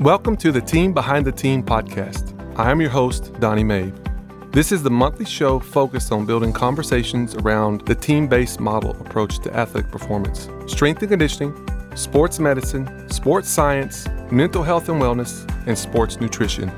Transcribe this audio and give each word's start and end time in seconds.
Welcome 0.00 0.38
to 0.38 0.50
the 0.50 0.62
Team 0.62 0.94
Behind 0.94 1.26
the 1.26 1.30
Team 1.30 1.62
podcast. 1.62 2.34
I 2.58 2.70
am 2.70 2.80
your 2.80 2.88
host, 2.88 3.38
Donnie 3.38 3.62
Mae. 3.62 3.92
This 4.50 4.72
is 4.72 4.82
the 4.82 4.88
monthly 4.88 5.26
show 5.26 5.58
focused 5.58 6.10
on 6.10 6.24
building 6.24 6.54
conversations 6.54 7.34
around 7.34 7.82
the 7.82 7.94
team 7.94 8.26
based 8.26 8.60
model 8.60 8.92
approach 8.92 9.40
to 9.40 9.54
athletic 9.54 9.92
performance, 9.92 10.48
strength 10.66 11.02
and 11.02 11.10
conditioning, 11.10 11.54
sports 11.94 12.38
medicine, 12.38 13.10
sports 13.10 13.50
science, 13.50 14.08
mental 14.30 14.62
health 14.62 14.88
and 14.88 15.02
wellness, 15.02 15.46
and 15.66 15.76
sports 15.76 16.18
nutrition. 16.18 16.72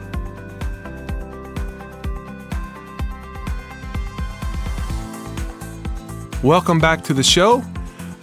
Welcome 6.43 6.81
back 6.81 7.05
to 7.05 7.15
the 7.15 7.23
show. 7.23 7.63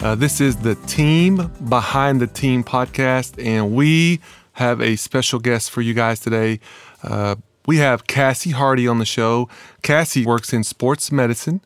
Uh, 0.02 0.16
this 0.16 0.42
is 0.42 0.58
the 0.58 0.76
Team 0.88 1.50
Behind 1.70 2.20
the 2.20 2.28
Team 2.28 2.66
podcast, 2.66 3.42
and 3.42 3.74
we 3.74 4.20
have 4.60 4.82
a 4.82 4.98
special 4.98 5.40
guest 5.40 5.72
for 5.72 5.82
you 5.82 5.94
guys 5.94 6.20
today. 6.20 6.60
Uh, 7.02 7.36
we 7.66 7.78
have 7.78 8.08
Cassie 8.08 8.52
Hardy 8.52 8.88
on 8.90 9.00
the 9.00 9.06
show. 9.06 9.48
Cassie 9.82 10.26
works 10.26 10.52
in 10.52 10.66
sports 10.66 11.14
medicine 11.14 11.62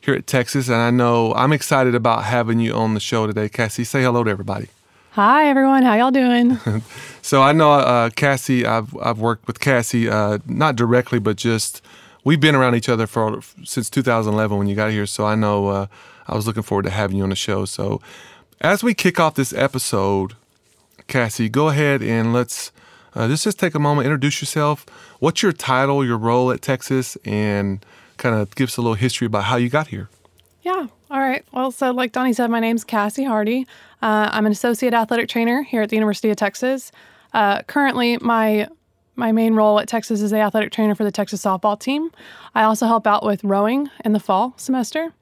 here 0.00 0.14
at 0.14 0.26
Texas, 0.26 0.68
and 0.68 0.78
I 0.78 0.90
know 0.90 1.34
I'm 1.34 1.52
excited 1.52 1.94
about 1.94 2.24
having 2.24 2.58
you 2.58 2.72
on 2.72 2.94
the 2.94 3.00
show 3.00 3.26
today. 3.26 3.50
Cassie, 3.50 3.84
say 3.84 4.02
hello 4.02 4.24
to 4.24 4.30
everybody. 4.30 4.68
Hi 5.10 5.50
everyone, 5.50 5.82
how 5.82 5.94
y'all 5.96 6.10
doing? 6.10 6.58
so 7.22 7.42
I 7.42 7.52
know 7.52 7.72
uh, 7.72 8.08
Cassie. 8.10 8.64
I've 8.64 8.96
I've 8.96 9.18
worked 9.18 9.46
with 9.46 9.60
Cassie, 9.60 10.08
uh, 10.08 10.38
not 10.46 10.76
directly, 10.76 11.18
but 11.18 11.36
just 11.36 11.82
we've 12.24 12.40
been 12.40 12.54
around 12.54 12.74
each 12.74 12.88
other 12.88 13.06
for 13.06 13.40
since 13.64 13.90
2011 13.90 14.56
when 14.56 14.66
you 14.66 14.74
got 14.74 14.92
here. 14.92 15.04
So 15.04 15.26
I 15.26 15.34
know 15.34 15.68
uh, 15.68 15.86
I 16.26 16.36
was 16.36 16.46
looking 16.46 16.62
forward 16.62 16.84
to 16.84 16.90
having 16.90 17.18
you 17.18 17.22
on 17.22 17.30
the 17.30 17.36
show. 17.36 17.66
So 17.66 18.00
as 18.62 18.82
we 18.82 18.94
kick 18.94 19.20
off 19.20 19.34
this 19.34 19.52
episode, 19.52 20.36
Cassie, 21.10 21.48
go 21.48 21.68
ahead 21.68 22.02
and 22.02 22.32
let's 22.32 22.70
uh, 23.16 23.26
let's 23.26 23.42
just 23.42 23.58
take 23.58 23.74
a 23.74 23.80
moment, 23.80 24.06
introduce 24.06 24.40
yourself. 24.40 24.86
What's 25.18 25.42
your 25.42 25.52
title, 25.52 26.04
your 26.04 26.16
role 26.16 26.52
at 26.52 26.62
Texas, 26.62 27.18
and 27.24 27.84
kind 28.16 28.36
of 28.36 28.54
give 28.54 28.68
us 28.68 28.76
a 28.76 28.80
little 28.80 28.94
history 28.94 29.26
about 29.26 29.44
how 29.44 29.56
you 29.56 29.68
got 29.68 29.88
here. 29.88 30.08
Yeah. 30.62 30.86
All 31.10 31.18
right. 31.18 31.44
Well, 31.52 31.72
so 31.72 31.90
like 31.90 32.12
Donnie 32.12 32.32
said, 32.32 32.48
my 32.48 32.60
name's 32.60 32.84
Cassie 32.84 33.24
Hardy. 33.24 33.66
Uh, 34.00 34.30
I'm 34.30 34.46
an 34.46 34.52
associate 34.52 34.94
athletic 34.94 35.28
trainer 35.28 35.62
here 35.62 35.82
at 35.82 35.88
the 35.88 35.96
University 35.96 36.30
of 36.30 36.36
Texas. 36.36 36.92
Uh, 37.34 37.62
currently, 37.62 38.16
my 38.18 38.68
my 39.16 39.32
main 39.32 39.54
role 39.54 39.80
at 39.80 39.88
Texas 39.88 40.20
is 40.22 40.30
the 40.30 40.38
athletic 40.38 40.70
trainer 40.70 40.94
for 40.94 41.02
the 41.02 41.10
Texas 41.10 41.42
softball 41.42 41.78
team. 41.78 42.10
I 42.54 42.62
also 42.62 42.86
help 42.86 43.06
out 43.06 43.24
with 43.24 43.42
rowing 43.42 43.90
in 44.04 44.12
the 44.12 44.20
fall 44.20 44.54
semester. 44.56 45.12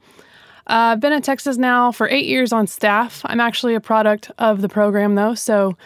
Uh, 0.69 0.97
been 0.97 1.13
at 1.13 1.25
Texas 1.25 1.57
now 1.57 1.91
for 1.91 2.09
eight 2.09 2.27
years 2.27 2.53
on 2.53 2.67
staff. 2.67 3.23
I'm 3.25 3.41
actually 3.41 3.75
a 3.75 3.81
product 3.81 4.31
of 4.39 4.61
the 4.61 4.69
program 4.69 5.15
though. 5.15 5.35
So 5.35 5.77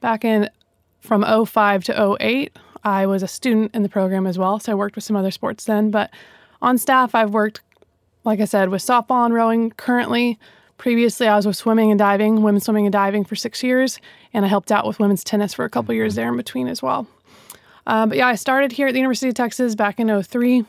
back 0.00 0.24
in 0.24 0.48
from 1.00 1.24
05 1.46 1.84
to 1.84 2.16
08, 2.20 2.56
I 2.84 3.06
was 3.06 3.22
a 3.22 3.28
student 3.28 3.74
in 3.74 3.82
the 3.82 3.88
program 3.88 4.26
as 4.26 4.38
well. 4.38 4.60
So 4.60 4.72
I 4.72 4.74
worked 4.76 4.94
with 4.94 5.04
some 5.04 5.16
other 5.16 5.32
sports 5.32 5.64
then. 5.64 5.90
But 5.90 6.10
on 6.62 6.78
staff, 6.78 7.14
I've 7.14 7.30
worked, 7.30 7.62
like 8.24 8.40
I 8.40 8.44
said, 8.44 8.68
with 8.68 8.82
softball 8.82 9.24
and 9.24 9.34
rowing 9.34 9.70
currently. 9.72 10.38
Previously, 10.76 11.26
I 11.26 11.34
was 11.34 11.44
with 11.44 11.56
swimming 11.56 11.90
and 11.90 11.98
diving, 11.98 12.42
women's 12.42 12.64
swimming 12.64 12.86
and 12.86 12.92
diving 12.92 13.24
for 13.24 13.34
six 13.34 13.64
years, 13.64 13.98
and 14.32 14.44
I 14.44 14.48
helped 14.48 14.70
out 14.70 14.86
with 14.86 15.00
women's 15.00 15.24
tennis 15.24 15.52
for 15.52 15.64
a 15.64 15.70
couple 15.70 15.92
years 15.92 16.14
there 16.14 16.28
in 16.28 16.36
between 16.36 16.68
as 16.68 16.80
well. 16.80 17.08
Uh, 17.84 18.06
but 18.06 18.16
yeah, 18.16 18.28
I 18.28 18.36
started 18.36 18.70
here 18.70 18.86
at 18.86 18.92
the 18.92 19.00
University 19.00 19.28
of 19.28 19.34
Texas 19.34 19.74
back 19.74 19.98
in 19.98 20.22
03. 20.22 20.64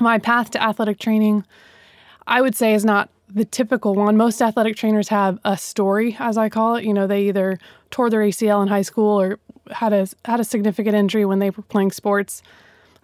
My 0.00 0.18
path 0.18 0.50
to 0.52 0.62
athletic 0.62 0.98
training 0.98 1.44
I 2.26 2.40
would 2.40 2.54
say 2.54 2.74
is 2.74 2.84
not 2.84 3.10
the 3.28 3.44
typical 3.44 3.94
one. 3.94 4.16
Most 4.16 4.40
athletic 4.40 4.76
trainers 4.76 5.08
have 5.08 5.38
a 5.44 5.56
story, 5.56 6.16
as 6.18 6.38
I 6.38 6.48
call 6.48 6.76
it. 6.76 6.84
You 6.84 6.94
know, 6.94 7.06
they 7.06 7.22
either 7.22 7.58
tore 7.90 8.10
their 8.10 8.20
ACL 8.20 8.62
in 8.62 8.68
high 8.68 8.82
school 8.82 9.20
or 9.20 9.38
had 9.70 9.92
a 9.92 10.06
had 10.24 10.40
a 10.40 10.44
significant 10.44 10.94
injury 10.94 11.24
when 11.24 11.38
they 11.38 11.50
were 11.50 11.62
playing 11.62 11.92
sports. 11.92 12.42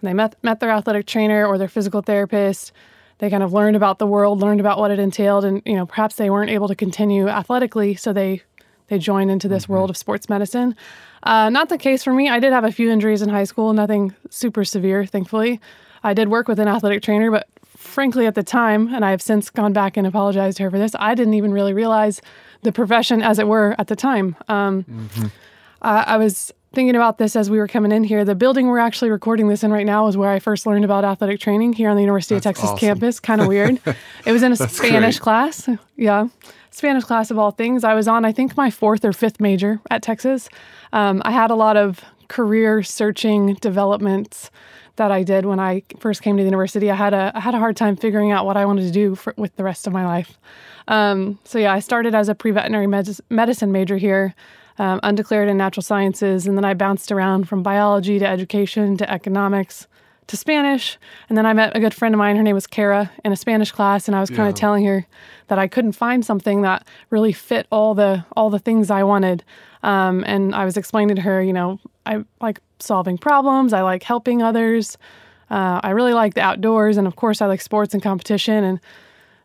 And 0.01 0.07
they 0.07 0.13
met 0.13 0.35
met 0.43 0.59
their 0.59 0.71
athletic 0.71 1.05
trainer 1.05 1.45
or 1.45 1.57
their 1.57 1.67
physical 1.67 2.01
therapist. 2.01 2.71
They 3.19 3.29
kind 3.29 3.43
of 3.43 3.53
learned 3.53 3.75
about 3.75 3.99
the 3.99 4.07
world, 4.07 4.41
learned 4.41 4.59
about 4.59 4.79
what 4.79 4.91
it 4.91 4.99
entailed, 4.99 5.45
and 5.45 5.61
you 5.65 5.75
know, 5.75 5.85
perhaps 5.85 6.15
they 6.15 6.29
weren't 6.29 6.49
able 6.49 6.67
to 6.67 6.75
continue 6.75 7.27
athletically, 7.27 7.95
so 7.95 8.11
they 8.13 8.41
they 8.87 8.99
joined 8.99 9.31
into 9.31 9.47
this 9.47 9.63
mm-hmm. 9.63 9.73
world 9.73 9.89
of 9.89 9.97
sports 9.97 10.29
medicine. 10.29 10.75
Uh, 11.23 11.49
not 11.49 11.69
the 11.69 11.77
case 11.77 12.03
for 12.03 12.13
me. 12.13 12.29
I 12.29 12.39
did 12.39 12.51
have 12.53 12.65
a 12.65 12.71
few 12.71 12.89
injuries 12.91 13.21
in 13.21 13.29
high 13.29 13.45
school, 13.45 13.71
nothing 13.73 14.13
super 14.29 14.65
severe, 14.65 15.05
thankfully. 15.05 15.61
I 16.03 16.13
did 16.13 16.27
work 16.27 16.49
with 16.49 16.59
an 16.59 16.67
athletic 16.67 17.01
trainer, 17.01 17.31
but 17.31 17.47
frankly, 17.83 18.25
at 18.25 18.35
the 18.35 18.43
time, 18.43 18.93
and 18.93 19.03
I 19.05 19.11
have 19.11 19.21
since 19.21 19.49
gone 19.49 19.73
back 19.73 19.97
and 19.97 20.07
apologized 20.07 20.57
to 20.57 20.63
her 20.63 20.71
for 20.71 20.79
this, 20.79 20.93
I 20.99 21.15
didn't 21.15 21.33
even 21.35 21.51
really 21.51 21.73
realize 21.73 22.21
the 22.61 22.71
profession, 22.71 23.21
as 23.21 23.39
it 23.39 23.47
were, 23.47 23.75
at 23.77 23.87
the 23.87 23.95
time. 23.95 24.35
Um, 24.47 24.83
mm-hmm. 24.83 25.25
uh, 25.81 26.03
I 26.07 26.17
was 26.17 26.53
thinking 26.73 26.95
about 26.95 27.19
this 27.19 27.35
as 27.35 27.49
we 27.49 27.59
were 27.59 27.67
coming 27.67 27.91
in 27.91 28.03
here. 28.03 28.25
The 28.25 28.35
building 28.35 28.67
we're 28.67 28.79
actually 28.79 29.11
recording 29.11 29.47
this 29.47 29.63
in 29.63 29.71
right 29.71 29.85
now 29.85 30.07
is 30.07 30.17
where 30.17 30.31
I 30.31 30.39
first 30.39 30.65
learned 30.65 30.83
about 30.83 31.05
athletic 31.05 31.39
training 31.39 31.73
here 31.73 31.89
on 31.89 31.95
the 31.95 32.01
University 32.01 32.35
That's 32.35 32.45
of 32.47 32.49
Texas 32.49 32.69
awesome. 32.71 32.79
campus. 32.79 33.19
Kind 33.19 33.41
of 33.41 33.47
weird. 33.47 33.79
it 34.25 34.31
was 34.31 34.41
in 34.41 34.51
a 34.51 34.55
Spanish 34.55 35.17
great. 35.17 35.21
class. 35.21 35.69
Yeah. 35.95 36.27
Spanish 36.71 37.03
class 37.03 37.29
of 37.29 37.37
all 37.37 37.51
things. 37.51 37.83
I 37.83 37.93
was 37.93 38.07
on, 38.07 38.25
I 38.25 38.31
think, 38.31 38.57
my 38.57 38.71
fourth 38.71 39.05
or 39.05 39.13
fifth 39.13 39.39
major 39.39 39.79
at 39.91 40.01
Texas. 40.01 40.49
Um, 40.91 41.21
I 41.23 41.31
had 41.31 41.51
a 41.51 41.55
lot 41.55 41.77
of 41.77 42.03
career 42.27 42.81
searching 42.81 43.53
developments 43.55 44.49
that 44.95 45.11
I 45.11 45.23
did 45.23 45.45
when 45.45 45.59
I 45.59 45.83
first 45.99 46.21
came 46.21 46.37
to 46.37 46.43
the 46.43 46.47
university. 46.47 46.91
I 46.91 46.95
had 46.95 47.13
a 47.13 47.31
I 47.33 47.39
had 47.39 47.55
a 47.55 47.59
hard 47.59 47.75
time 47.75 47.95
figuring 47.95 48.31
out 48.31 48.45
what 48.45 48.57
I 48.57 48.65
wanted 48.65 48.83
to 48.83 48.91
do 48.91 49.15
for, 49.15 49.33
with 49.37 49.55
the 49.55 49.63
rest 49.63 49.87
of 49.87 49.93
my 49.93 50.05
life. 50.05 50.37
Um, 50.87 51.39
so 51.43 51.59
yeah, 51.59 51.73
I 51.73 51.79
started 51.79 52.13
as 52.13 52.29
a 52.29 52.35
pre-veterinary 52.35 52.87
med- 52.87 53.19
medicine 53.29 53.71
major 53.71 53.97
here, 53.97 54.35
um, 54.77 54.99
undeclared 55.03 55.49
in 55.49 55.57
natural 55.57 55.83
sciences, 55.83 56.45
and 56.45 56.57
then 56.57 56.65
I 56.65 56.73
bounced 56.73 57.11
around 57.11 57.47
from 57.47 57.63
biology 57.63 58.19
to 58.19 58.27
education 58.27 58.97
to 58.97 59.09
economics 59.09 59.87
to 60.27 60.37
Spanish. 60.37 60.97
And 61.29 61.37
then 61.37 61.45
I 61.45 61.53
met 61.53 61.75
a 61.75 61.79
good 61.79 61.93
friend 61.93 62.13
of 62.15 62.19
mine. 62.19 62.35
Her 62.35 62.43
name 62.43 62.55
was 62.55 62.67
Kara 62.67 63.11
in 63.25 63.31
a 63.31 63.35
Spanish 63.35 63.71
class, 63.71 64.07
and 64.07 64.15
I 64.15 64.21
was 64.21 64.29
kind 64.29 64.47
of 64.47 64.55
telling 64.55 64.85
her 64.85 65.05
that 65.47 65.59
I 65.59 65.67
couldn't 65.67 65.93
find 65.93 66.25
something 66.25 66.61
that 66.61 66.87
really 67.09 67.33
fit 67.33 67.67
all 67.71 67.93
the 67.93 68.25
all 68.35 68.49
the 68.49 68.59
things 68.59 68.89
I 68.89 69.03
wanted. 69.03 69.43
Um, 69.81 70.23
and 70.25 70.55
I 70.55 70.65
was 70.65 70.77
explaining 70.77 71.15
to 71.17 71.21
her, 71.23 71.41
you 71.41 71.53
know, 71.53 71.79
I 72.05 72.23
like 72.41 72.59
solving 72.79 73.17
problems. 73.17 73.73
I 73.73 73.81
like 73.81 74.03
helping 74.03 74.41
others. 74.41 74.97
Uh, 75.49 75.79
I 75.83 75.91
really 75.91 76.13
like 76.13 76.33
the 76.33 76.41
outdoors, 76.41 76.97
and 76.97 77.07
of 77.07 77.15
course, 77.15 77.41
I 77.41 77.45
like 77.45 77.61
sports 77.61 77.93
and 77.93 78.01
competition. 78.01 78.63
And 78.63 78.79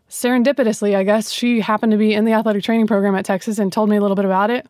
serendipitously, 0.08 0.96
I 0.96 1.04
guess 1.04 1.30
she 1.30 1.60
happened 1.60 1.92
to 1.92 1.98
be 1.98 2.14
in 2.14 2.24
the 2.24 2.32
athletic 2.32 2.64
training 2.64 2.86
program 2.86 3.14
at 3.14 3.24
Texas 3.24 3.58
and 3.58 3.72
told 3.72 3.90
me 3.90 3.96
a 3.96 4.00
little 4.00 4.16
bit 4.16 4.24
about 4.24 4.50
it. 4.50 4.66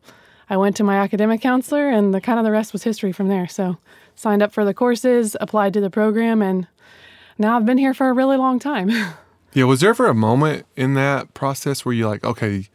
I 0.51 0.57
went 0.57 0.77
to 0.77 0.85
my 0.85 0.99
academic 0.99 1.41
counselor, 1.41 1.89
and 1.89 2.13
the 2.13 2.21
kind 2.21 2.39
of 2.39 2.45
the 2.45 2.51
rest 2.51 2.73
was 2.73 2.83
history 2.83 3.13
from 3.13 3.29
there. 3.29 3.47
So 3.47 3.77
signed 4.15 4.43
up 4.43 4.53
for 4.53 4.65
the 4.65 4.75
courses, 4.75 5.37
applied 5.41 5.75
to 5.75 5.81
the 5.81 5.91
program, 5.91 6.43
and 6.43 6.67
now 7.37 7.57
I've 7.57 7.67
been 7.67 7.79
here 7.79 7.95
for 7.95 8.09
a 8.09 8.13
really 8.13 8.37
long 8.37 8.59
time. 8.59 8.91
yeah, 9.53 9.65
was 9.65 9.81
there 9.81 9.91
ever 9.91 10.07
a 10.07 10.15
moment 10.15 10.67
in 10.77 10.95
that 10.95 11.35
process 11.35 11.85
where 11.85 11.95
you're 11.95 12.09
like, 12.09 12.25
okay, 12.25 12.69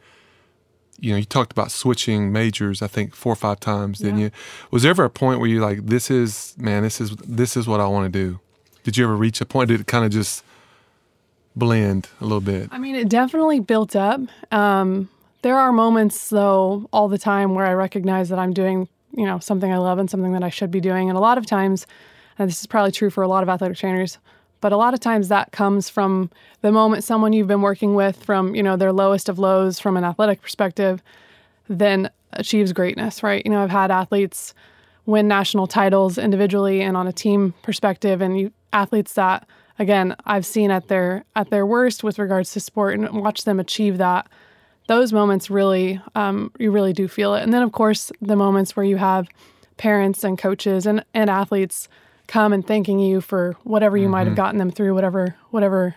you 0.98 1.12
know, 1.12 1.16
you 1.16 1.24
talked 1.24 1.52
about 1.52 1.70
switching 1.70 2.32
majors, 2.32 2.82
I 2.82 2.86
think 2.86 3.14
four 3.14 3.32
or 3.32 3.36
five 3.36 3.60
times, 3.60 3.98
didn't 3.98 4.18
yeah. 4.18 4.24
you? 4.26 4.30
Was 4.70 4.82
there 4.82 4.90
ever 4.90 5.04
a 5.04 5.10
point 5.10 5.40
where 5.40 5.48
you're 5.48 5.62
like, 5.62 5.86
this 5.86 6.10
is, 6.10 6.54
man, 6.58 6.82
this 6.82 7.00
is, 7.00 7.10
this 7.16 7.56
is 7.56 7.66
what 7.66 7.80
I 7.80 7.86
want 7.86 8.12
to 8.12 8.18
do? 8.18 8.40
Did 8.84 8.96
you 8.96 9.04
ever 9.04 9.16
reach 9.16 9.40
a 9.40 9.46
point? 9.46 9.68
Did 9.68 9.80
it 9.80 9.86
kind 9.86 10.04
of 10.04 10.10
just 10.10 10.44
blend 11.56 12.08
a 12.20 12.24
little 12.24 12.40
bit? 12.40 12.68
I 12.70 12.78
mean, 12.78 12.94
it 12.94 13.08
definitely 13.08 13.60
built 13.60 13.96
up. 13.96 14.20
Um, 14.52 15.08
there 15.42 15.58
are 15.58 15.72
moments, 15.72 16.30
though, 16.30 16.88
all 16.92 17.08
the 17.08 17.18
time 17.18 17.54
where 17.54 17.66
I 17.66 17.72
recognize 17.72 18.28
that 18.28 18.38
I'm 18.38 18.52
doing 18.52 18.88
you 19.16 19.24
know 19.24 19.38
something 19.38 19.72
I 19.72 19.78
love 19.78 19.98
and 19.98 20.10
something 20.10 20.32
that 20.32 20.42
I 20.42 20.50
should 20.50 20.70
be 20.70 20.80
doing. 20.80 21.08
And 21.08 21.16
a 21.16 21.20
lot 21.20 21.38
of 21.38 21.46
times, 21.46 21.86
and 22.38 22.48
this 22.48 22.60
is 22.60 22.66
probably 22.66 22.92
true 22.92 23.10
for 23.10 23.22
a 23.22 23.28
lot 23.28 23.42
of 23.42 23.48
athletic 23.48 23.76
trainers, 23.76 24.18
but 24.64 24.72
a 24.72 24.78
lot 24.78 24.94
of 24.94 25.00
times 25.00 25.28
that 25.28 25.52
comes 25.52 25.90
from 25.90 26.30
the 26.62 26.72
moment 26.72 27.04
someone 27.04 27.34
you've 27.34 27.46
been 27.46 27.60
working 27.60 27.94
with 27.94 28.24
from 28.24 28.54
you 28.54 28.62
know 28.62 28.78
their 28.78 28.92
lowest 28.92 29.28
of 29.28 29.38
lows 29.38 29.78
from 29.78 29.94
an 29.94 30.04
athletic 30.04 30.40
perspective, 30.40 31.02
then 31.68 32.08
achieves 32.32 32.72
greatness. 32.72 33.22
Right? 33.22 33.44
You 33.44 33.50
know, 33.50 33.62
I've 33.62 33.68
had 33.68 33.90
athletes 33.90 34.54
win 35.04 35.28
national 35.28 35.66
titles 35.66 36.16
individually 36.16 36.80
and 36.80 36.96
on 36.96 37.06
a 37.06 37.12
team 37.12 37.52
perspective, 37.60 38.22
and 38.22 38.40
you, 38.40 38.52
athletes 38.72 39.12
that 39.12 39.46
again 39.78 40.16
I've 40.24 40.46
seen 40.46 40.70
at 40.70 40.88
their 40.88 41.26
at 41.36 41.50
their 41.50 41.66
worst 41.66 42.02
with 42.02 42.18
regards 42.18 42.52
to 42.52 42.60
sport 42.60 42.94
and 42.94 43.22
watch 43.22 43.44
them 43.44 43.60
achieve 43.60 43.98
that 43.98 44.30
those 44.88 45.12
moments 45.12 45.50
really, 45.50 46.00
um, 46.14 46.50
you 46.58 46.70
really 46.70 46.94
do 46.94 47.06
feel 47.06 47.34
it. 47.34 47.42
And 47.42 47.52
then, 47.52 47.62
of 47.62 47.72
course, 47.72 48.10
the 48.22 48.34
moments 48.34 48.74
where 48.74 48.86
you 48.86 48.96
have 48.96 49.28
parents 49.76 50.24
and 50.24 50.38
coaches 50.38 50.86
and, 50.86 51.04
and 51.12 51.28
athletes 51.28 51.86
come 52.26 52.52
and 52.52 52.66
thanking 52.66 52.98
you 52.98 53.20
for 53.20 53.56
whatever 53.64 53.96
you 53.96 54.04
mm-hmm. 54.04 54.12
might 54.12 54.18
have 54.20 54.28
mm-hmm. 54.28 54.36
gotten 54.36 54.58
them 54.58 54.70
through, 54.70 54.94
whatever 54.94 55.36
whatever 55.50 55.94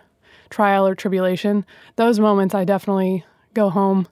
trial 0.49 0.87
or 0.87 0.95
tribulation. 0.95 1.65
Those 1.95 2.19
moments, 2.19 2.55
I 2.55 2.63
definitely 2.63 3.25
go 3.53 3.69
home, 3.69 4.07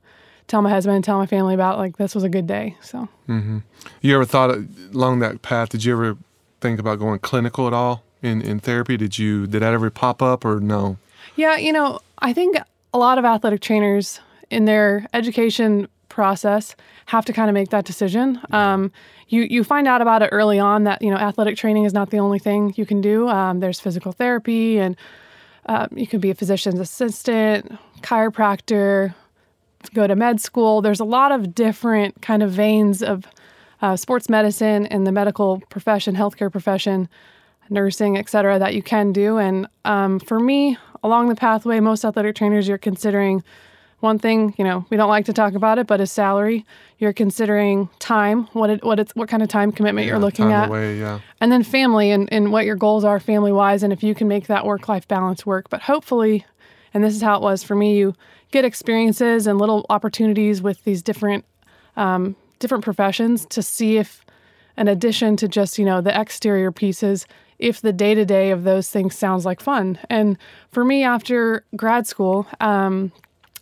tell 0.48 0.62
my 0.62 0.70
husband, 0.70 1.04
tell 1.04 1.18
my 1.18 1.26
family 1.26 1.54
about 1.54 1.78
like 1.78 1.98
this 1.98 2.16
was 2.16 2.24
a 2.24 2.30
good 2.30 2.48
day. 2.48 2.78
So, 2.82 3.10
mm-hmm. 3.28 3.60
you 4.02 4.16
ever 4.16 4.26
thought 4.26 4.58
along 4.94 5.20
that 5.20 5.42
path? 5.42 5.70
Did 5.70 5.84
you 5.84 5.94
ever 5.94 6.18
think 6.62 6.80
about 6.80 7.00
going 7.00 7.20
clinical 7.20 7.68
at 7.68 7.74
all 7.74 8.04
in 8.22 8.42
in 8.42 8.60
therapy? 8.60 8.98
Did 8.98 9.20
you 9.20 9.48
did 9.48 9.62
that 9.62 9.74
ever 9.74 9.90
pop 9.90 10.22
up 10.22 10.46
or 10.46 10.60
no? 10.60 10.98
Yeah, 11.36 11.58
you 11.58 11.74
know, 11.74 12.00
I 12.20 12.34
think 12.34 12.58
a 12.94 12.98
lot 12.98 13.18
of 13.18 13.26
athletic 13.26 13.62
trainers 13.62 14.20
in 14.50 14.66
their 14.66 15.06
education 15.14 15.88
process 16.16 16.76
have 17.06 17.26
to 17.26 17.34
kind 17.34 17.50
of 17.50 17.54
make 17.54 17.70
that 17.70 17.86
decision. 17.86 18.40
Um, 18.52 18.92
you 19.28 19.42
you 19.44 19.64
find 19.64 19.88
out 19.88 20.02
about 20.02 20.22
it 20.22 20.30
early 20.32 20.60
on 20.60 20.86
that 20.86 21.02
you 21.02 21.12
know 21.12 21.18
athletic 21.18 21.58
training 21.58 21.86
is 21.86 21.94
not 21.94 22.10
the 22.10 22.20
only 22.20 22.40
thing 22.40 22.74
you 22.76 22.86
can 22.86 23.02
do. 23.02 23.28
Um, 23.28 23.60
there's 23.60 23.80
physical 23.80 24.12
therapy, 24.12 24.80
and 24.80 24.96
uh, 25.68 25.88
you 25.92 26.08
can 26.08 26.20
be 26.20 26.32
a 26.32 26.36
physician's 26.36 26.80
assistant, 26.80 27.78
chiropractor, 28.02 29.14
go 29.94 30.08
to 30.08 30.16
med 30.16 30.40
school. 30.42 30.82
There's 30.82 31.02
a 31.02 31.06
lot 31.20 31.32
of 31.32 31.54
different 31.54 32.22
kind 32.22 32.42
of 32.42 32.52
veins 32.52 33.04
of 33.04 33.28
uh, 33.82 33.96
sports 33.96 34.30
medicine 34.30 34.86
and 34.88 35.06
the 35.06 35.12
medical 35.12 35.62
profession, 35.70 36.16
healthcare 36.16 36.52
profession, 36.52 37.10
nursing, 37.70 38.18
et 38.18 38.30
cetera, 38.30 38.58
that 38.60 38.74
you 38.74 38.82
can 38.82 39.12
do. 39.12 39.38
And 39.38 39.68
um, 39.84 40.20
for 40.20 40.40
me, 40.40 40.78
along 41.04 41.30
the 41.30 41.36
pathway, 41.36 41.80
most 41.80 42.06
athletic 42.06 42.36
trainers, 42.36 42.68
you're 42.68 42.78
considering 42.78 43.44
one 44.00 44.20
thing, 44.20 44.54
you 44.58 44.64
know, 44.64 44.86
we 44.90 44.98
don't 44.98 45.10
like 45.10 45.26
to 45.26 45.34
talk 45.34 45.54
about 45.54 45.80
it, 45.80 45.88
but 45.88 46.02
is 46.02 46.12
salary. 46.12 46.66
You're 47.00 47.14
considering 47.14 47.90
time, 48.00 48.46
what 48.54 48.70
it, 48.70 48.84
what 48.84 49.00
it's, 49.00 49.16
what 49.16 49.30
kind 49.30 49.42
of 49.42 49.50
time 49.50 49.72
commitment 49.72 50.06
Yeah, 50.06 50.14
you're 50.14 50.22
looking 50.22 50.52
at, 50.52 50.70
away, 50.70 51.00
yeah. 51.00 51.20
and 51.42 51.52
then 51.52 51.64
family 51.64 52.12
and, 52.12 52.32
and 52.32 52.52
what 52.52 52.66
your 52.66 52.76
goals 52.76 53.04
are 53.04 53.20
family 53.20 53.52
wise, 53.52 53.84
and 53.84 53.92
if 53.92 54.04
you 54.04 54.14
can 54.14 54.28
make 54.28 54.48
that 54.48 54.66
work 54.66 54.88
life 54.88 55.08
balance 55.08 55.46
work. 55.46 55.70
But 55.70 55.82
hopefully, 55.82 56.46
and 56.94 57.04
this 57.04 57.16
is 57.16 57.22
how 57.22 57.36
it 57.36 57.42
was 57.42 57.64
for 57.64 57.76
me, 57.76 57.98
you 57.98 58.16
get 58.52 58.64
experiences 58.66 59.48
and 59.48 59.60
little 59.60 59.86
opportunities 59.90 60.62
with 60.62 60.84
these 60.84 61.02
different 61.02 61.46
um, 61.98 62.36
different 62.60 62.84
professions 62.84 63.46
to 63.48 63.62
see 63.62 63.98
if, 63.98 64.26
in 64.78 64.88
addition 64.88 65.36
to 65.38 65.48
just 65.48 65.78
you 65.78 65.86
know 65.86 66.02
the 66.02 66.18
exterior 66.20 66.72
pieces, 66.72 67.26
if 67.60 67.82
the 67.82 67.94
day 67.94 68.14
to 68.14 68.26
day 68.26 68.52
of 68.52 68.64
those 68.64 68.90
things 68.90 69.16
sounds 69.18 69.46
like 69.46 69.62
fun. 69.62 69.98
And 70.10 70.38
for 70.72 70.86
me, 70.86 71.04
after 71.04 71.66
grad 71.76 72.08
school, 72.08 72.48
um, 72.60 73.12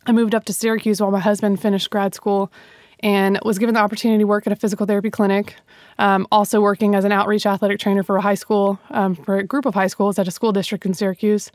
I 0.05 0.11
moved 0.11 0.35
up 0.35 0.45
to 0.45 0.53
Syracuse 0.53 1.01
while 1.01 1.11
my 1.11 1.19
husband 1.19 1.61
finished 1.61 1.89
grad 1.89 2.13
school 2.13 2.51
and 2.99 3.39
was 3.43 3.59
given 3.59 3.75
the 3.75 3.81
opportunity 3.81 4.19
to 4.19 4.27
work 4.27 4.47
at 4.47 4.53
a 4.53 4.55
physical 4.55 4.85
therapy 4.85 5.09
clinic. 5.09 5.55
Um, 5.99 6.25
also 6.31 6.61
working 6.61 6.95
as 6.95 7.05
an 7.05 7.11
outreach 7.11 7.45
athletic 7.45 7.79
trainer 7.79 8.01
for 8.01 8.15
a 8.17 8.21
high 8.21 8.35
school, 8.35 8.79
um, 8.91 9.15
for 9.15 9.37
a 9.37 9.43
group 9.43 9.65
of 9.65 9.73
high 9.73 9.87
schools 9.87 10.17
at 10.17 10.27
a 10.27 10.31
school 10.31 10.51
district 10.51 10.85
in 10.85 10.93
Syracuse. 10.93 11.51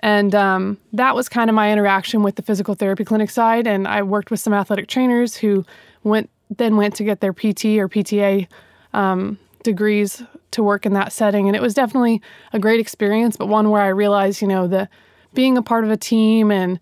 And 0.00 0.34
um, 0.34 0.78
that 0.92 1.14
was 1.14 1.28
kind 1.28 1.50
of 1.50 1.54
my 1.54 1.72
interaction 1.72 2.22
with 2.22 2.36
the 2.36 2.42
physical 2.42 2.74
therapy 2.74 3.04
clinic 3.04 3.30
side. 3.30 3.66
And 3.66 3.88
I 3.88 4.02
worked 4.02 4.30
with 4.30 4.40
some 4.40 4.54
athletic 4.54 4.86
trainers 4.86 5.36
who 5.36 5.64
went 6.02 6.30
then 6.50 6.76
went 6.76 6.94
to 6.96 7.04
get 7.04 7.20
their 7.20 7.32
PT 7.32 7.78
or 7.78 7.88
PTA 7.88 8.46
um, 8.92 9.38
degrees 9.62 10.22
to 10.52 10.62
work 10.62 10.86
in 10.86 10.92
that 10.92 11.12
setting. 11.12 11.48
And 11.48 11.56
it 11.56 11.62
was 11.62 11.74
definitely 11.74 12.22
a 12.52 12.58
great 12.58 12.80
experience, 12.80 13.36
but 13.36 13.46
one 13.46 13.70
where 13.70 13.82
I 13.82 13.88
realized, 13.88 14.40
you 14.40 14.46
know, 14.46 14.68
the 14.68 14.88
being 15.32 15.56
a 15.56 15.62
part 15.62 15.84
of 15.84 15.90
a 15.90 15.96
team 15.96 16.52
and 16.52 16.78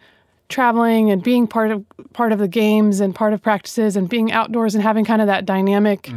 traveling 0.52 1.10
and 1.10 1.22
being 1.22 1.46
part 1.46 1.70
of 1.70 1.84
part 2.12 2.30
of 2.30 2.38
the 2.38 2.48
games 2.48 3.00
and 3.00 3.14
part 3.14 3.32
of 3.32 3.42
practices 3.42 3.96
and 3.96 4.08
being 4.08 4.30
outdoors 4.30 4.74
and 4.74 4.82
having 4.82 5.04
kind 5.04 5.20
of 5.20 5.26
that 5.26 5.44
dynamic 5.44 6.10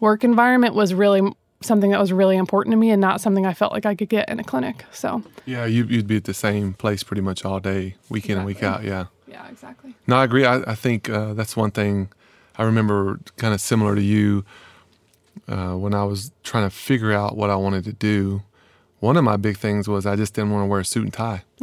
work 0.00 0.24
environment 0.24 0.74
was 0.74 0.94
really 0.94 1.22
something 1.62 1.90
that 1.90 2.00
was 2.00 2.12
really 2.12 2.36
important 2.36 2.72
to 2.72 2.76
me 2.76 2.90
and 2.90 3.00
not 3.00 3.20
something 3.20 3.44
I 3.44 3.52
felt 3.52 3.72
like 3.72 3.84
I 3.84 3.94
could 3.94 4.08
get 4.08 4.28
in 4.28 4.40
a 4.40 4.44
clinic. 4.44 4.84
So 4.92 5.22
Yeah, 5.44 5.66
you, 5.66 5.84
you'd 5.84 6.06
be 6.06 6.16
at 6.16 6.24
the 6.24 6.34
same 6.34 6.72
place 6.72 7.02
pretty 7.02 7.20
much 7.20 7.44
all 7.44 7.60
day, 7.60 7.96
week 8.08 8.30
in 8.30 8.38
and 8.38 8.46
week 8.46 8.62
out. 8.62 8.82
Yeah. 8.82 9.06
yeah, 9.28 9.46
exactly. 9.48 9.94
No, 10.06 10.16
I 10.16 10.24
agree. 10.24 10.44
I, 10.44 10.58
I 10.70 10.74
think 10.74 11.10
uh, 11.10 11.34
that's 11.34 11.56
one 11.56 11.70
thing 11.70 12.08
I 12.56 12.64
remember 12.64 13.20
kind 13.36 13.52
of 13.52 13.60
similar 13.60 13.94
to 13.94 14.02
you 14.02 14.44
uh, 15.48 15.74
when 15.74 15.94
I 15.94 16.04
was 16.04 16.32
trying 16.42 16.68
to 16.68 16.74
figure 16.74 17.12
out 17.12 17.36
what 17.36 17.50
I 17.50 17.56
wanted 17.56 17.84
to 17.84 17.92
do. 17.92 18.42
One 19.00 19.16
of 19.16 19.24
my 19.24 19.36
big 19.36 19.56
things 19.56 19.88
was 19.88 20.06
I 20.06 20.14
just 20.16 20.34
didn't 20.34 20.50
want 20.52 20.62
to 20.62 20.66
wear 20.66 20.80
a 20.80 20.84
suit 20.84 21.04
and 21.04 21.12
tie. 21.12 21.42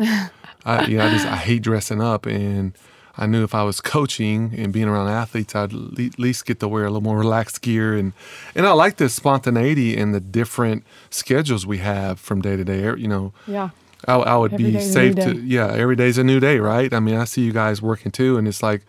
I, 0.65 0.85
you 0.85 0.97
know, 0.97 1.05
I 1.05 1.09
just 1.11 1.25
I 1.25 1.35
hate 1.37 1.61
dressing 1.61 2.01
up, 2.01 2.25
and 2.25 2.73
I 3.15 3.25
knew 3.25 3.43
if 3.43 3.55
I 3.55 3.63
was 3.63 3.79
coaching 3.79 4.53
and 4.57 4.73
being 4.73 4.87
around 4.87 5.07
athletes, 5.07 5.55
I'd 5.55 5.71
le- 5.71 6.05
at 6.05 6.19
least 6.19 6.45
get 6.45 6.59
to 6.59 6.67
wear 6.67 6.83
a 6.83 6.89
little 6.89 7.01
more 7.01 7.17
relaxed 7.17 7.61
gear, 7.61 7.95
and 7.95 8.13
and 8.55 8.65
I 8.65 8.71
like 8.73 8.97
the 8.97 9.07
spontaneity 9.07 9.95
and 9.95 10.13
the 10.13 10.19
different 10.19 10.83
schedules 11.09 11.65
we 11.65 11.77
have 11.77 12.19
from 12.19 12.41
day 12.41 12.55
to 12.57 12.63
day. 12.63 12.83
Er, 12.85 12.95
you 12.97 13.07
know, 13.07 13.33
Yeah. 13.47 13.69
I, 14.07 14.15
I 14.15 14.35
would 14.37 14.53
Every 14.53 14.71
be 14.71 14.79
safe 14.79 15.15
to 15.15 15.33
yeah 15.39 15.73
every 15.73 15.95
day's 15.95 16.19
a 16.19 16.23
new 16.23 16.39
day 16.39 16.59
right 16.59 16.93
i 16.93 16.99
mean 16.99 17.15
i 17.15 17.23
see 17.25 17.41
you 17.41 17.51
guys 17.51 17.81
working 17.81 18.11
too 18.11 18.37
and 18.37 18.47
it's 18.47 18.61
like 18.61 18.83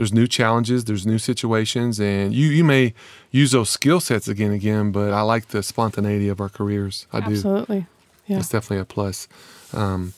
there's 0.00 0.14
new 0.14 0.26
challenges 0.26 0.86
there's 0.86 1.06
new 1.06 1.18
situations 1.18 2.00
and 2.00 2.32
you 2.32 2.46
you 2.46 2.64
may 2.64 2.94
use 3.30 3.50
those 3.50 3.68
skill 3.68 4.00
sets 4.00 4.28
again 4.28 4.46
and 4.46 4.54
again 4.54 4.90
but 4.90 5.12
i 5.12 5.20
like 5.20 5.48
the 5.48 5.62
spontaneity 5.62 6.26
of 6.26 6.40
our 6.40 6.48
careers 6.48 7.06
i 7.12 7.20
do 7.20 7.32
Absolutely. 7.32 7.86
Yeah. 8.26 8.38
it's 8.38 8.48
definitely 8.48 8.78
a 8.78 8.86
plus 8.86 9.28
um, 9.74 10.14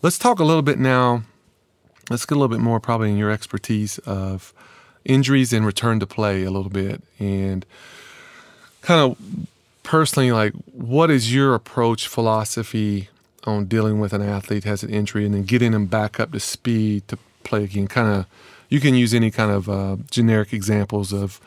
let's 0.00 0.16
talk 0.16 0.38
a 0.38 0.44
little 0.44 0.62
bit 0.62 0.78
now 0.78 1.22
let's 2.08 2.24
get 2.24 2.36
a 2.36 2.38
little 2.40 2.56
bit 2.56 2.62
more 2.62 2.80
probably 2.80 3.10
in 3.10 3.18
your 3.18 3.30
expertise 3.30 3.98
of 4.06 4.54
injuries 5.04 5.52
and 5.52 5.66
return 5.66 6.00
to 6.00 6.06
play 6.06 6.44
a 6.44 6.50
little 6.50 6.70
bit 6.70 7.02
and 7.18 7.66
kind 8.80 9.00
of 9.02 9.18
personally 9.82 10.32
like 10.32 10.54
what 10.72 11.10
is 11.10 11.34
your 11.34 11.54
approach 11.54 12.08
philosophy 12.08 13.10
on 13.44 13.66
dealing 13.66 14.00
with 14.00 14.14
an 14.14 14.22
athlete 14.22 14.64
has 14.64 14.82
an 14.82 14.88
injury 14.88 15.26
and 15.26 15.34
then 15.34 15.42
getting 15.42 15.72
them 15.72 15.84
back 15.84 16.18
up 16.18 16.32
to 16.32 16.40
speed 16.40 17.06
to 17.06 17.18
play 17.42 17.64
again 17.64 17.86
kind 17.86 18.08
of 18.08 18.26
you 18.68 18.80
can 18.80 18.94
use 18.94 19.14
any 19.14 19.30
kind 19.30 19.50
of 19.50 19.68
uh, 19.68 19.96
generic 20.10 20.52
examples 20.52 21.12
of 21.12 21.40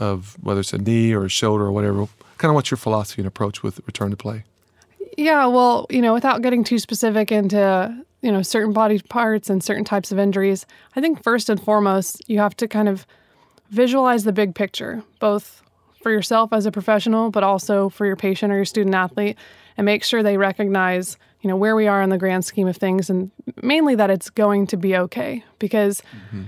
of 0.00 0.36
whether 0.42 0.60
it's 0.60 0.72
a 0.72 0.78
knee 0.78 1.12
or 1.12 1.24
a 1.24 1.28
shoulder 1.28 1.64
or 1.64 1.72
whatever 1.72 2.08
kind 2.38 2.50
of 2.50 2.54
what's 2.54 2.70
your 2.70 2.78
philosophy 2.78 3.22
and 3.22 3.26
approach 3.26 3.62
with 3.62 3.80
return 3.86 4.10
to 4.10 4.16
play? 4.16 4.44
Yeah, 5.16 5.46
well, 5.46 5.86
you 5.90 6.02
know, 6.02 6.12
without 6.12 6.42
getting 6.42 6.64
too 6.64 6.78
specific 6.78 7.30
into, 7.30 8.04
you 8.20 8.32
know, 8.32 8.42
certain 8.42 8.72
body 8.72 9.00
parts 9.00 9.48
and 9.48 9.62
certain 9.62 9.84
types 9.84 10.10
of 10.10 10.18
injuries, 10.18 10.66
I 10.96 11.00
think 11.00 11.22
first 11.22 11.48
and 11.48 11.62
foremost, 11.62 12.28
you 12.28 12.38
have 12.38 12.56
to 12.56 12.68
kind 12.68 12.88
of 12.88 13.06
visualize 13.70 14.24
the 14.24 14.32
big 14.32 14.54
picture, 14.54 15.02
both 15.20 15.62
for 16.02 16.10
yourself 16.10 16.52
as 16.52 16.66
a 16.66 16.72
professional, 16.72 17.30
but 17.30 17.42
also 17.42 17.88
for 17.88 18.04
your 18.06 18.16
patient 18.16 18.52
or 18.52 18.56
your 18.56 18.64
student 18.64 18.94
athlete, 18.94 19.38
and 19.76 19.84
make 19.84 20.04
sure 20.04 20.22
they 20.22 20.36
recognize, 20.36 21.16
you 21.44 21.48
know, 21.48 21.56
where 21.56 21.76
we 21.76 21.86
are 21.86 22.00
in 22.00 22.08
the 22.08 22.16
grand 22.16 22.42
scheme 22.42 22.66
of 22.66 22.76
things 22.78 23.10
and 23.10 23.30
mainly 23.62 23.94
that 23.94 24.08
it's 24.08 24.30
going 24.30 24.66
to 24.68 24.78
be 24.78 24.96
okay. 24.96 25.44
Because, 25.58 26.02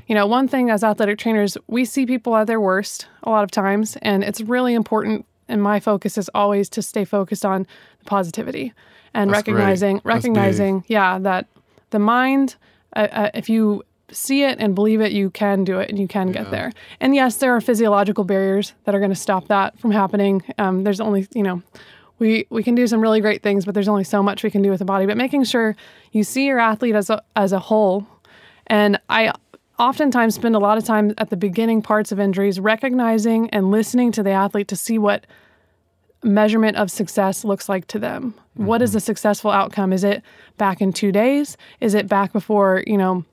you 0.08 0.14
know, 0.14 0.26
one 0.26 0.48
thing 0.48 0.70
as 0.70 0.82
athletic 0.82 1.18
trainers, 1.18 1.58
we 1.66 1.84
see 1.84 2.06
people 2.06 2.34
at 2.34 2.46
their 2.46 2.60
worst 2.60 3.06
a 3.22 3.28
lot 3.28 3.44
of 3.44 3.50
times, 3.50 3.98
and 4.00 4.24
it's 4.24 4.40
really 4.40 4.72
important. 4.72 5.26
And 5.48 5.62
my 5.62 5.80
focus 5.80 6.16
is 6.16 6.30
always 6.34 6.70
to 6.70 6.80
stay 6.82 7.04
focused 7.04 7.44
on 7.44 7.66
the 7.98 8.04
positivity 8.06 8.72
and 9.12 9.30
That's 9.30 9.38
recognizing, 9.46 9.96
big. 9.98 10.06
recognizing, 10.06 10.84
yeah, 10.88 11.18
that 11.18 11.46
the 11.90 11.98
mind, 11.98 12.56
uh, 12.96 13.08
uh, 13.12 13.30
if 13.34 13.50
you 13.50 13.82
see 14.10 14.44
it 14.44 14.58
and 14.58 14.74
believe 14.74 15.00
it, 15.02 15.12
you 15.12 15.28
can 15.30 15.62
do 15.62 15.78
it 15.78 15.90
and 15.90 15.98
you 15.98 16.08
can 16.08 16.32
get 16.32 16.50
there. 16.50 16.72
And 17.00 17.14
yes, 17.14 17.36
there 17.36 17.54
are 17.54 17.60
physiological 17.60 18.24
barriers 18.24 18.72
that 18.84 18.94
are 18.94 18.98
going 18.98 19.10
to 19.10 19.16
stop 19.16 19.48
that 19.48 19.78
from 19.78 19.90
happening. 19.90 20.42
Um, 20.58 20.84
there's 20.84 21.00
only, 21.00 21.28
you 21.34 21.42
know, 21.42 21.62
we 22.18 22.46
we 22.50 22.62
can 22.62 22.74
do 22.74 22.86
some 22.86 23.00
really 23.00 23.20
great 23.20 23.42
things, 23.42 23.64
but 23.64 23.74
there's 23.74 23.88
only 23.88 24.04
so 24.04 24.22
much 24.22 24.42
we 24.42 24.50
can 24.50 24.62
do 24.62 24.70
with 24.70 24.78
the 24.78 24.84
body. 24.84 25.06
But 25.06 25.16
making 25.16 25.44
sure 25.44 25.76
you 26.12 26.24
see 26.24 26.46
your 26.46 26.58
athlete 26.58 26.94
as 26.94 27.10
a 27.10 27.22
as 27.34 27.52
a 27.52 27.58
whole, 27.58 28.06
and 28.66 28.98
I 29.08 29.32
oftentimes 29.78 30.34
spend 30.34 30.56
a 30.56 30.58
lot 30.58 30.78
of 30.78 30.84
time 30.84 31.14
at 31.18 31.30
the 31.30 31.36
beginning 31.36 31.82
parts 31.82 32.10
of 32.12 32.18
injuries 32.18 32.58
recognizing 32.58 33.50
and 33.50 33.70
listening 33.70 34.12
to 34.12 34.22
the 34.22 34.30
athlete 34.30 34.68
to 34.68 34.76
see 34.76 34.98
what 34.98 35.26
measurement 36.22 36.76
of 36.76 36.90
success 36.90 37.44
looks 37.44 37.68
like 37.68 37.86
to 37.88 37.98
them. 37.98 38.34
What 38.54 38.80
is 38.80 38.90
mm-hmm. 38.90 38.96
a 38.96 39.00
successful 39.00 39.50
outcome? 39.50 39.92
Is 39.92 40.02
it 40.02 40.22
back 40.56 40.80
in 40.80 40.92
2 40.92 41.12
days? 41.12 41.58
Is 41.80 41.94
it 41.94 42.08
back 42.08 42.32
before, 42.32 42.82
you 42.86 42.96
know, 42.96 43.24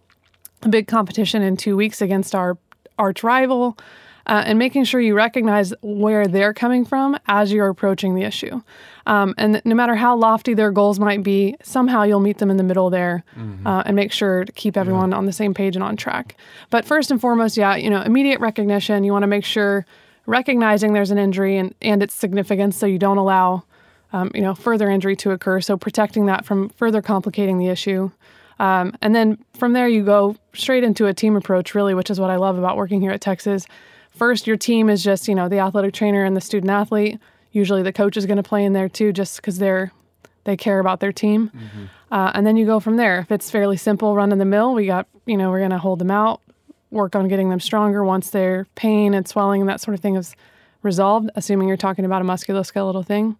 a 0.63 0.69
big 0.69 0.87
competition 0.87 1.41
in 1.41 1.55
2 1.55 1.77
weeks 1.77 2.01
against 2.01 2.35
our 2.35 2.57
arch 2.99 3.23
rival? 3.23 3.77
Uh, 4.25 4.41
and 4.45 4.57
making 4.57 4.85
sure 4.85 5.01
you 5.01 5.13
recognize 5.15 5.73
where 5.81 6.27
they're 6.27 6.53
coming 6.53 6.85
from 6.85 7.17
as 7.27 7.51
you're 7.51 7.67
approaching 7.67 8.15
the 8.15 8.23
issue. 8.23 8.61
Um, 9.05 9.35
and 9.37 9.61
no 9.65 9.75
matter 9.75 9.95
how 9.95 10.15
lofty 10.15 10.53
their 10.53 10.71
goals 10.71 10.97
might 10.97 11.23
be, 11.23 11.57
somehow 11.61 12.03
you'll 12.03 12.21
meet 12.21 12.37
them 12.37 12.49
in 12.49 12.55
the 12.55 12.63
middle 12.63 12.89
there 12.89 13.25
uh, 13.65 13.83
and 13.85 13.95
make 13.97 14.13
sure 14.13 14.45
to 14.45 14.51
keep 14.53 14.77
everyone 14.77 15.13
on 15.13 15.25
the 15.25 15.33
same 15.33 15.53
page 15.53 15.75
and 15.75 15.83
on 15.83 15.97
track. 15.97 16.37
But 16.69 16.85
first 16.85 17.11
and 17.11 17.19
foremost, 17.19 17.57
yeah, 17.57 17.75
you 17.75 17.89
know, 17.89 18.01
immediate 18.01 18.39
recognition. 18.39 19.03
You 19.03 19.11
want 19.11 19.23
to 19.23 19.27
make 19.27 19.43
sure 19.43 19.85
recognizing 20.25 20.93
there's 20.93 21.11
an 21.11 21.17
injury 21.17 21.57
and, 21.57 21.75
and 21.81 22.01
its 22.01 22.13
significance 22.13 22.77
so 22.77 22.85
you 22.85 22.97
don't 22.97 23.17
allow, 23.17 23.63
um, 24.13 24.31
you 24.33 24.41
know, 24.41 24.55
further 24.55 24.89
injury 24.89 25.17
to 25.17 25.31
occur. 25.31 25.59
So 25.59 25.75
protecting 25.75 26.27
that 26.27 26.45
from 26.45 26.69
further 26.69 27.01
complicating 27.01 27.57
the 27.57 27.67
issue. 27.67 28.09
Um, 28.59 28.95
and 29.01 29.13
then 29.13 29.43
from 29.57 29.73
there, 29.73 29.89
you 29.89 30.05
go 30.05 30.37
straight 30.53 30.85
into 30.85 31.07
a 31.07 31.13
team 31.13 31.35
approach, 31.35 31.75
really, 31.75 31.93
which 31.93 32.09
is 32.09 32.19
what 32.21 32.29
I 32.29 32.37
love 32.37 32.57
about 32.57 32.77
working 32.77 33.01
here 33.01 33.11
at 33.11 33.19
Texas. 33.19 33.65
First, 34.15 34.47
your 34.47 34.57
team 34.57 34.89
is 34.89 35.03
just, 35.03 35.27
you 35.27 35.35
know, 35.35 35.49
the 35.49 35.59
athletic 35.59 35.93
trainer 35.93 36.23
and 36.23 36.35
the 36.35 36.41
student 36.41 36.69
athlete. 36.69 37.19
Usually 37.51 37.83
the 37.83 37.93
coach 37.93 38.15
is 38.17 38.25
going 38.25 38.37
to 38.37 38.43
play 38.43 38.63
in 38.63 38.73
there 38.73 38.89
too, 38.89 39.11
just 39.11 39.37
because 39.37 39.57
they're 39.57 39.91
they 40.45 40.57
care 40.57 40.79
about 40.79 40.99
their 40.99 41.13
team. 41.13 41.51
Uh, 42.11 42.31
and 42.33 42.45
then 42.45 42.57
you 42.57 42.65
go 42.65 42.79
from 42.79 42.97
there. 42.97 43.19
If 43.19 43.31
it's 43.31 43.49
fairly 43.49 43.77
simple, 43.77 44.13
run 44.15 44.31
in 44.31 44.39
the 44.39 44.45
mill, 44.45 44.73
we 44.73 44.85
got, 44.85 45.07
you 45.25 45.37
know, 45.37 45.49
we're 45.49 45.59
going 45.59 45.71
to 45.71 45.77
hold 45.77 45.99
them 45.99 46.11
out, 46.11 46.41
work 46.91 47.15
on 47.15 47.27
getting 47.29 47.49
them 47.49 47.61
stronger 47.61 48.03
once 48.03 48.29
their 48.29 48.67
pain 48.75 49.13
and 49.13 49.25
swelling 49.27 49.61
and 49.61 49.69
that 49.69 49.79
sort 49.79 49.95
of 49.95 50.01
thing 50.01 50.15
is 50.15 50.35
resolved, 50.81 51.29
assuming 51.35 51.69
you're 51.69 51.77
talking 51.77 52.03
about 52.03 52.21
a 52.21 52.25
musculoskeletal 52.25 53.05
thing. 53.05 53.37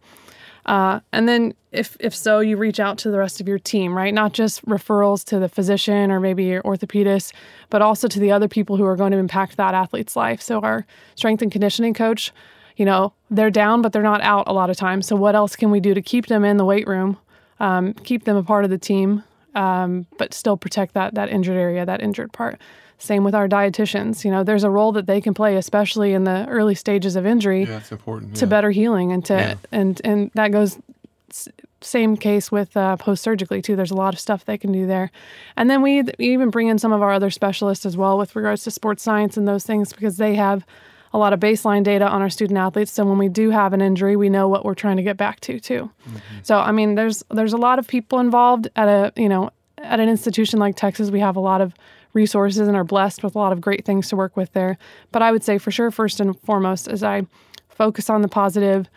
Uh, 0.66 1.02
and 1.12 1.28
then, 1.28 1.54
if 1.72 1.98
if 2.00 2.16
so, 2.16 2.40
you 2.40 2.56
reach 2.56 2.80
out 2.80 2.98
to 3.00 3.12
the 3.12 3.18
rest 3.18 3.42
of 3.42 3.48
your 3.48 3.60
team, 3.60 3.96
right? 3.98 4.14
Not 4.14 4.34
just 4.34 4.66
referrals 4.66 5.26
to 5.26 5.40
the 5.40 5.50
physician 5.50 6.12
or 6.12 6.20
maybe 6.20 6.46
your 6.46 6.64
orthopedist, 6.64 7.34
but 7.70 7.82
also 7.82 8.08
to 8.08 8.20
the 8.20 8.32
other 8.32 8.48
people 8.48 8.78
who 8.78 8.86
are 8.86 8.96
going 8.96 9.12
to 9.12 9.18
impact 9.18 9.58
that 9.58 9.74
athlete's 9.74 10.16
life. 10.16 10.42
So 10.42 10.62
our 10.62 10.86
strength 11.16 11.42
and 11.42 11.52
conditioning 11.52 11.94
coach, 11.94 12.32
you 12.78 12.86
know, 12.86 13.14
they're 13.30 13.52
down, 13.52 13.82
but 13.82 13.92
they're 13.92 14.02
not 14.02 14.22
out 14.22 14.48
a 14.48 14.54
lot 14.54 14.70
of 14.70 14.78
times. 14.78 15.08
So 15.08 15.16
what 15.16 15.36
else 15.36 15.56
can 15.56 15.70
we 15.72 15.80
do 15.80 15.94
to 15.94 16.02
keep 16.02 16.28
them 16.28 16.46
in 16.46 16.58
the 16.58 16.66
weight 16.66 16.88
room, 16.88 17.18
um, 17.60 17.94
keep 17.94 18.24
them 18.24 18.38
a 18.38 18.44
part 18.44 18.64
of 18.64 18.70
the 18.70 18.78
team, 18.78 19.24
um, 19.56 20.06
but 20.18 20.34
still 20.34 20.56
protect 20.58 20.94
that 20.94 21.16
that 21.16 21.30
injured 21.30 21.58
area, 21.58 21.86
that 21.86 22.02
injured 22.02 22.32
part? 22.32 22.60
Same 23.04 23.24
with 23.26 23.36
our 23.36 23.50
dietitians. 23.50 24.24
You 24.24 24.32
know, 24.32 24.44
there's 24.46 24.64
a 24.64 24.70
role 24.70 24.94
that 24.94 25.08
they 25.08 25.20
can 25.20 25.34
play, 25.34 25.58
especially 25.58 26.14
in 26.14 26.24
the 26.24 26.46
early 26.48 26.74
stages 26.76 27.16
of 27.18 27.26
injury, 27.26 27.64
Yeah, 27.66 27.78
it's 27.78 27.92
important. 27.92 28.36
to 28.38 28.46
yeah. 28.46 28.50
better 28.50 28.72
healing 28.72 29.12
and 29.12 29.26
to 29.26 29.34
Yeah. 29.34 29.56
and 29.74 30.00
and 30.06 30.32
that 30.36 30.52
goes 30.52 30.78
same 31.82 32.16
case 32.16 32.52
with 32.52 32.78
uh, 32.78 32.96
post 32.96 33.24
surgically 33.24 33.62
too. 33.62 33.76
There's 33.76 33.92
a 33.92 33.96
lot 33.96 34.14
of 34.14 34.20
stuff 34.20 34.46
they 34.46 34.58
can 34.58 34.72
do 34.72 34.88
there, 34.88 35.12
and 35.58 35.70
then 35.70 35.82
we 35.82 36.02
we 36.18 36.30
even 36.34 36.50
bring 36.50 36.68
in 36.68 36.80
some 36.80 36.94
of 36.94 37.02
our 37.02 37.12
other 37.12 37.30
specialists 37.30 37.86
as 37.86 37.98
well 37.98 38.18
with 38.18 38.36
regards 38.36 38.64
to 38.64 38.72
sports 38.72 39.04
science 39.04 39.36
and 39.36 39.48
those 39.48 39.66
things 39.66 39.92
because 39.92 40.18
they 40.18 40.36
have 40.36 40.66
a 41.14 41.18
lot 41.18 41.34
of 41.34 41.40
baseline 41.40 41.84
data 41.84 42.08
on 42.08 42.22
our 42.22 42.30
student 42.30 42.58
athletes. 42.58 42.92
So 42.92 43.06
when 43.06 43.18
we 43.18 43.28
do 43.30 43.52
have 43.52 43.74
an 43.74 43.82
injury, 43.82 44.16
we 44.16 44.30
know 44.30 44.48
what 44.48 44.64
we're 44.66 44.74
trying 44.74 44.98
to 44.98 45.04
get 45.04 45.18
back 45.18 45.42
to 45.42 45.60
too. 45.60 45.92
So 46.44 46.58
I 46.60 46.72
mean, 46.72 46.96
there's 46.96 47.22
there's 47.30 47.54
a 47.54 47.58
lot 47.58 47.80
of 47.80 47.88
people 47.88 48.20
involved 48.20 48.70
at 48.78 48.88
a 48.88 49.12
you 49.18 49.28
know 49.28 49.50
at 49.80 50.00
an 50.00 50.08
institution 50.08 50.60
like 50.60 50.76
Texas. 50.78 51.12
We 51.12 51.20
have 51.20 51.36
a 51.36 51.42
lot 51.42 51.60
of 51.60 51.74
resources 52.14 52.68
and 52.68 52.78
are 52.78 52.84
blessed 52.84 53.24
with 53.24 53.36
a 53.36 53.38
lot 53.38 53.52
of 53.52 53.62
great 53.62 53.86
things 53.86 54.10
to 54.10 54.16
work 54.16 54.38
with 54.38 54.54
there. 54.54 54.78
But 55.12 55.22
I 55.22 55.32
would 55.32 55.44
say 55.44 55.58
for 55.58 55.72
sure, 55.72 55.92
first 55.92 56.20
and 56.20 56.40
foremost, 56.42 56.88
is 56.88 57.04
I 57.04 57.26
focus 57.70 58.10
on 58.10 58.22
the 58.22 58.28
positive 58.28 58.88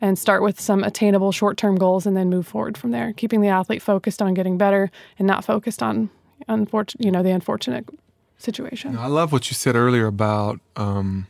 and 0.00 0.18
start 0.18 0.42
with 0.42 0.60
some 0.60 0.84
attainable 0.84 1.32
short-term 1.32 1.76
goals 1.76 2.06
and 2.06 2.16
then 2.16 2.30
move 2.30 2.46
forward 2.46 2.78
from 2.78 2.92
there. 2.92 3.12
Keeping 3.14 3.40
the 3.40 3.48
athlete 3.48 3.82
focused 3.82 4.22
on 4.22 4.34
getting 4.34 4.56
better 4.56 4.90
and 5.18 5.26
not 5.26 5.44
focused 5.44 5.82
on 5.82 6.10
unfortunate 6.46 7.04
you 7.04 7.10
know 7.10 7.22
the 7.22 7.30
unfortunate 7.30 7.88
situation. 8.38 8.96
I 8.96 9.06
love 9.06 9.32
what 9.32 9.50
you 9.50 9.54
said 9.54 9.74
earlier 9.74 10.06
about 10.06 10.60
um, 10.76 11.26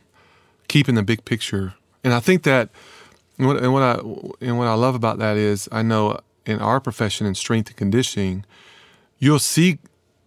keeping 0.67 0.95
the 0.95 1.03
big 1.03 1.25
picture, 1.25 1.73
and 2.03 2.13
I 2.13 2.19
think 2.19 2.43
that, 2.43 2.69
what, 3.37 3.57
and 3.57 3.73
what 3.73 3.83
I 3.83 3.93
and 4.41 4.57
what 4.57 4.67
I 4.67 4.75
love 4.75 4.95
about 4.95 5.17
that 5.19 5.37
is 5.37 5.67
I 5.71 5.81
know 5.81 6.19
in 6.45 6.59
our 6.59 6.79
profession 6.79 7.25
in 7.25 7.35
strength 7.35 7.69
and 7.69 7.77
conditioning, 7.77 8.45
you'll 9.17 9.39
see 9.39 9.79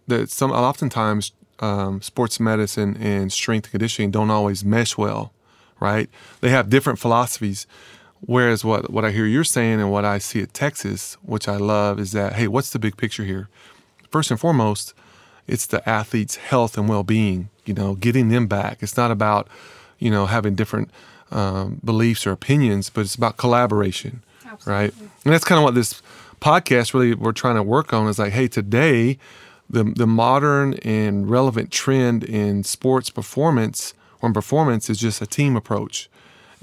that 0.07 0.29
some 0.29 0.51
oftentimes 0.51 1.31
um, 1.59 2.01
sports 2.01 2.39
medicine 2.39 2.97
and 2.99 3.31
strength 3.31 3.65
and 3.65 3.71
conditioning 3.71 4.11
don't 4.11 4.31
always 4.31 4.65
mesh 4.65 4.97
well, 4.97 5.33
right? 5.79 6.09
They 6.41 6.49
have 6.49 6.69
different 6.69 6.99
philosophies. 6.99 7.67
Whereas 8.25 8.63
what 8.63 8.89
what 8.89 9.03
I 9.03 9.11
hear 9.11 9.25
you're 9.25 9.43
saying 9.43 9.81
and 9.81 9.91
what 9.91 10.05
I 10.05 10.17
see 10.17 10.41
at 10.41 10.53
Texas, 10.53 11.15
which 11.23 11.47
I 11.47 11.57
love, 11.57 11.99
is 11.99 12.13
that 12.13 12.33
hey, 12.33 12.47
what's 12.47 12.69
the 12.69 12.79
big 12.79 12.95
picture 12.95 13.25
here? 13.25 13.49
First 14.09 14.31
and 14.31 14.39
foremost, 14.39 14.93
it's 15.47 15.65
the 15.65 15.87
athlete's 15.87 16.37
health 16.37 16.77
and 16.77 16.87
well-being 16.87 17.49
you 17.65 17.73
know 17.73 17.95
getting 17.95 18.29
them 18.29 18.47
back 18.47 18.81
it's 18.81 18.97
not 18.97 19.11
about 19.11 19.47
you 19.99 20.09
know 20.09 20.25
having 20.25 20.55
different 20.55 20.89
um, 21.31 21.79
beliefs 21.83 22.27
or 22.27 22.31
opinions 22.31 22.89
but 22.89 23.01
it's 23.01 23.15
about 23.15 23.37
collaboration 23.37 24.21
right 24.65 24.93
and 25.25 25.33
that's 25.33 25.45
kind 25.45 25.57
of 25.57 25.63
what 25.63 25.75
this 25.75 26.01
podcast 26.41 26.93
really 26.93 27.13
we're 27.13 27.31
trying 27.31 27.55
to 27.55 27.63
work 27.63 27.93
on 27.93 28.07
is 28.07 28.19
like 28.19 28.33
hey 28.33 28.47
today 28.47 29.17
the 29.69 29.83
the 29.83 30.07
modern 30.07 30.75
and 30.75 31.29
relevant 31.29 31.71
trend 31.71 32.23
in 32.23 32.63
sports 32.63 33.09
performance 33.09 33.93
or 34.21 34.27
in 34.27 34.33
performance 34.33 34.89
is 34.89 34.97
just 34.97 35.21
a 35.21 35.25
team 35.25 35.55
approach 35.55 36.09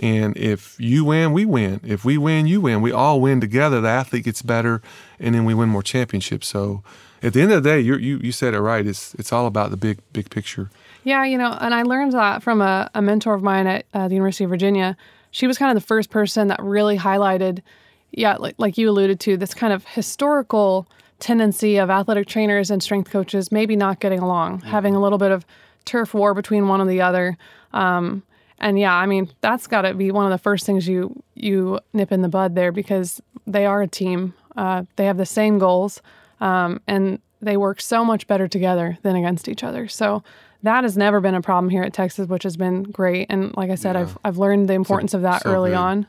and 0.00 0.35
if 0.38 0.80
you 0.80 1.04
win, 1.04 1.33
we 1.33 1.45
win. 1.45 1.80
If 1.85 2.07
we 2.07 2.16
win, 2.16 2.47
you 2.47 2.62
win. 2.62 2.80
We 2.80 2.90
all 2.90 3.21
win 3.21 3.38
together. 3.38 3.83
The 3.83 3.88
athlete 3.88 4.25
gets 4.25 4.40
better, 4.40 4.80
and 5.21 5.35
then 5.35 5.45
we 5.45 5.52
win 5.52 5.69
more 5.69 5.83
championships. 5.83 6.49
So, 6.49 6.83
at 7.23 7.35
the 7.35 7.42
end 7.42 7.52
of 7.52 7.62
the 7.62 7.69
day, 7.69 7.80
you 7.80 7.97
you 7.97 8.33
said 8.33 8.54
it 8.54 8.61
right. 8.61 8.87
It's 8.87 9.14
it's 9.16 9.30
all 9.30 9.47
about 9.47 9.71
the 9.71 9.76
big 9.76 9.99
big 10.14 10.30
picture. 10.30 10.71
Yeah, 11.04 11.25
you 11.25 11.37
know, 11.37 11.57
and 11.61 11.75
I 11.75 11.83
learned 11.83 12.12
that 12.12 12.42
from 12.42 12.62
a, 12.62 12.90
a 12.95 13.02
mentor 13.02 13.35
of 13.35 13.42
mine 13.42 13.66
at 13.66 13.85
uh, 13.92 14.09
the 14.09 14.14
University 14.14 14.45
of 14.45 14.50
Virginia. 14.50 14.97
She 15.33 15.47
was 15.47 15.59
kind 15.59 15.71
of 15.71 15.80
the 15.80 15.87
first 15.87 16.11
person 16.11 16.49
that 16.49 16.61
really 16.62 16.99
highlighted, 16.99 17.62
yeah, 18.11 18.37
like, 18.37 18.57
like 18.59 18.76
you 18.76 18.90
alluded 18.90 19.21
to, 19.21 19.37
this 19.37 19.54
kind 19.54 19.73
of 19.73 19.87
historical 19.87 20.87
tendency 21.21 21.77
of 21.77 21.91
athletic 21.91 22.27
trainers 22.27 22.71
and 22.71 22.83
strength 22.83 23.11
coaches 23.11 23.53
maybe 23.53 23.77
not 23.77 24.00
getting 24.00 24.21
along, 24.21 24.61
having 24.62 24.95
a 24.95 25.00
little 25.00 25.19
bit 25.19 25.31
of 25.31 25.47
turf 25.85 26.15
war 26.15 26.35
between 26.35 26.69
one 26.69 26.81
and 26.81 26.91
the 26.91 27.00
other. 27.00 27.37
Um, 27.73 28.23
and 28.59 28.79
yeah, 28.79 28.95
I 28.95 29.07
mean, 29.07 29.31
that's 29.41 29.67
got 29.67 29.83
to 29.83 29.95
be 29.95 30.11
one 30.11 30.27
of 30.27 30.31
the 30.31 30.39
first 30.39 30.67
things 30.67 30.87
you 30.87 31.23
you 31.35 31.81
nip 31.93 32.12
in 32.12 32.23
the 32.23 32.29
bud 32.29 32.55
there 32.55 32.73
because 32.73 33.21
they 33.47 33.65
are 33.67 33.83
a 33.83 33.89
team. 33.89 34.35
Uh, 34.57 34.85
they 34.97 35.07
have 35.07 35.17
the 35.17 35.27
same 35.27 35.59
goals, 35.59 36.03
um, 36.41 36.81
and 36.87 37.21
they 37.41 37.57
work 37.57 37.81
so 37.81 38.05
much 38.05 38.27
better 38.27 38.49
together 38.49 38.99
than 39.03 39.17
against 39.17 39.49
each 39.49 39.65
other. 39.65 39.89
So 39.89 40.23
that 40.62 40.85
has 40.85 40.97
never 40.97 41.21
been 41.21 41.35
a 41.35 41.41
problem 41.41 41.71
here 41.71 41.83
at 41.83 41.95
Texas, 41.95 42.29
which 42.29 42.43
has 42.43 42.57
been 42.57 42.83
great. 42.83 43.29
And 43.31 43.57
like 43.57 43.71
I 43.71 43.77
said, 43.77 43.97
I've 43.97 44.19
I've 44.25 44.39
learned 44.39 44.69
the 44.69 44.75
importance 44.75 45.15
of 45.15 45.23
that 45.23 45.43
so 45.43 45.50
early 45.50 45.71
good. 45.71 45.77
on. 45.77 46.07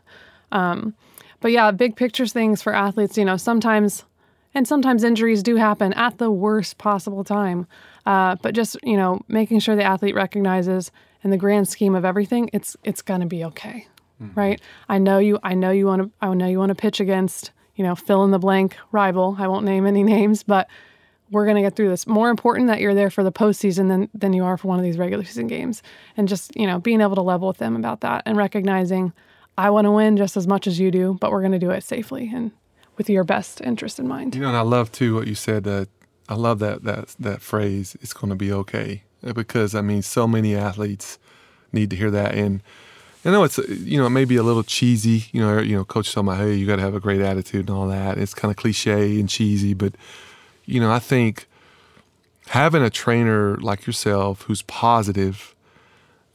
Um, 0.52 0.96
but 1.40 1.52
yeah, 1.52 1.72
big 1.72 1.96
picture 1.96 2.28
things 2.28 2.62
for 2.62 2.74
athletes. 2.74 3.18
You 3.18 3.26
know, 3.26 3.38
sometimes 3.38 4.04
and 4.54 4.68
sometimes 4.68 5.04
injuries 5.04 5.44
do 5.44 5.56
happen 5.56 5.94
at 5.94 6.18
the 6.18 6.32
worst 6.32 6.78
possible 6.78 7.24
time. 7.24 7.68
Uh, 8.06 8.36
but 8.42 8.54
just 8.54 8.78
you 8.84 8.98
know, 8.98 9.22
making 9.28 9.60
sure 9.60 9.76
the 9.76 9.84
athlete 9.84 10.16
recognizes 10.16 10.92
in 11.24 11.30
the 11.30 11.38
grand 11.38 11.68
scheme 11.68 11.96
of 11.96 12.06
everything, 12.06 12.50
it's 12.54 12.76
it's 12.84 13.02
gonna 13.02 13.26
be 13.26 13.44
okay, 13.46 13.88
right? 14.36 14.62
I 14.90 14.98
know 14.98 15.20
you. 15.20 15.40
I 15.44 15.54
know 15.54 15.72
you 15.72 15.86
want 15.86 16.02
to. 16.04 16.12
I 16.22 16.34
know 16.34 16.48
you 16.48 16.60
want 16.60 16.70
to 16.70 16.76
pitch 16.76 17.00
against 17.00 17.52
you 17.76 17.84
know 17.84 17.96
fill 17.96 18.24
in 18.24 18.32
the 18.32 18.40
blank 18.40 18.78
rival. 18.92 19.36
I 19.40 19.48
won't 19.48 19.66
name 19.66 19.86
any 19.86 20.04
names, 20.16 20.44
but 20.44 20.68
we're 21.30 21.46
gonna 21.46 21.62
get 21.62 21.76
through 21.76 21.90
this. 21.90 22.08
More 22.08 22.30
important 22.30 22.68
that 22.68 22.82
you're 22.82 22.96
there 22.96 23.10
for 23.10 23.24
the 23.24 23.32
postseason 23.32 23.88
than 23.88 24.10
than 24.14 24.34
you 24.34 24.44
are 24.44 24.58
for 24.58 24.68
one 24.68 24.80
of 24.80 24.84
these 24.84 24.98
regular 24.98 25.24
season 25.24 25.48
games, 25.48 25.84
and 26.18 26.28
just 26.28 26.56
you 26.56 26.68
know 26.68 26.80
being 26.80 27.02
able 27.02 27.16
to 27.16 27.22
level 27.22 27.48
with 27.48 27.58
them 27.58 27.76
about 27.76 28.02
that 28.02 28.24
and 28.26 28.36
recognizing 28.36 29.14
I 29.58 29.70
want 29.70 29.86
to 29.86 29.92
win 29.92 30.18
just 30.18 30.38
as 30.38 30.48
much 30.48 30.66
as 30.66 30.80
you 30.80 30.92
do, 30.92 31.18
but 31.20 31.32
we're 31.32 31.42
gonna 31.42 31.60
do 31.60 31.72
it 31.72 31.84
safely 31.84 32.32
and 32.34 32.52
with 33.02 33.10
your 33.10 33.24
best 33.24 33.62
interest 33.62 33.98
in 33.98 34.08
mind. 34.08 34.36
You 34.36 34.42
know, 34.42 34.50
and 34.50 34.58
I 34.58 34.62
love 34.62 34.92
too 34.92 35.16
what 35.16 35.26
you 35.26 35.34
said. 35.34 35.64
That 35.64 35.88
I 36.30 36.36
love 36.36 36.60
that 36.60 36.84
that 36.84 37.16
that 37.20 37.42
phrase. 37.42 37.98
It's 38.00 38.14
going 38.14 38.30
to 38.30 38.36
be 38.36 38.52
okay 38.54 39.02
uh, 39.26 39.34
because 39.34 39.74
I 39.74 39.82
mean, 39.82 40.04
so 40.04 40.28
many 40.28 40.56
athletes 40.56 41.18
need 41.74 41.90
to 41.90 41.96
hear 41.96 42.12
that. 42.12 42.36
And 42.36 42.62
I 43.26 43.32
know 43.32 43.44
it's 43.44 43.58
uh, 43.58 43.64
you 43.68 43.98
know 43.98 44.06
it 44.06 44.12
may 44.12 44.26
be 44.26 44.36
a 44.36 44.44
little 44.44 44.62
cheesy. 44.62 45.26
You 45.32 45.42
know, 45.42 45.60
you 45.60 45.76
know, 45.76 45.84
coach 45.84 46.14
talking 46.14 46.30
about 46.30 46.42
hey, 46.42 46.54
you 46.54 46.68
got 46.68 46.76
to 46.76 46.84
have 46.84 46.94
a 46.94 47.00
great 47.00 47.22
attitude 47.22 47.70
and 47.70 47.76
all 47.76 47.88
that. 47.88 48.20
It's 48.20 48.36
kind 48.36 48.52
of 48.52 48.58
cliche 48.58 49.20
and 49.20 49.28
cheesy, 49.28 49.74
but 49.74 49.96
you 50.66 50.80
know, 50.80 50.92
I 50.92 51.00
think 51.00 51.48
having 52.50 52.84
a 52.84 52.92
trainer 52.92 53.58
like 53.58 53.88
yourself 53.88 54.44
who's 54.44 54.62
positive, 54.62 55.56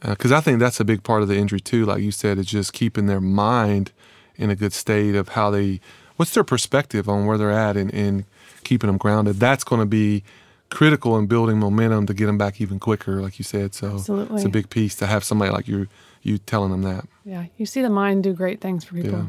uh, 0.01 0.09
because 0.09 0.33
I 0.33 0.41
think 0.41 0.59
that's 0.59 0.81
a 0.81 0.85
big 0.85 1.03
part 1.03 1.21
of 1.21 1.29
the 1.29 1.37
injury 1.37 1.61
too. 1.61 1.85
Like 1.85 2.01
you 2.01 2.11
said, 2.11 2.37
is 2.37 2.47
just 2.47 2.73
keeping 2.73 3.05
their 3.05 3.21
mind 3.21 3.93
in 4.35 4.49
a 4.49 4.55
good 4.55 4.73
state 4.73 5.15
of 5.15 5.29
how 5.29 5.49
they, 5.49 5.79
what's 6.17 6.33
their 6.33 6.43
perspective 6.43 7.07
on 7.07 7.25
where 7.25 7.37
they're 7.37 7.51
at 7.51 7.77
and, 7.77 7.93
and 7.93 8.25
keeping 8.63 8.87
them 8.87 8.97
grounded. 8.97 9.37
That's 9.37 9.63
going 9.63 9.79
to 9.79 9.85
be 9.85 10.23
critical 10.69 11.17
in 11.17 11.27
building 11.27 11.57
momentum 11.57 12.05
to 12.07 12.13
get 12.13 12.25
them 12.25 12.37
back 12.37 12.59
even 12.59 12.79
quicker, 12.79 13.21
like 13.21 13.39
you 13.39 13.45
said. 13.45 13.73
So 13.73 13.93
Absolutely. 13.93 14.35
it's 14.35 14.45
a 14.45 14.49
big 14.49 14.69
piece 14.69 14.95
to 14.95 15.05
have 15.07 15.23
somebody 15.23 15.51
like 15.51 15.67
you, 15.67 15.87
you 16.21 16.37
telling 16.37 16.71
them 16.71 16.81
that. 16.81 17.05
Yeah, 17.23 17.45
you 17.57 17.65
see 17.65 17.81
the 17.81 17.89
mind 17.89 18.23
do 18.23 18.33
great 18.33 18.59
things 18.59 18.83
for 18.83 18.95
people 18.95 19.11
Yeah. 19.11 19.25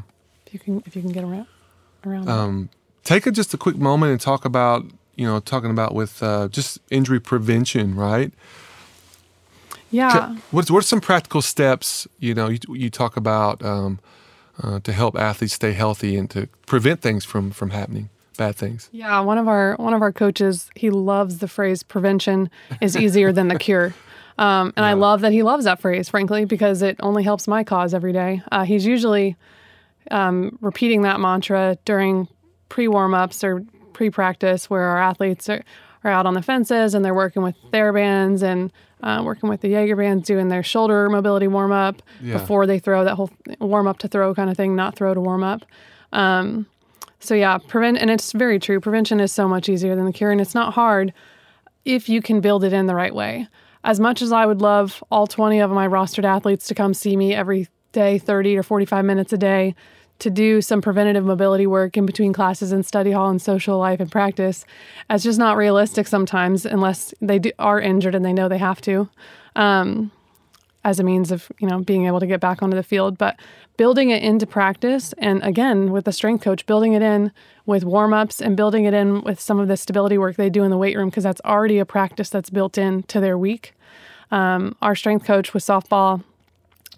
if 0.47 0.55
you 0.55 0.59
can 0.59 0.83
if 0.87 0.97
you 0.97 1.03
can 1.03 1.13
get 1.13 1.23
around 1.25 1.47
around. 2.05 2.29
Um, 2.29 2.69
take 3.05 3.27
a, 3.27 3.31
just 3.31 3.55
a 3.55 3.57
quick 3.59 3.77
moment 3.77 4.13
and 4.13 4.21
talk 4.21 4.45
about, 4.45 4.85
you 5.15 5.27
know, 5.27 5.39
talking 5.41 5.71
about 5.71 5.95
with 5.95 6.23
uh, 6.23 6.49
just 6.49 6.79
injury 6.91 7.21
prevention, 7.21 7.95
right? 7.95 8.33
Yeah. 9.91 10.37
What's 10.51 10.71
what 10.71 10.81
are 10.81 10.87
some 10.87 11.01
practical 11.01 11.43
steps? 11.43 12.07
You 12.19 12.35
know, 12.35 12.49
you, 12.49 12.59
you 12.69 12.91
talk 12.91 13.17
about 13.17 13.65
um, 13.65 14.01
uh, 14.63 14.81
to 14.81 14.93
help 14.93 15.17
athletes 15.17 15.55
stay 15.55 15.73
healthy 15.73 16.17
and 16.17 16.29
to 16.31 16.49
prevent 16.67 17.01
things 17.01 17.25
from 17.25 17.51
from 17.51 17.71
happening, 17.71 18.11
bad 18.37 18.57
things. 18.57 18.89
Yeah, 18.93 19.21
one 19.21 19.39
of 19.39 19.49
our 19.49 19.75
one 19.77 19.95
of 19.95 20.03
our 20.03 20.13
coaches, 20.13 20.71
he 20.75 20.91
loves 20.91 21.39
the 21.39 21.49
phrase 21.49 21.83
"prevention 21.83 22.51
is 22.81 22.97
easier 22.97 23.33
than 23.33 23.49
the 23.49 23.59
cure," 23.67 23.95
um, 24.39 24.73
and 24.77 24.85
I 24.85 24.95
love 24.95 25.21
that 25.23 25.33
he 25.33 25.43
loves 25.43 25.65
that 25.65 25.81
phrase, 25.81 26.09
frankly, 26.09 26.45
because 26.45 26.83
it 26.83 26.97
only 27.01 27.23
helps 27.23 27.49
my 27.49 27.65
cause 27.65 27.95
every 27.95 28.13
day. 28.13 28.43
Uh, 28.51 28.65
he's 28.65 28.87
usually 28.87 29.37
um, 30.11 30.59
repeating 30.61 31.03
that 31.03 31.21
mantra 31.21 31.79
during 31.85 32.29
pre 32.69 32.89
warm 32.89 33.15
ups 33.15 33.43
or 33.45 33.65
pre 33.93 34.11
practice, 34.11 34.71
where 34.71 34.83
our 34.83 34.99
athletes 34.99 35.49
are, 35.49 35.63
are 36.05 36.11
out 36.11 36.27
on 36.27 36.35
the 36.35 36.43
fences 36.43 36.95
and 36.95 37.05
they're 37.05 37.15
working 37.15 37.43
with 37.43 37.57
their 37.73 37.93
bands 37.93 38.43
and 38.43 38.73
uh, 39.03 39.23
working 39.25 39.49
with 39.49 39.61
the 39.61 39.69
Jaeger 39.69 39.97
bands, 39.97 40.27
doing 40.27 40.49
their 40.49 40.63
shoulder 40.63 41.09
mobility 41.09 41.47
warm 41.49 41.73
up 41.73 42.03
Yeah. 42.21 42.35
before 42.39 42.67
they 42.67 42.79
throw 42.79 43.05
that 43.05 43.15
whole 43.15 43.31
warm 43.61 43.87
up 43.87 43.99
to 43.99 44.09
throw 44.09 44.35
kind 44.35 44.51
of 44.51 44.57
thing, 44.57 44.75
not 44.77 44.97
throw 44.97 45.15
to 45.15 45.21
warm 45.21 45.43
up. 45.45 45.63
Um, 46.13 46.67
so 47.21 47.35
yeah, 47.35 47.59
prevent, 47.59 47.99
and 47.99 48.11
it's 48.11 48.33
very 48.33 48.59
true. 48.59 48.81
Prevention 48.81 49.21
is 49.21 49.33
so 49.33 49.49
much 49.49 49.69
easier 49.69 49.95
than 49.97 50.05
the 50.05 50.13
cure, 50.13 50.31
and 50.31 50.41
it's 50.41 50.55
not 50.55 50.75
hard 50.75 51.13
if 51.85 52.09
you 52.09 52.21
can 52.23 52.41
build 52.41 52.65
it 52.65 52.73
in 52.73 52.87
the 52.87 52.95
right 52.95 53.15
way. 53.15 53.49
As 53.85 53.99
much 54.01 54.23
as 54.23 54.33
I 54.33 54.45
would 54.47 54.61
love 54.61 55.03
all 55.11 55.27
20 55.27 55.61
of 55.61 55.71
my 55.71 55.87
rostered 55.89 56.25
athletes 56.25 56.67
to 56.69 56.75
come 56.75 56.93
see 56.95 57.17
me 57.17 57.35
every 57.35 57.69
day, 57.93 58.19
30 58.19 58.57
or 58.59 58.63
45 58.63 59.05
minutes 59.05 59.33
a 59.33 59.39
day, 59.39 59.75
to 60.19 60.31
do 60.31 60.61
some 60.61 60.81
preventative 60.81 61.25
mobility 61.25 61.67
work 61.67 61.97
in 61.97 62.07
between 62.07 62.33
classes 62.33 62.73
and 62.73 62.85
study 62.85 63.13
hall 63.13 63.31
and 63.31 63.41
social 63.41 63.79
life 63.79 64.01
and 64.01 64.11
practice. 64.11 64.65
It's 65.09 65.25
just 65.25 65.39
not 65.39 65.57
realistic 65.57 66.07
sometimes 66.07 66.67
unless 66.67 67.15
they 67.21 67.39
do, 67.39 67.53
are 67.59 67.81
injured 67.81 68.15
and 68.15 68.25
they 68.25 68.33
know 68.33 68.49
they 68.49 68.59
have 68.59 68.81
to. 68.83 69.09
Um, 69.57 70.11
as 70.85 71.01
a 71.01 71.03
means 71.03 71.31
of 71.31 71.51
you 71.59 71.69
know 71.69 71.81
being 71.81 72.07
able 72.07 72.21
to 72.21 72.27
get 72.27 72.41
back 72.41 72.63
onto 72.63 72.77
the 72.77 72.83
field 72.83 73.19
but 73.19 73.39
building 73.77 74.11
it 74.11 74.23
into 74.23 74.47
practice 74.47 75.13
and 75.19 75.43
again 75.43 75.91
with 75.91 76.05
the 76.05 76.13
strength 76.13 76.43
coach 76.43 76.65
building 76.67 76.93
it 76.93 77.03
in 77.03 77.33
with 77.67 77.85
warm-ups 77.85 78.41
and 78.41 78.57
building 78.57 78.85
it 78.85 78.95
in 78.95 79.21
with 79.23 79.41
some 79.41 79.59
of 79.59 79.69
the 79.69 79.77
stability 79.77 80.17
work 80.17 80.37
they 80.37 80.49
do 80.49 80.63
in 80.63 80.71
the 80.71 80.79
weight 80.79 80.97
room 80.97 81.11
because 81.11 81.25
that's 81.25 81.41
already 81.45 81.79
a 81.79 81.85
practice 81.85 82.31
that's 82.31 82.49
built 82.49 82.79
in 82.79 83.03
to 83.05 83.21
their 83.21 83.37
week 83.37 83.75
um, 84.31 84.77
our 84.81 84.95
strength 84.95 85.27
coach 85.27 85.53
with 85.53 85.65
softball 85.65 86.23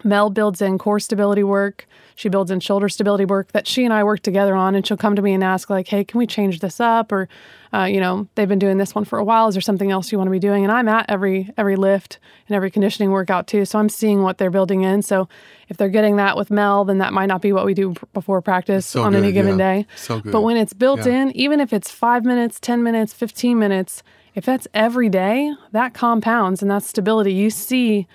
Mel 0.05 0.31
builds 0.31 0.61
in 0.63 0.79
core 0.79 1.01
stability 1.01 1.43
work. 1.43 1.87
She 2.15 2.29
builds 2.29 2.51
in 2.51 2.61
shoulder 2.61 2.89
stability 2.89 3.25
work 3.25 3.53
that 3.53 3.67
she 3.67 3.85
and 3.85 3.95
I 3.95 4.05
work 4.05 4.21
together 4.21 4.55
on. 4.55 4.75
And 4.75 4.87
she'll 4.87 4.97
come 4.99 5.17
to 5.17 5.23
me 5.23 5.33
and 5.33 5.43
ask, 5.43 5.71
like, 5.71 5.89
hey, 5.89 6.05
can 6.05 6.19
we 6.19 6.27
change 6.27 6.61
this 6.61 6.79
up? 6.79 7.13
Or, 7.13 7.29
uh, 7.73 7.85
you 7.85 7.99
know, 8.01 8.29
they've 8.35 8.49
been 8.49 8.59
doing 8.59 8.77
this 8.77 8.95
one 8.95 9.05
for 9.07 9.19
a 9.19 9.25
while. 9.25 9.49
Is 9.49 9.55
there 9.55 9.63
something 9.63 9.91
else 9.91 10.13
you 10.13 10.19
want 10.19 10.29
to 10.29 10.33
be 10.33 10.39
doing? 10.39 10.63
And 10.65 10.73
I'm 10.73 10.87
at 10.89 11.07
every 11.09 11.51
every 11.57 11.77
lift 11.77 12.19
and 12.49 12.55
every 12.57 12.71
conditioning 12.71 13.11
workout 13.11 13.47
too. 13.47 13.65
So 13.65 13.79
I'm 13.79 13.89
seeing 13.89 14.23
what 14.23 14.37
they're 14.39 14.51
building 14.51 14.83
in. 14.83 15.01
So 15.03 15.29
if 15.69 15.77
they're 15.79 15.89
getting 15.89 16.17
that 16.17 16.37
with 16.37 16.51
Mel, 16.51 16.85
then 16.85 16.99
that 16.99 17.13
might 17.15 17.27
not 17.27 17.41
be 17.41 17.53
what 17.53 17.65
we 17.65 17.73
do 17.75 17.95
before 18.13 18.43
practice 18.43 18.85
So 18.87 19.03
on 19.03 19.13
good, 19.13 19.23
any 19.23 19.33
given 19.33 19.59
yeah. 19.59 19.83
day. 19.83 19.87
So 19.97 20.21
good. 20.21 20.33
But 20.33 20.43
when 20.43 20.57
it's 20.59 20.73
built 20.75 21.07
Yeah. 21.07 21.23
in, 21.23 21.37
even 21.37 21.59
if 21.61 21.73
it's 21.73 21.91
five 21.91 22.25
minutes, 22.25 22.59
10 22.61 22.83
minutes, 22.83 23.13
15 23.15 23.59
minutes, 23.59 24.03
if 24.35 24.45
that's 24.45 24.67
every 24.75 25.09
day, 25.09 25.53
that 25.73 25.95
compounds 25.95 26.61
and 26.61 26.71
that's 26.71 26.87
stability. 26.87 27.33
You 27.33 27.51
see 27.51 28.07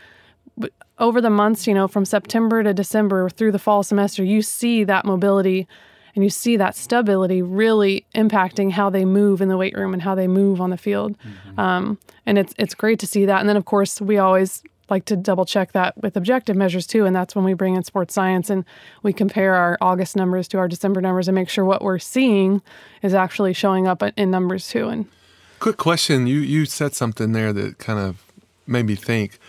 over 0.99 1.21
the 1.21 1.29
months, 1.29 1.67
you 1.67 1.73
know, 1.73 1.87
from 1.87 2.05
September 2.05 2.63
to 2.63 2.73
December 2.73 3.29
through 3.29 3.51
the 3.51 3.59
fall 3.59 3.83
semester, 3.83 4.23
you 4.23 4.41
see 4.41 4.83
that 4.83 5.05
mobility 5.05 5.67
and 6.15 6.23
you 6.23 6.29
see 6.29 6.55
that 6.55 6.75
stability 6.75 7.41
really 7.41 8.05
impacting 8.15 8.71
how 8.71 8.89
they 8.89 9.03
move 9.03 9.41
in 9.41 9.49
the 9.49 9.57
weight 9.57 9.75
room 9.75 9.93
and 9.93 10.01
how 10.01 10.15
they 10.15 10.27
move 10.27 10.61
on 10.61 10.69
the 10.69 10.77
field. 10.77 11.17
Um, 11.57 11.97
and 12.25 12.37
it's 12.37 12.53
it's 12.57 12.73
great 12.73 12.99
to 12.99 13.07
see 13.07 13.25
that. 13.25 13.41
And 13.41 13.49
then 13.49 13.57
of 13.57 13.65
course 13.65 13.99
we 13.99 14.17
always 14.17 14.63
like 14.89 15.05
to 15.05 15.17
double 15.17 15.45
check 15.45 15.71
that 15.73 15.97
with 16.01 16.15
objective 16.15 16.55
measures 16.55 16.87
too. 16.87 17.05
And 17.05 17.15
that's 17.15 17.35
when 17.35 17.43
we 17.43 17.53
bring 17.53 17.75
in 17.75 17.83
sports 17.83 18.13
science 18.13 18.49
and 18.49 18.63
we 19.03 19.11
compare 19.11 19.55
our 19.55 19.77
August 19.81 20.15
numbers 20.15 20.47
to 20.49 20.57
our 20.57 20.67
December 20.67 21.01
numbers 21.01 21.27
and 21.27 21.35
make 21.35 21.49
sure 21.49 21.65
what 21.65 21.81
we're 21.81 21.99
seeing 21.99 22.61
is 23.01 23.13
actually 23.13 23.53
showing 23.53 23.87
up 23.87 24.03
in 24.15 24.31
numbers 24.31 24.69
too. 24.69 24.87
And 24.87 25.07
Quick 25.59 25.77
question. 25.77 26.27
You 26.27 26.39
you 26.39 26.65
said 26.65 26.93
something 26.93 27.33
there 27.33 27.51
that 27.51 27.77
kind 27.77 27.99
of 27.99 28.23
made 28.67 28.85
me 28.85 28.95
think. 28.95 29.39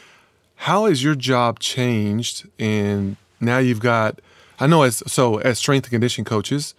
How 0.57 0.87
has 0.87 1.03
your 1.03 1.15
job 1.15 1.59
changed? 1.59 2.49
And 2.59 3.17
now 3.41 3.59
you've 3.59 3.81
got. 3.81 4.21
I 4.59 4.67
know 4.67 4.83
as 4.83 5.03
so 5.07 5.37
as 5.39 5.59
strength 5.59 5.85
and 5.85 5.93
conditioning 5.93 6.25
coaches, 6.25 6.75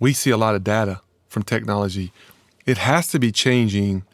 we 0.00 0.12
see 0.12 0.30
a 0.30 0.36
lot 0.36 0.54
of 0.54 0.64
data 0.64 1.00
from 1.28 1.42
technology. 1.42 2.12
It 2.66 2.78
has 2.78 3.08
to 3.08 3.18
be 3.18 3.32
changing, 3.32 4.04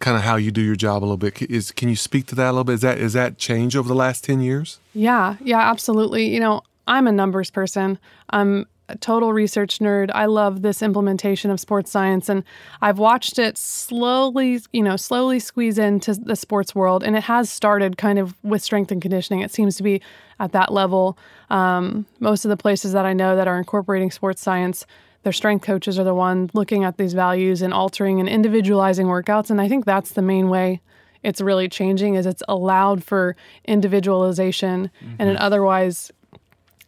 kind 0.00 0.16
of 0.16 0.22
how 0.22 0.36
you 0.36 0.50
do 0.50 0.60
your 0.60 0.76
job 0.76 1.02
a 1.02 1.04
little 1.04 1.16
bit. 1.16 1.40
Is 1.42 1.70
can 1.70 1.88
you 1.88 1.96
speak 1.96 2.26
to 2.26 2.34
that 2.34 2.48
a 2.48 2.52
little 2.52 2.64
bit? 2.64 2.74
Is 2.74 2.80
that 2.82 2.98
is 2.98 3.12
that 3.12 3.38
change 3.38 3.76
over 3.76 3.88
the 3.88 3.94
last 3.94 4.24
ten 4.24 4.40
years? 4.40 4.80
Yeah, 4.92 5.36
yeah, 5.40 5.70
absolutely. 5.70 6.26
You 6.26 6.40
know, 6.40 6.62
I'm 6.86 7.06
a 7.06 7.12
numbers 7.12 7.50
person. 7.50 7.98
I'm 8.30 8.66
a 8.90 8.96
total 8.96 9.32
research 9.32 9.78
nerd. 9.78 10.10
I 10.14 10.26
love 10.26 10.62
this 10.62 10.82
implementation 10.82 11.50
of 11.50 11.60
sports 11.60 11.90
science 11.90 12.28
and 12.28 12.44
I've 12.82 12.98
watched 12.98 13.38
it 13.38 13.56
slowly, 13.56 14.60
you 14.72 14.82
know, 14.82 14.96
slowly 14.96 15.38
squeeze 15.38 15.78
into 15.78 16.14
the 16.14 16.36
sports 16.36 16.74
world 16.74 17.02
and 17.02 17.16
it 17.16 17.24
has 17.24 17.50
started 17.50 17.96
kind 17.96 18.18
of 18.18 18.34
with 18.42 18.62
strength 18.62 18.90
and 18.90 19.00
conditioning. 19.00 19.40
It 19.40 19.50
seems 19.50 19.76
to 19.76 19.82
be 19.82 20.02
at 20.38 20.52
that 20.52 20.72
level. 20.72 21.16
Um, 21.50 22.06
most 22.18 22.44
of 22.44 22.48
the 22.48 22.56
places 22.56 22.92
that 22.92 23.06
I 23.06 23.12
know 23.12 23.36
that 23.36 23.48
are 23.48 23.58
incorporating 23.58 24.10
sports 24.10 24.42
science, 24.42 24.86
their 25.22 25.32
strength 25.32 25.64
coaches 25.64 25.98
are 25.98 26.04
the 26.04 26.14
one 26.14 26.50
looking 26.54 26.84
at 26.84 26.96
these 26.96 27.12
values 27.12 27.62
and 27.62 27.72
altering 27.72 28.20
and 28.20 28.28
individualizing 28.28 29.06
workouts 29.06 29.50
and 29.50 29.60
I 29.60 29.68
think 29.68 29.84
that's 29.84 30.12
the 30.12 30.22
main 30.22 30.48
way 30.48 30.80
it's 31.22 31.40
really 31.40 31.68
changing 31.68 32.14
is 32.14 32.26
it's 32.26 32.42
allowed 32.48 33.04
for 33.04 33.36
individualization 33.66 34.90
in 35.18 35.28
an 35.28 35.36
otherwise 35.36 36.10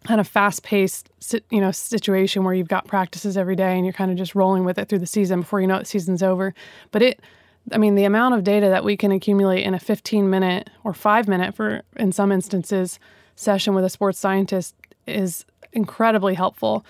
kind 0.04 0.20
of 0.20 0.28
fast-paced 0.28 1.10
you 1.50 1.60
know 1.60 1.70
situation 1.70 2.44
where 2.44 2.54
you've 2.54 2.68
got 2.68 2.86
practices 2.86 3.36
every 3.36 3.56
day 3.56 3.76
and 3.76 3.84
you're 3.84 3.92
kind 3.92 4.10
of 4.10 4.16
just 4.16 4.34
rolling 4.34 4.64
with 4.64 4.78
it 4.78 4.88
through 4.88 4.98
the 4.98 5.06
season 5.06 5.40
before 5.40 5.60
you 5.60 5.66
know 5.66 5.78
the 5.78 5.84
season's 5.84 6.22
over. 6.22 6.54
But 6.90 7.02
it 7.02 7.20
i 7.70 7.78
mean 7.78 7.94
the 7.94 8.04
amount 8.04 8.34
of 8.34 8.42
data 8.42 8.68
that 8.68 8.82
we 8.82 8.96
can 8.96 9.12
accumulate 9.12 9.62
in 9.62 9.72
a 9.72 9.78
15 9.78 10.28
minute 10.28 10.68
or 10.82 10.92
5 10.92 11.28
minute 11.28 11.54
for 11.54 11.82
in 11.96 12.10
some 12.10 12.32
instances 12.32 12.98
session 13.36 13.72
with 13.74 13.84
a 13.84 13.88
sports 13.88 14.18
scientist 14.18 14.74
is 15.06 15.44
incredibly 15.72 16.34
helpful 16.34 16.84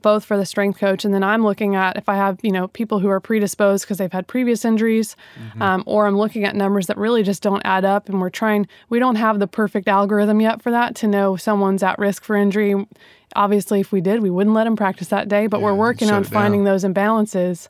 both 0.00 0.24
for 0.24 0.36
the 0.36 0.44
strength 0.44 0.78
coach 0.78 1.04
and 1.04 1.14
then 1.14 1.22
i'm 1.22 1.42
looking 1.44 1.74
at 1.74 1.96
if 1.96 2.08
i 2.08 2.14
have 2.14 2.38
you 2.42 2.50
know 2.50 2.68
people 2.68 2.98
who 2.98 3.08
are 3.08 3.20
predisposed 3.20 3.84
because 3.84 3.98
they've 3.98 4.12
had 4.12 4.26
previous 4.26 4.64
injuries 4.64 5.16
um, 5.60 5.82
or 5.86 6.06
i'm 6.06 6.16
looking 6.16 6.44
at 6.44 6.54
numbers 6.56 6.86
that 6.86 6.96
really 6.96 7.22
just 7.22 7.42
don't 7.42 7.62
add 7.64 7.84
up 7.84 8.08
and 8.08 8.20
we're 8.20 8.30
trying 8.30 8.66
we 8.88 8.98
don't 8.98 9.16
have 9.16 9.38
the 9.38 9.46
perfect 9.46 9.88
algorithm 9.88 10.40
yet 10.40 10.60
for 10.62 10.70
that 10.70 10.94
to 10.94 11.06
know 11.06 11.36
someone's 11.36 11.82
at 11.82 11.98
risk 11.98 12.24
for 12.24 12.36
injury. 12.36 12.86
Obviously 13.34 13.80
if 13.80 13.92
we 13.92 14.00
did 14.00 14.20
we 14.22 14.30
wouldn't 14.30 14.54
let 14.54 14.64
them 14.64 14.76
practice 14.76 15.08
that 15.08 15.28
day 15.28 15.46
but 15.46 15.60
we're 15.62 15.74
working 15.74 16.10
on 16.10 16.22
finding 16.24 16.64
those 16.64 16.84
imbalances 16.84 17.68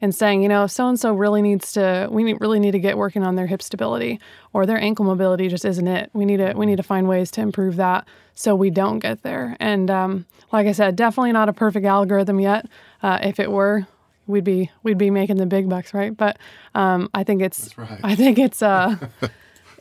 and 0.00 0.14
saying, 0.14 0.42
you 0.42 0.48
know, 0.48 0.66
so 0.66 0.88
and 0.88 0.98
so 0.98 1.12
really 1.14 1.42
needs 1.42 1.72
to, 1.72 2.08
we 2.10 2.24
need, 2.24 2.40
really 2.40 2.60
need 2.60 2.72
to 2.72 2.78
get 2.78 2.98
working 2.98 3.22
on 3.22 3.36
their 3.36 3.46
hip 3.46 3.62
stability 3.62 4.20
or 4.52 4.66
their 4.66 4.78
ankle 4.78 5.04
mobility 5.04 5.48
just 5.48 5.64
isn't 5.64 5.88
it. 5.88 6.10
We 6.12 6.24
need 6.24 6.38
to, 6.38 6.52
we 6.54 6.66
need 6.66 6.76
to 6.76 6.82
find 6.82 7.08
ways 7.08 7.30
to 7.32 7.40
improve 7.40 7.76
that 7.76 8.06
so 8.34 8.54
we 8.54 8.70
don't 8.70 8.98
get 8.98 9.22
there. 9.22 9.56
And 9.60 9.90
um, 9.90 10.26
like 10.52 10.66
I 10.66 10.72
said, 10.72 10.96
definitely 10.96 11.32
not 11.32 11.48
a 11.48 11.52
perfect 11.52 11.86
algorithm 11.86 12.40
yet. 12.40 12.66
Uh, 13.02 13.18
if 13.22 13.40
it 13.40 13.50
were, 13.50 13.86
we'd 14.26 14.44
be 14.44 14.70
we'd 14.82 14.98
be 14.98 15.10
making 15.10 15.36
the 15.36 15.46
big 15.46 15.68
bucks, 15.68 15.94
right? 15.94 16.16
But 16.16 16.38
um, 16.74 17.10
I 17.14 17.24
think 17.24 17.42
it's 17.42 17.76
right. 17.78 18.00
I 18.02 18.14
think 18.14 18.38
it's 18.38 18.62
uh, 18.62 18.96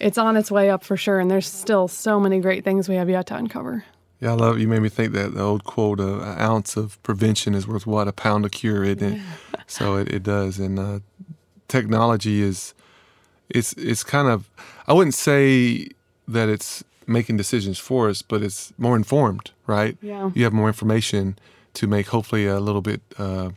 it's 0.02 0.18
on 0.18 0.38
its 0.38 0.50
way 0.50 0.70
up 0.70 0.84
for 0.84 0.98
sure. 0.98 1.20
And 1.20 1.30
there's 1.30 1.48
still 1.48 1.88
so 1.88 2.20
many 2.20 2.40
great 2.40 2.64
things 2.64 2.90
we 2.90 2.96
have 2.96 3.10
yet 3.10 3.28
to 3.28 3.36
uncover. 3.36 3.84
Yeah, 4.22 4.32
I 4.32 4.36
love 4.36 4.60
you. 4.60 4.68
Made 4.68 4.82
me 4.82 4.90
think 4.90 5.14
that 5.14 5.34
the 5.34 5.42
old 5.42 5.64
quote: 5.64 6.00
uh, 6.00 6.20
"An 6.22 6.40
ounce 6.40 6.78
of 6.78 7.02
prevention 7.04 7.54
is 7.54 7.68
worth 7.68 7.86
what 7.86 8.08
a 8.08 8.12
pound 8.14 8.46
of 8.46 8.52
cure." 8.52 8.84
Isn't 8.84 9.04
it? 9.16 9.22
So 9.68 9.96
it, 9.98 10.12
it 10.12 10.24
does, 10.24 10.60
and 10.60 10.80
uh, 10.80 11.00
technology 11.68 12.42
is 12.42 12.74
it's 13.50 13.74
it's 13.74 14.04
kind 14.04 14.28
of 14.28 14.50
I 14.88 14.94
wouldn't 14.94 15.16
say 15.16 15.90
that 16.28 16.50
it's 16.50 16.84
making 17.08 17.38
decisions 17.38 17.78
for 17.80 18.10
us, 18.10 18.22
but 18.22 18.42
it's 18.42 18.74
more 18.78 18.96
informed, 18.96 19.52
right? 19.68 19.98
Yeah. 20.02 20.32
You 20.34 20.44
have 20.44 20.54
more 20.54 20.68
information 20.68 21.38
to 21.76 21.88
make 21.88 22.08
hopefully 22.08 22.48
a 22.48 22.60
little 22.60 22.82
bit 22.82 23.02
uh, 23.20 23.50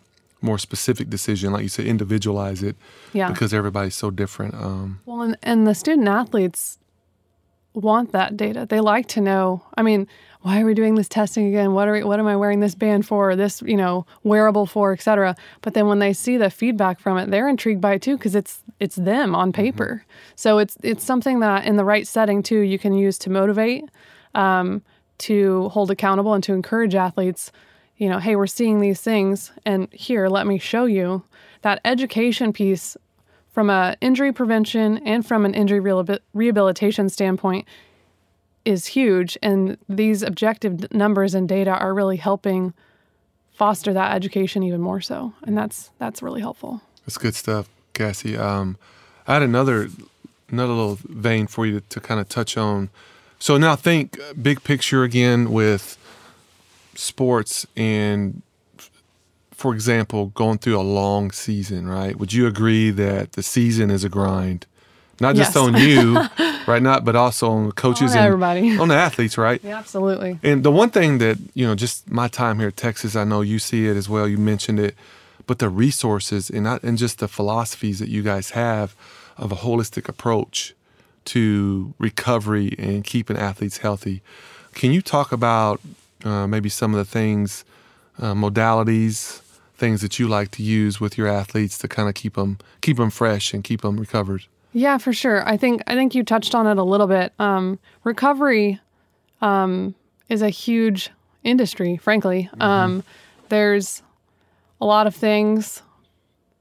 more 0.43 0.59
specific 0.59 1.09
decision, 1.09 1.53
like 1.53 1.63
you 1.63 1.69
said, 1.71 1.87
individualize 1.87 2.63
it 2.63 2.77
Yeah. 3.15 3.31
because 3.31 3.55
everybody's 3.55 3.95
so 3.95 4.11
different. 4.11 4.55
Um, 4.55 5.01
Well, 5.07 5.23
and, 5.23 5.37
and 5.43 5.67
the 5.67 5.75
student 5.75 6.09
athletes 6.09 6.79
want 7.73 8.13
that 8.13 8.37
data. 8.37 8.67
They 8.69 8.81
like 8.81 9.07
to 9.15 9.21
know. 9.21 9.63
I 9.79 9.83
mean, 9.83 10.07
why 10.43 10.61
are 10.61 10.65
we 10.65 10.75
doing 10.75 10.95
this 10.95 11.09
testing 11.09 11.47
again? 11.49 11.73
What 11.73 11.89
are 11.89 11.93
we, 11.93 12.05
what 12.05 12.21
am 12.21 12.27
I 12.27 12.37
wearing 12.37 12.61
this 12.61 12.75
band 12.75 13.07
for? 13.07 13.35
This 13.35 13.61
you 13.63 13.77
know 13.77 14.07
wearable 14.23 14.67
for, 14.67 14.93
et 14.93 15.03
cetera. 15.03 15.35
But 15.63 15.75
then 15.75 15.87
when 15.87 15.99
they 15.99 16.13
see 16.13 16.37
the 16.37 16.51
feedback 16.51 17.01
from 17.01 17.19
it, 17.19 17.31
they're 17.31 17.49
intrigued 17.49 17.81
by 17.81 17.95
it 17.95 18.03
too 18.03 18.17
because 18.17 18.35
it's 18.35 18.63
it's 18.79 18.97
them 18.97 19.35
on 19.35 19.53
paper. 19.53 20.05
So 20.37 20.59
it's 20.59 20.77
it's 20.83 21.05
something 21.05 21.41
that 21.41 21.65
in 21.65 21.77
the 21.77 21.85
right 21.85 22.07
setting 22.07 22.43
too 22.43 22.61
you 22.61 22.79
can 22.79 22.95
use 22.95 23.19
to 23.19 23.31
motivate, 23.31 23.85
um, 24.35 24.83
to 25.19 25.69
hold 25.71 25.91
accountable, 25.91 26.35
and 26.35 26.45
to 26.45 26.53
encourage 26.53 26.95
athletes. 26.95 27.51
You 27.97 28.09
know, 28.09 28.21
hey, 28.21 28.37
we're 28.37 28.47
seeing 28.47 28.81
these 28.81 29.01
things, 29.01 29.51
and 29.67 29.89
here, 29.93 30.29
let 30.29 30.47
me 30.47 30.59
show 30.59 30.85
you. 30.85 31.25
That 31.63 31.81
education 31.85 32.53
piece 32.53 32.97
from 33.51 33.71
a 33.71 33.97
injury 34.01 34.33
prevention 34.33 34.99
and 34.99 35.27
from 35.27 35.45
an 35.45 35.53
injury 35.53 35.81
rehabilitation 36.33 37.09
standpoint 37.09 37.67
is 38.69 38.87
huge 38.99 39.33
and 39.43 39.77
these 39.89 40.23
objective 40.23 40.75
numbers 40.93 41.35
and 41.35 41.49
data 41.49 41.71
are 41.71 41.95
really 41.95 42.19
helping 42.19 42.73
foster 43.53 43.93
that 43.93 44.15
education 44.15 44.63
even 44.63 44.81
more 44.81 45.01
so 45.01 45.33
and 45.47 45.57
that's 45.57 45.91
that's 45.99 46.21
really 46.23 46.41
helpful 46.41 46.81
That's 47.09 47.17
good 47.19 47.35
stuff, 47.35 47.67
Cassie. 47.95 48.37
Um, 48.37 48.77
I 49.27 49.33
had 49.33 49.43
another 49.43 49.89
another 50.51 50.75
little 50.75 50.99
vein 51.05 51.47
for 51.47 51.65
you 51.67 51.81
to, 51.81 51.89
to 51.89 52.01
kind 52.01 52.21
of 52.21 52.29
touch 52.29 52.57
on. 52.59 52.91
So 53.39 53.57
now 53.57 53.77
think 53.77 54.19
uh, 54.21 54.35
big 54.35 54.63
picture 54.63 55.05
again 55.05 55.51
with 55.51 55.97
sports 56.95 57.67
and, 57.77 58.43
for 59.51 59.73
example, 59.75 60.27
going 60.35 60.59
through 60.59 60.79
a 60.79 60.85
long 60.85 61.31
season. 61.33 61.89
Right? 61.89 62.15
Would 62.19 62.33
you 62.35 62.47
agree 62.47 62.91
that 62.91 63.33
the 63.33 63.43
season 63.43 63.91
is 63.91 64.05
a 64.05 64.11
grind, 64.11 64.67
not 65.21 65.35
just 65.37 65.55
Yes. 65.55 65.57
on 65.57 65.77
you, 65.77 66.15
right? 66.67 66.83
Not, 66.83 67.05
but 67.05 67.17
also 67.17 67.51
on 67.51 67.67
the 67.67 67.73
coaches 67.73 68.13
On 68.13 68.19
and 68.19 68.27
everybody. 68.27 68.79
on 68.83 68.89
the 68.89 68.95
athletes, 68.95 69.37
right? 69.39 69.61
yeah 69.65 69.79
absolutely 69.79 70.39
And 70.43 70.63
the 70.65 70.71
one 70.71 70.91
thing 70.91 71.19
that, 71.19 71.39
you 71.55 71.67
know, 71.67 71.75
just 71.75 72.11
my 72.11 72.29
time 72.29 72.59
here 72.59 72.69
at 72.69 72.77
Texas, 72.77 73.17
I 73.17 73.25
know 73.25 73.41
you 73.41 73.59
see 73.59 73.87
it 73.89 73.97
as 73.97 74.09
well. 74.09 74.27
You 74.29 74.39
mentioned 74.39 74.79
it, 74.81 74.95
but 75.47 75.59
the 75.59 75.69
resources 75.69 76.51
and 76.51 76.65
not, 76.65 76.83
and 76.83 76.97
just 76.99 77.19
the 77.19 77.29
philosophies 77.29 77.99
that 78.01 78.09
you 78.09 78.23
guys 78.23 78.51
have 78.51 78.95
of 79.37 79.53
a 79.53 79.57
holistic 79.57 80.09
approach 80.09 80.75
to 81.27 81.95
recovery 81.99 82.75
and 82.79 83.05
keeping 83.05 83.37
athletes 83.37 83.79
healthy. 83.79 84.23
Can 84.75 84.93
you 84.93 85.03
talk 85.03 85.33
about 85.33 85.81
uh, 86.25 86.47
maybe 86.47 86.69
some 86.69 86.93
of 86.95 86.99
the 86.99 87.05
things, 87.05 87.65
uh, 88.21 88.35
modalities, 88.35 89.41
things 89.77 90.01
that 90.01 90.19
you 90.19 90.27
like 90.27 90.51
to 90.53 90.63
use 90.63 91.01
with 91.01 91.17
your 91.17 91.29
athletes 91.29 91.79
to 91.79 91.87
kind 91.89 92.09
of 92.09 92.15
keep 92.15 92.35
them 92.35 92.59
keep 92.81 92.97
them 92.97 93.11
fresh 93.11 93.55
and 93.55 93.63
keep 93.63 93.81
them 93.83 93.97
recovered. 93.97 94.45
Yeah, 94.79 94.99
for 94.99 95.13
sure. 95.13 95.47
I 95.47 95.57
think 95.57 95.83
I 95.89 95.95
think 95.95 96.15
you 96.15 96.23
touched 96.23 96.55
on 96.55 96.69
it 96.69 96.79
a 96.79 96.85
little 96.85 97.09
bit. 97.09 97.33
Um, 97.41 97.81
recovery 98.05 98.81
um, 99.41 99.97
is 100.29 100.41
a 100.41 100.51
huge 100.51 101.11
industry, 101.43 101.97
frankly. 101.97 102.49
Mm-hmm. 102.53 102.63
Um, 102.63 103.05
there's 103.49 104.03
a 104.81 104.87
lot 104.87 105.09
of 105.09 105.17
things 105.17 105.83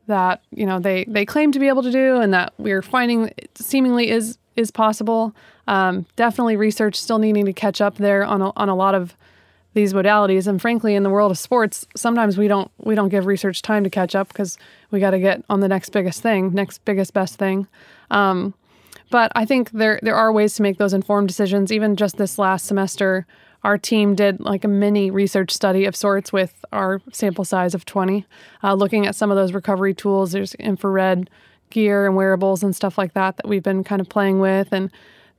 that 0.07 0.41
you 0.49 0.65
know 0.65 0.79
they 0.79 1.05
they 1.07 1.25
claim 1.25 1.51
to 1.51 1.59
be 1.59 1.67
able 1.67 1.83
to 1.83 1.91
do, 1.91 2.15
and 2.19 2.33
that 2.33 2.53
we're 2.57 2.81
finding 2.81 3.31
seemingly 3.53 4.09
is 4.09 4.39
is 4.55 4.71
possible. 4.71 5.35
Um, 5.67 6.07
definitely, 6.15 6.55
research 6.55 6.95
still 6.95 7.19
needing 7.19 7.45
to 7.45 7.53
catch 7.53 7.81
up 7.81 7.97
there 7.97 8.25
on 8.25 8.41
a, 8.41 8.51
on 8.55 8.67
a 8.67 8.75
lot 8.75 8.95
of 8.95 9.15
these 9.75 9.93
modalities. 9.93 10.47
And 10.47 10.59
frankly, 10.59 10.95
in 10.95 11.03
the 11.03 11.11
world 11.11 11.29
of 11.29 11.37
sports, 11.37 11.85
sometimes 11.95 12.35
we 12.35 12.47
don't 12.47 12.71
we 12.79 12.95
don't 12.95 13.09
give 13.09 13.27
research 13.27 13.61
time 13.61 13.83
to 13.83 13.91
catch 13.91 14.15
up 14.15 14.29
because 14.29 14.57
we 14.89 14.99
got 14.99 15.11
to 15.11 15.19
get 15.19 15.43
on 15.51 15.59
the 15.59 15.67
next 15.67 15.89
biggest 15.91 16.23
thing, 16.23 16.51
next 16.51 16.83
biggest 16.83 17.13
best 17.13 17.35
thing. 17.35 17.67
Um, 18.11 18.53
but 19.09 19.31
I 19.35 19.45
think 19.45 19.71
there 19.71 19.99
there 20.01 20.15
are 20.15 20.31
ways 20.31 20.55
to 20.55 20.61
make 20.61 20.77
those 20.77 20.93
informed 20.93 21.27
decisions. 21.27 21.71
Even 21.71 21.95
just 21.95 22.17
this 22.17 22.37
last 22.37 22.65
semester, 22.65 23.25
our 23.63 23.77
team 23.77 24.15
did 24.15 24.39
like 24.39 24.63
a 24.63 24.67
mini 24.67 25.11
research 25.11 25.51
study 25.51 25.85
of 25.85 25.95
sorts 25.95 26.33
with 26.33 26.65
our 26.71 27.01
sample 27.11 27.45
size 27.45 27.73
of 27.73 27.85
20, 27.85 28.25
uh, 28.63 28.73
looking 28.73 29.07
at 29.07 29.15
some 29.15 29.31
of 29.31 29.37
those 29.37 29.53
recovery 29.53 29.93
tools. 29.93 30.31
There's 30.33 30.55
infrared 30.55 31.29
gear 31.69 32.05
and 32.05 32.15
wearables 32.15 32.63
and 32.63 32.75
stuff 32.75 32.97
like 32.97 33.13
that 33.13 33.37
that 33.37 33.47
we've 33.47 33.63
been 33.63 33.83
kind 33.83 33.99
of 34.01 34.07
playing 34.07 34.39
with 34.39 34.71
and 34.71 34.89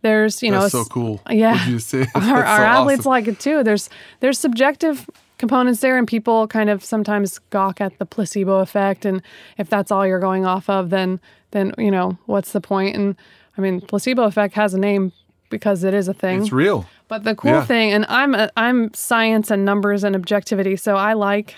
there's 0.03 0.43
you 0.43 0.51
know 0.51 0.61
That's 0.61 0.73
so 0.73 0.85
cool 0.85 1.21
yeah 1.31 1.55
our, 1.73 1.79
so 1.81 2.05
our 2.15 2.65
athletes 2.65 3.01
awesome. 3.01 3.11
like 3.11 3.29
it 3.29 3.41
too 3.41 3.63
there's 3.65 3.89
there's 4.21 4.39
subjective 4.39 5.09
components 5.39 5.81
there 5.81 5.97
and 5.97 6.07
people 6.07 6.47
kind 6.49 6.69
of 6.69 6.85
sometimes 6.85 7.39
gawk 7.51 7.81
at 7.81 7.99
the 7.99 8.07
placebo 8.07 8.59
effect 8.59 9.05
and 9.05 9.23
if 9.57 9.71
that's 9.71 9.91
all 9.91 10.07
you're 10.07 10.21
going 10.21 10.45
off 10.45 10.69
of 10.69 10.91
then 10.91 11.21
then 11.53 11.73
you 11.79 11.91
know 11.91 12.17
what's 12.27 12.53
the 12.53 12.61
point 12.61 12.97
and 12.97 13.17
i 13.57 13.61
mean 13.61 13.81
placebo 13.81 14.25
effect 14.25 14.55
has 14.55 14.75
a 14.75 14.79
name 14.79 15.13
because 15.51 15.83
it 15.85 15.95
is 15.95 16.09
a 16.09 16.15
thing 16.15 16.41
it's 16.43 16.53
real 16.53 16.87
but 17.09 17.25
the 17.25 17.35
cool 17.35 17.53
Yeah. 17.53 17.65
thing 17.65 17.93
and 17.93 18.05
i'm 18.09 18.35
a, 18.35 18.51
i'm 18.57 18.93
science 18.95 19.51
and 19.51 19.65
numbers 19.65 20.05
and 20.05 20.15
objectivity 20.15 20.77
so 20.77 20.97
i 20.97 21.13
like 21.15 21.55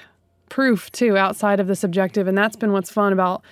proof 0.48 0.90
too 0.92 1.16
outside 1.16 1.60
of 1.60 1.66
the 1.66 1.76
subjective 1.76 2.26
and 2.28 2.36
that's 2.38 2.56
been 2.56 2.72
what's 2.72 2.90
fun 2.90 3.12
about 3.12 3.42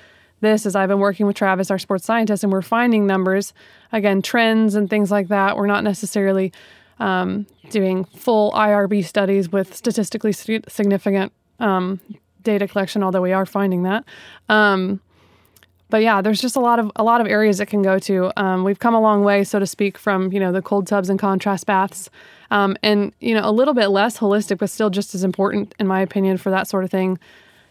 this 0.40 0.64
is 0.66 0.76
I've 0.76 0.88
been 0.88 1.00
working 1.00 1.26
with 1.26 1.34
Travis, 1.34 1.68
our 1.68 1.80
sports 1.80 2.04
scientist, 2.04 2.44
and 2.44 2.52
we're 2.52 2.62
finding 2.62 3.08
numbers, 3.08 3.52
again, 3.90 4.22
trends 4.22 4.76
and 4.76 4.88
things 4.88 5.10
like 5.10 5.26
that. 5.28 5.56
We're 5.56 5.66
not 5.66 5.82
necessarily 5.82 6.52
um, 7.00 7.44
doing 7.70 8.04
full 8.04 8.52
IRB 8.52 9.04
studies 9.04 9.50
with 9.50 9.74
statistically 9.74 10.30
significant 10.32 11.32
um, 11.58 11.98
data 12.44 12.68
collection, 12.68 13.02
although 13.02 13.20
we 13.20 13.32
are 13.32 13.46
finding 13.46 13.82
that. 13.82 14.04
Um, 14.48 15.00
but 15.90 16.02
yeah, 16.02 16.20
there's 16.20 16.40
just 16.40 16.56
a 16.56 16.60
lot 16.60 16.78
of 16.78 16.90
a 16.96 17.02
lot 17.02 17.20
of 17.20 17.26
areas 17.26 17.60
it 17.60 17.66
can 17.66 17.82
go 17.82 17.98
to. 18.00 18.30
Um, 18.40 18.64
we've 18.64 18.78
come 18.78 18.94
a 18.94 19.00
long 19.00 19.24
way, 19.24 19.44
so 19.44 19.58
to 19.58 19.66
speak, 19.66 19.96
from 19.98 20.32
you 20.32 20.40
know 20.40 20.52
the 20.52 20.62
cold 20.62 20.86
tubs 20.86 21.08
and 21.08 21.18
contrast 21.18 21.66
baths, 21.66 22.10
um, 22.50 22.76
and 22.82 23.12
you 23.20 23.34
know 23.34 23.48
a 23.48 23.52
little 23.52 23.74
bit 23.74 23.88
less 23.88 24.18
holistic, 24.18 24.58
but 24.58 24.70
still 24.70 24.90
just 24.90 25.14
as 25.14 25.24
important, 25.24 25.74
in 25.78 25.86
my 25.86 26.00
opinion, 26.00 26.36
for 26.38 26.50
that 26.50 26.68
sort 26.68 26.84
of 26.84 26.90
thing, 26.90 27.18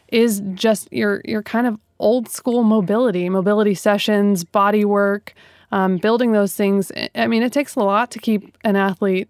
is 0.10 0.42
just 0.54 0.92
your 0.92 1.22
your 1.26 1.44
kind 1.44 1.68
of 1.68 1.80
old 2.00 2.30
school 2.30 2.64
mobility, 2.64 3.28
mobility 3.30 3.74
sessions, 3.74 4.44
body 4.44 4.86
work, 4.86 5.34
um, 5.72 5.98
building 5.98 6.32
those 6.32 6.56
things. 6.56 6.92
I 7.16 7.28
mean, 7.28 7.44
it 7.44 7.52
takes 7.54 7.76
a 7.76 7.80
lot 7.80 8.12
to 8.12 8.20
keep 8.20 8.56
an 8.64 8.76
athlete 8.76 9.30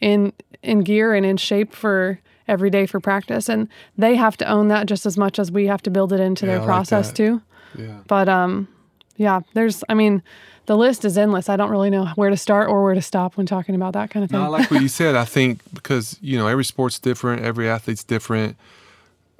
in 0.00 0.32
in 0.62 0.80
gear 0.80 1.14
and 1.14 1.24
in 1.24 1.36
shape 1.38 1.72
for 1.74 2.18
every 2.48 2.70
day 2.70 2.84
for 2.86 3.00
practice, 3.00 3.48
and 3.48 3.68
they 3.96 4.16
have 4.16 4.36
to 4.36 4.44
own 4.46 4.68
that 4.68 4.86
just 4.86 5.06
as 5.06 5.16
much 5.16 5.38
as 5.38 5.50
we 5.50 5.66
have 5.66 5.80
to 5.82 5.90
build 5.90 6.12
it 6.12 6.20
into 6.20 6.44
Yeah, 6.44 6.52
their 6.52 6.58
like 6.58 6.66
process 6.66 7.08
that. 7.08 7.16
too. 7.16 7.40
Yeah. 7.76 7.98
But 8.06 8.28
um, 8.28 8.68
yeah, 9.16 9.40
there's. 9.54 9.84
I 9.88 9.94
mean, 9.94 10.22
the 10.66 10.76
list 10.76 11.04
is 11.04 11.18
endless. 11.18 11.48
I 11.48 11.56
don't 11.56 11.70
really 11.70 11.90
know 11.90 12.06
where 12.14 12.30
to 12.30 12.36
start 12.36 12.68
or 12.68 12.82
where 12.84 12.94
to 12.94 13.02
stop 13.02 13.36
when 13.36 13.46
talking 13.46 13.74
about 13.74 13.94
that 13.94 14.10
kind 14.10 14.24
of 14.24 14.30
thing. 14.30 14.38
No, 14.38 14.46
I 14.46 14.48
like 14.48 14.70
what 14.70 14.82
you 14.82 14.88
said. 15.00 15.14
I 15.14 15.24
think 15.24 15.60
because 15.74 16.18
you 16.20 16.38
know 16.38 16.46
every 16.46 16.64
sport's 16.64 16.98
different, 16.98 17.42
every 17.42 17.68
athlete's 17.68 18.04
different, 18.04 18.56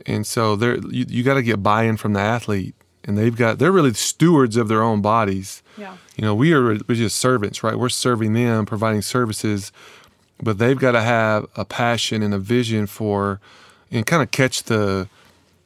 and 0.07 0.27
so 0.27 0.57
there 0.57 0.77
you, 0.89 1.07
you 1.09 1.23
got 1.23 1.35
to 1.35 1.43
get 1.43 1.63
buy-in 1.63 1.97
from 1.97 2.13
the 2.13 2.21
athlete, 2.21 2.75
and 3.05 3.17
they've 3.17 3.37
got 3.37 3.59
they're 3.59 3.73
really 3.73 3.95
stewards 3.95 4.57
of 4.57 4.69
their 4.69 4.83
own 4.83 5.01
bodies. 5.01 5.63
yeah. 5.77 5.97
You 6.17 6.23
know, 6.23 6.35
we 6.35 6.53
are 6.53 6.79
we're 6.87 6.95
just 6.95 7.17
servants, 7.17 7.63
right? 7.63 7.79
We're 7.79 7.89
serving 7.89 8.35
them, 8.35 8.67
providing 8.67 9.01
services, 9.01 9.73
but 10.43 10.59
they've 10.59 10.79
got 10.79 10.93
to 10.93 11.01
have 11.01 11.47
a 11.57 11.65
passion 11.65 12.23
and 12.23 12.35
a 12.35 12.39
vision 12.39 12.87
for, 12.87 13.41
and 13.91 14.05
kind 14.05 14.23
of 14.23 14.31
catch 14.31 14.65
the 14.65 15.09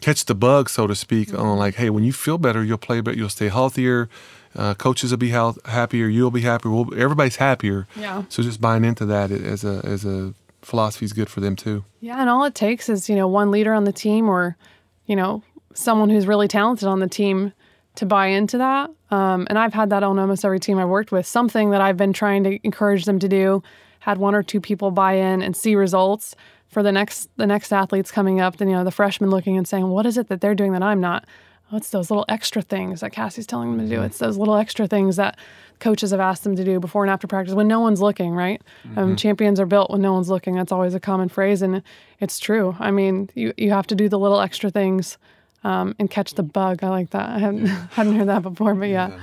catch 0.00 0.24
the 0.24 0.34
bug, 0.34 0.68
so 0.68 0.86
to 0.86 0.94
speak, 0.94 1.32
on 1.32 1.58
like, 1.58 1.76
hey, 1.76 1.90
when 1.90 2.04
you 2.04 2.12
feel 2.12 2.38
better, 2.38 2.62
you'll 2.62 2.78
play 2.78 3.00
better, 3.00 3.16
you'll 3.16 3.28
stay 3.28 3.48
healthier. 3.48 4.08
Uh, 4.54 4.74
coaches 4.74 5.10
will 5.10 5.18
be 5.18 5.28
health, 5.28 5.58
happier. 5.66 6.06
You'll 6.06 6.30
be 6.30 6.40
happier. 6.40 6.72
We'll, 6.72 6.94
everybody's 6.98 7.36
happier. 7.36 7.86
Yeah. 7.94 8.24
So 8.28 8.42
just 8.42 8.60
buying 8.60 8.84
into 8.84 9.04
that 9.06 9.30
as 9.30 9.64
a 9.64 9.82
as 9.84 10.04
a 10.04 10.32
philosophy 10.62 11.04
is 11.04 11.12
good 11.12 11.28
for 11.28 11.40
them 11.40 11.56
too. 11.56 11.84
Yeah, 12.00 12.20
and 12.20 12.30
all 12.30 12.44
it 12.44 12.54
takes 12.54 12.88
is, 12.88 13.08
you 13.08 13.16
know, 13.16 13.28
one 13.28 13.50
leader 13.50 13.74
on 13.74 13.84
the 13.84 13.92
team 13.92 14.28
or, 14.28 14.56
you 15.04 15.14
know, 15.14 15.42
someone 15.74 16.08
who's 16.08 16.26
really 16.26 16.48
talented 16.48 16.88
on 16.88 17.00
the 17.00 17.08
team 17.08 17.52
to 17.96 18.06
buy 18.06 18.28
into 18.28 18.58
that. 18.58 18.90
Um, 19.10 19.46
and 19.48 19.58
I've 19.58 19.74
had 19.74 19.90
that 19.90 20.02
on 20.02 20.18
almost 20.18 20.44
every 20.44 20.58
team 20.58 20.78
I've 20.78 20.88
worked 20.88 21.12
with. 21.12 21.26
Something 21.26 21.70
that 21.70 21.80
I've 21.80 21.96
been 21.96 22.12
trying 22.12 22.44
to 22.44 22.58
encourage 22.64 23.04
them 23.04 23.18
to 23.20 23.28
do, 23.28 23.62
had 24.00 24.18
one 24.18 24.34
or 24.34 24.42
two 24.42 24.60
people 24.60 24.90
buy 24.90 25.14
in 25.14 25.42
and 25.42 25.56
see 25.56 25.74
results 25.76 26.34
for 26.76 26.82
the 26.82 26.92
next 26.92 27.30
the 27.38 27.46
next 27.46 27.72
athletes 27.72 28.10
coming 28.10 28.38
up, 28.38 28.58
then 28.58 28.68
you 28.68 28.74
know, 28.74 28.84
the 28.84 28.90
freshmen 28.90 29.30
looking 29.30 29.56
and 29.56 29.66
saying, 29.66 29.88
What 29.88 30.04
is 30.04 30.18
it 30.18 30.28
that 30.28 30.42
they're 30.42 30.54
doing 30.54 30.72
that 30.72 30.82
I'm 30.82 31.00
not? 31.00 31.24
Oh, 31.72 31.78
it's 31.78 31.88
those 31.88 32.10
little 32.10 32.26
extra 32.28 32.60
things 32.60 33.00
that 33.00 33.12
Cassie's 33.12 33.46
telling 33.46 33.74
them 33.74 33.88
to 33.88 33.96
do. 33.96 34.02
It's 34.02 34.18
those 34.18 34.36
little 34.36 34.56
extra 34.56 34.86
things 34.86 35.16
that 35.16 35.38
coaches 35.80 36.10
have 36.10 36.20
asked 36.20 36.44
them 36.44 36.54
to 36.54 36.62
do 36.64 36.78
before 36.78 37.02
and 37.02 37.10
after 37.10 37.26
practice 37.26 37.54
when 37.54 37.66
no 37.66 37.80
one's 37.80 38.02
looking, 38.02 38.34
right? 38.34 38.60
Um, 38.94 39.16
champions 39.16 39.58
are 39.58 39.64
built 39.64 39.90
when 39.90 40.02
no 40.02 40.12
one's 40.12 40.28
looking. 40.28 40.54
That's 40.54 40.70
always 40.70 40.92
a 40.92 41.00
common 41.00 41.30
phrase, 41.30 41.62
and 41.62 41.82
it's 42.20 42.38
true. 42.38 42.76
I 42.78 42.90
mean, 42.90 43.30
you, 43.34 43.54
you 43.56 43.70
have 43.70 43.86
to 43.86 43.94
do 43.94 44.10
the 44.10 44.18
little 44.18 44.42
extra 44.42 44.70
things 44.70 45.16
um, 45.64 45.96
and 45.98 46.10
catch 46.10 46.34
the 46.34 46.42
bug. 46.42 46.84
I 46.84 46.90
like 46.90 47.08
that. 47.10 47.30
I 47.30 47.38
hadn't, 47.38 47.66
hadn't 47.92 48.16
heard 48.16 48.28
that 48.28 48.42
before, 48.42 48.74
but 48.74 48.90
yeah. 48.90 49.18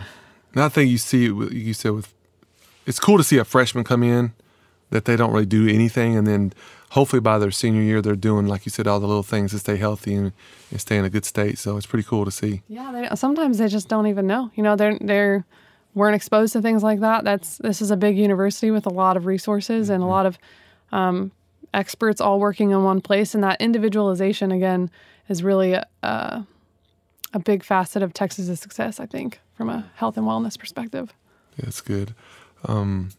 And 0.54 0.63
I 0.63 0.70
think 0.70 0.89
you 0.89 0.98
see 0.98 1.26
You 1.26 1.76
said 1.76 1.92
with 1.92 2.12
it's 2.88 3.00
cool 3.00 3.18
to 3.18 3.24
see 3.24 3.38
a 3.38 3.46
freshman 3.46 3.84
come 3.84 4.02
in 4.02 4.34
that 4.89 5.06
they 5.06 5.16
don't 5.16 5.32
really 5.32 5.46
do 5.46 5.68
anything, 5.68 6.16
and 6.16 6.26
then 6.26 6.52
hopefully 6.93 7.19
by 7.19 7.39
their 7.39 7.49
senior 7.49 7.82
year 7.82 8.01
they're 8.01 8.15
doing 8.15 8.45
like 8.45 8.67
you 8.67 8.69
said 8.69 8.88
all 8.88 8.99
the 8.99 9.08
little 9.08 9.23
things 9.23 9.51
to 9.51 9.58
stay 9.58 9.77
healthy 9.77 10.13
and, 10.13 10.32
and 10.69 10.79
stay 10.79 10.95
in 10.97 11.03
a 11.03 11.10
good 11.10 11.25
state. 11.25 11.58
So 11.58 11.75
it's 11.75 11.88
pretty 11.88 12.08
cool 12.08 12.23
to 12.23 12.32
see. 12.32 12.62
Yeah, 12.67 12.91
they, 12.91 13.15
sometimes 13.15 13.58
they 13.58 13.67
just 13.67 13.88
don't 13.88 14.08
even 14.08 14.27
know. 14.27 14.51
You 14.56 14.63
know, 14.63 14.75
they're 14.75 14.97
they're 14.99 15.45
weren't 15.95 16.15
exposed 16.15 16.53
to 16.53 16.62
things 16.62 16.84
like 16.84 16.99
that. 17.01 17.23
That's 17.23 17.58
this 17.58 17.82
is 17.82 17.91
a 17.91 17.97
big 17.97 18.17
university 18.17 18.71
with 18.71 18.86
a 18.86 18.89
lot 18.89 19.17
of 19.17 19.25
resources 19.25 19.89
and 19.89 20.03
a 20.03 20.08
lot 20.08 20.25
of 20.25 20.38
um, 20.91 21.32
experts 21.73 22.21
all 22.21 22.39
working 22.39 22.71
in 22.71 22.84
one 22.84 23.01
place, 23.01 23.34
and 23.34 23.43
that 23.43 23.60
individualization 23.60 24.51
again 24.51 24.89
is 25.29 25.43
really 25.43 25.73
a, 25.73 25.86
a, 26.03 26.45
a 27.34 27.39
big 27.39 27.63
facet 27.63 28.03
of 28.03 28.13
Texas's 28.13 28.60
success. 28.60 28.99
I 28.99 29.06
think 29.06 29.39
from 29.56 29.69
a 29.69 29.89
health 29.95 30.17
and 30.17 30.25
wellness 30.25 30.58
perspective. 30.58 31.13
Yeah, 31.58 31.65
that's 31.65 31.82
good. 31.82 32.13
Um, 32.65 33.10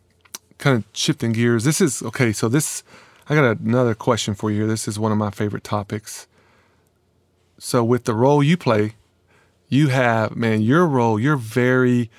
kind 0.58 0.76
of 0.76 0.84
shifting 0.92 1.32
gears. 1.32 1.64
This 1.64 1.80
is 1.80 2.02
okay. 2.02 2.32
So 2.32 2.48
this, 2.48 2.82
I 3.28 3.34
got 3.34 3.58
another 3.58 3.94
question 3.94 4.34
for 4.34 4.50
you. 4.50 4.60
here. 4.60 4.66
This 4.66 4.86
is 4.86 4.98
one 4.98 5.12
of 5.12 5.18
my 5.18 5.30
favorite 5.30 5.64
topics. 5.64 6.26
So 7.58 7.82
with 7.82 8.04
the 8.04 8.14
role 8.14 8.42
you 8.42 8.56
play, 8.56 8.94
you 9.68 9.88
have 9.88 10.36
man, 10.36 10.62
your 10.62 10.86
role. 10.86 11.18
You're 11.18 11.36
very, 11.36 12.10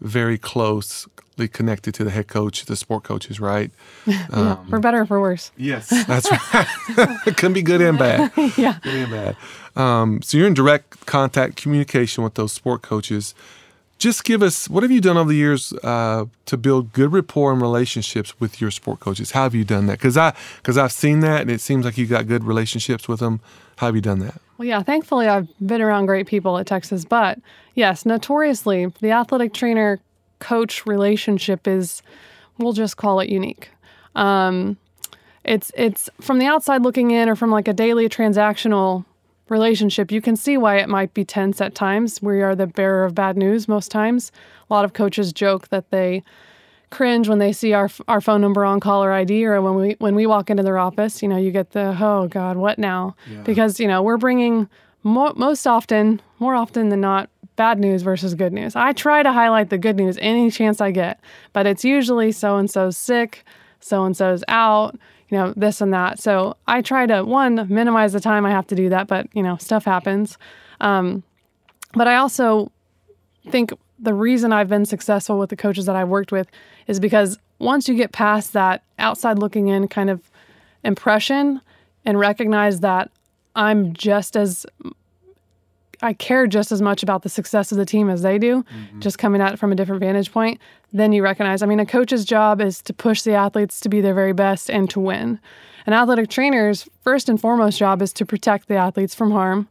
very 0.00 0.38
closely 0.38 1.48
connected 1.52 1.94
to 1.94 2.04
the 2.04 2.10
head 2.10 2.28
coach, 2.28 2.64
the 2.64 2.76
sport 2.76 3.04
coaches, 3.04 3.40
right? 3.40 3.70
yeah, 4.06 4.56
for 4.70 4.78
better 4.78 5.00
or 5.00 5.06
for 5.06 5.20
worse. 5.20 5.50
Yes, 5.56 5.90
that's 6.06 6.30
right. 6.30 6.66
it 7.26 7.36
can 7.36 7.52
be 7.52 7.62
good 7.62 7.80
and 7.80 7.98
bad. 7.98 8.32
yeah. 8.56 8.78
Good 8.82 8.94
and 8.94 9.10
bad. 9.10 9.36
Um, 9.76 10.22
so 10.22 10.38
you're 10.38 10.46
in 10.46 10.54
direct 10.54 11.04
contact 11.06 11.56
communication 11.56 12.24
with 12.24 12.34
those 12.34 12.52
sport 12.52 12.82
coaches. 12.82 13.34
Just 13.98 14.24
give 14.24 14.42
us 14.42 14.68
what 14.68 14.82
have 14.82 14.90
you 14.90 15.00
done 15.00 15.16
over 15.16 15.30
the 15.30 15.36
years 15.36 15.72
uh, 15.82 16.26
to 16.46 16.56
build 16.56 16.92
good 16.92 17.12
rapport 17.12 17.52
and 17.52 17.62
relationships 17.62 18.38
with 18.40 18.60
your 18.60 18.70
sport 18.70 19.00
coaches? 19.00 19.30
How 19.30 19.44
have 19.44 19.54
you 19.54 19.64
done 19.64 19.86
that? 19.86 19.98
Because 19.98 20.16
I 20.16 20.34
because 20.56 20.76
I've 20.76 20.92
seen 20.92 21.20
that 21.20 21.42
and 21.42 21.50
it 21.50 21.60
seems 21.60 21.84
like 21.84 21.96
you've 21.96 22.10
got 22.10 22.26
good 22.26 22.44
relationships 22.44 23.08
with 23.08 23.20
them. 23.20 23.40
How 23.76 23.86
have 23.86 23.94
you 23.94 24.02
done 24.02 24.18
that? 24.20 24.40
Well, 24.58 24.68
yeah, 24.68 24.82
thankfully 24.82 25.28
I've 25.28 25.48
been 25.64 25.80
around 25.80 26.06
great 26.06 26.26
people 26.26 26.58
at 26.58 26.66
Texas, 26.66 27.04
but 27.04 27.38
yes, 27.74 28.04
notoriously, 28.04 28.86
the 29.00 29.10
athletic 29.10 29.52
trainer 29.52 30.00
coach 30.38 30.86
relationship 30.86 31.66
is, 31.66 32.02
we'll 32.58 32.72
just 32.72 32.96
call 32.96 33.20
it 33.20 33.28
unique. 33.28 33.70
Um, 34.14 34.76
it's 35.44 35.72
it's 35.76 36.08
from 36.20 36.38
the 36.38 36.46
outside 36.46 36.82
looking 36.82 37.10
in, 37.10 37.28
or 37.28 37.36
from 37.36 37.50
like 37.50 37.68
a 37.68 37.72
daily 37.72 38.08
transactional 38.08 39.04
relationship, 39.48 40.10
you 40.10 40.20
can 40.20 40.36
see 40.36 40.56
why 40.56 40.78
it 40.78 40.88
might 40.88 41.14
be 41.14 41.24
tense 41.24 41.60
at 41.60 41.74
times. 41.74 42.22
We 42.22 42.42
are 42.42 42.54
the 42.54 42.66
bearer 42.66 43.04
of 43.04 43.14
bad 43.14 43.36
news 43.36 43.68
most 43.68 43.90
times. 43.90 44.32
A 44.68 44.72
lot 44.72 44.84
of 44.84 44.92
coaches 44.92 45.32
joke 45.32 45.68
that 45.68 45.90
they 45.90 46.22
cringe 46.90 47.28
when 47.28 47.38
they 47.38 47.52
see 47.52 47.72
our 47.72 47.90
our 48.06 48.20
phone 48.20 48.40
number 48.40 48.64
on 48.64 48.78
caller 48.78 49.10
ID 49.10 49.44
or 49.46 49.60
when 49.60 49.74
we 49.74 49.96
when 49.98 50.14
we 50.14 50.26
walk 50.26 50.50
into 50.50 50.62
their 50.62 50.78
office. 50.78 51.22
You 51.22 51.28
know, 51.28 51.36
you 51.36 51.50
get 51.50 51.72
the 51.72 51.96
oh 52.00 52.28
god, 52.28 52.56
what 52.56 52.78
now? 52.78 53.16
Yeah. 53.30 53.42
Because 53.42 53.80
you 53.80 53.88
know 53.88 54.02
we're 54.02 54.16
bringing 54.16 54.68
mo- 55.02 55.34
most 55.36 55.66
often, 55.66 56.20
more 56.38 56.54
often 56.54 56.88
than 56.88 57.00
not, 57.00 57.28
bad 57.56 57.78
news 57.78 58.02
versus 58.02 58.34
good 58.34 58.52
news. 58.52 58.74
I 58.76 58.92
try 58.92 59.22
to 59.22 59.32
highlight 59.32 59.70
the 59.70 59.78
good 59.78 59.96
news 59.96 60.18
any 60.20 60.50
chance 60.50 60.80
I 60.80 60.90
get, 60.90 61.20
but 61.52 61.66
it's 61.66 61.84
usually 61.84 62.32
so 62.32 62.56
and 62.56 62.70
so's 62.70 62.96
sick, 62.96 63.44
so 63.80 64.04
and 64.04 64.16
so's 64.16 64.42
out, 64.48 64.96
you 65.34 65.40
know, 65.40 65.52
this 65.56 65.80
and 65.80 65.92
that. 65.92 66.20
So 66.20 66.56
I 66.68 66.80
try 66.80 67.06
to 67.06 67.24
one 67.24 67.66
minimize 67.68 68.12
the 68.12 68.20
time 68.20 68.46
I 68.46 68.52
have 68.52 68.68
to 68.68 68.76
do 68.76 68.88
that, 68.90 69.08
but 69.08 69.26
you 69.32 69.42
know, 69.42 69.56
stuff 69.56 69.84
happens. 69.84 70.38
Um, 70.80 71.24
but 71.92 72.06
I 72.06 72.14
also 72.14 72.70
think 73.50 73.72
the 73.98 74.14
reason 74.14 74.52
I've 74.52 74.68
been 74.68 74.86
successful 74.86 75.36
with 75.36 75.50
the 75.50 75.56
coaches 75.56 75.86
that 75.86 75.96
I've 75.96 76.08
worked 76.08 76.30
with 76.30 76.46
is 76.86 77.00
because 77.00 77.36
once 77.58 77.88
you 77.88 77.96
get 77.96 78.12
past 78.12 78.52
that 78.52 78.84
outside 79.00 79.40
looking 79.40 79.66
in 79.66 79.88
kind 79.88 80.08
of 80.08 80.30
impression 80.84 81.60
and 82.04 82.16
recognize 82.16 82.78
that 82.80 83.10
I'm 83.56 83.92
just 83.92 84.36
as 84.36 84.64
I 86.04 86.12
care 86.12 86.46
just 86.46 86.70
as 86.70 86.82
much 86.82 87.02
about 87.02 87.22
the 87.22 87.28
success 87.28 87.72
of 87.72 87.78
the 87.78 87.86
team 87.86 88.10
as 88.10 88.22
they 88.22 88.38
do, 88.38 88.62
mm-hmm. 88.62 89.00
just 89.00 89.18
coming 89.18 89.40
at 89.40 89.54
it 89.54 89.58
from 89.58 89.72
a 89.72 89.74
different 89.74 90.00
vantage 90.00 90.30
point, 90.30 90.60
then 90.92 91.12
you 91.12 91.22
recognize. 91.22 91.62
I 91.62 91.66
mean, 91.66 91.80
a 91.80 91.86
coach's 91.86 92.24
job 92.24 92.60
is 92.60 92.82
to 92.82 92.92
push 92.92 93.22
the 93.22 93.32
athletes 93.32 93.80
to 93.80 93.88
be 93.88 94.00
their 94.00 94.14
very 94.14 94.34
best 94.34 94.70
and 94.70 94.88
to 94.90 95.00
win. 95.00 95.40
An 95.86 95.92
athletic 95.92 96.28
trainer's 96.28 96.88
first 97.02 97.28
and 97.28 97.40
foremost 97.40 97.78
job 97.78 98.02
is 98.02 98.12
to 98.14 98.26
protect 98.26 98.68
the 98.68 98.76
athletes 98.76 99.14
from 99.14 99.30
harm. 99.30 99.68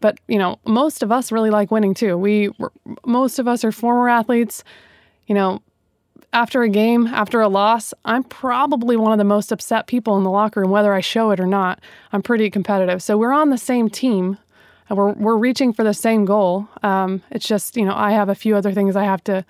But, 0.00 0.18
you 0.28 0.38
know, 0.38 0.58
most 0.66 1.02
of 1.02 1.10
us 1.10 1.32
really 1.32 1.50
like 1.50 1.70
winning 1.70 1.94
too. 1.94 2.16
We 2.16 2.50
most 3.04 3.38
of 3.38 3.48
us 3.48 3.64
are 3.64 3.72
former 3.72 4.08
athletes. 4.08 4.62
You 5.26 5.34
know, 5.34 5.62
after 6.32 6.62
a 6.62 6.68
game, 6.68 7.06
after 7.08 7.40
a 7.40 7.48
loss, 7.48 7.94
I'm 8.04 8.24
probably 8.24 8.96
one 8.96 9.12
of 9.12 9.18
the 9.18 9.24
most 9.24 9.50
upset 9.50 9.86
people 9.86 10.16
in 10.16 10.24
the 10.24 10.30
locker 10.30 10.60
room, 10.60 10.70
whether 10.70 10.92
I 10.92 11.00
show 11.00 11.30
it 11.30 11.40
or 11.40 11.46
not. 11.46 11.80
I'm 12.12 12.22
pretty 12.22 12.50
competitive. 12.50 13.02
So 13.02 13.16
we're 13.16 13.32
on 13.32 13.50
the 13.50 13.58
same 13.58 13.88
team. 13.88 14.38
We're, 14.90 15.12
we're 15.12 15.36
reaching 15.36 15.72
for 15.72 15.84
the 15.84 15.94
same 15.94 16.24
goal. 16.24 16.68
Um, 16.82 17.22
it's 17.30 17.46
just, 17.46 17.76
you 17.76 17.84
know, 17.84 17.94
I 17.94 18.12
have 18.12 18.28
a 18.28 18.34
few 18.34 18.56
other 18.56 18.72
things 18.72 18.96
I 18.96 19.04
have 19.04 19.22
to 19.24 19.44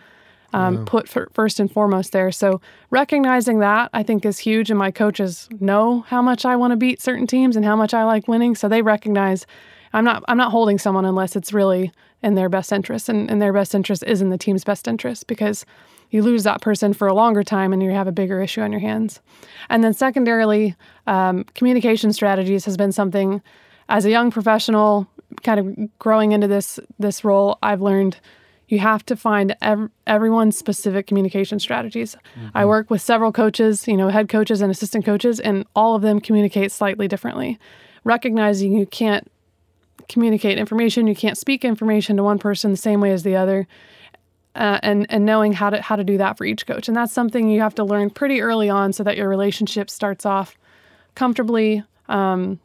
um, 0.52 0.78
yeah. 0.78 0.82
put 0.86 1.08
first 1.08 1.60
and 1.60 1.70
foremost 1.70 2.12
there. 2.12 2.32
So 2.32 2.60
recognizing 2.90 3.58
that 3.58 3.90
I 3.92 4.02
think 4.02 4.24
is 4.24 4.38
huge. 4.38 4.70
And 4.70 4.78
my 4.78 4.90
coaches 4.90 5.48
know 5.60 6.00
how 6.08 6.22
much 6.22 6.44
I 6.44 6.56
want 6.56 6.72
to 6.72 6.76
beat 6.76 7.02
certain 7.02 7.26
teams 7.26 7.56
and 7.56 7.64
how 7.64 7.76
much 7.76 7.94
I 7.94 8.04
like 8.04 8.28
winning. 8.28 8.54
So 8.54 8.68
they 8.68 8.82
recognize 8.82 9.46
I'm 9.92 10.04
not 10.04 10.22
I'm 10.28 10.36
not 10.36 10.50
holding 10.50 10.78
someone 10.78 11.04
unless 11.04 11.36
it's 11.36 11.52
really 11.52 11.92
in 12.22 12.34
their 12.34 12.48
best 12.48 12.72
interest. 12.72 13.08
And, 13.08 13.30
and 13.30 13.40
their 13.40 13.52
best 13.52 13.74
interest 13.74 14.02
is 14.06 14.20
in 14.20 14.30
the 14.30 14.38
team's 14.38 14.64
best 14.64 14.88
interest 14.88 15.26
because 15.26 15.64
you 16.10 16.22
lose 16.22 16.44
that 16.44 16.60
person 16.60 16.94
for 16.94 17.06
a 17.06 17.14
longer 17.14 17.42
time 17.42 17.72
and 17.72 17.82
you 17.82 17.90
have 17.90 18.08
a 18.08 18.12
bigger 18.12 18.40
issue 18.40 18.62
on 18.62 18.72
your 18.72 18.80
hands. 18.80 19.20
And 19.68 19.84
then, 19.84 19.92
secondarily, 19.92 20.74
um, 21.06 21.44
communication 21.54 22.12
strategies 22.12 22.64
has 22.64 22.76
been 22.76 22.92
something 22.92 23.42
as 23.88 24.04
a 24.04 24.10
young 24.10 24.30
professional, 24.30 25.06
kind 25.42 25.60
of 25.60 25.98
growing 25.98 26.32
into 26.32 26.48
this 26.48 26.80
this 26.98 27.24
role, 27.24 27.58
I've 27.62 27.80
learned 27.80 28.18
you 28.68 28.78
have 28.80 29.04
to 29.06 29.16
find 29.16 29.56
ev- 29.62 29.90
everyone's 30.06 30.56
specific 30.58 31.06
communication 31.06 31.58
strategies. 31.58 32.14
Mm-hmm. 32.14 32.48
I 32.54 32.66
work 32.66 32.90
with 32.90 33.00
several 33.00 33.32
coaches, 33.32 33.88
you 33.88 33.96
know, 33.96 34.08
head 34.08 34.28
coaches 34.28 34.60
and 34.60 34.70
assistant 34.70 35.06
coaches, 35.06 35.40
and 35.40 35.64
all 35.74 35.94
of 35.94 36.02
them 36.02 36.20
communicate 36.20 36.70
slightly 36.70 37.08
differently. 37.08 37.58
Recognizing 38.04 38.72
you 38.72 38.86
can't 38.86 39.30
communicate 40.08 40.58
information, 40.58 41.06
you 41.06 41.16
can't 41.16 41.38
speak 41.38 41.64
information 41.64 42.16
to 42.16 42.22
one 42.22 42.38
person 42.38 42.70
the 42.70 42.76
same 42.76 43.00
way 43.00 43.12
as 43.12 43.22
the 43.22 43.36
other 43.36 43.66
uh, 44.54 44.78
and 44.82 45.06
and 45.10 45.24
knowing 45.24 45.52
how 45.52 45.70
to 45.70 45.80
how 45.80 45.96
to 45.96 46.04
do 46.04 46.18
that 46.18 46.36
for 46.36 46.44
each 46.44 46.66
coach. 46.66 46.88
And 46.88 46.96
that's 46.96 47.12
something 47.12 47.48
you 47.48 47.60
have 47.60 47.74
to 47.76 47.84
learn 47.84 48.10
pretty 48.10 48.40
early 48.40 48.68
on, 48.68 48.92
so 48.92 49.02
that 49.04 49.16
your 49.16 49.28
relationship 49.28 49.88
starts 49.88 50.26
off 50.26 50.56
comfortably, 51.14 51.84
um, 52.08 52.60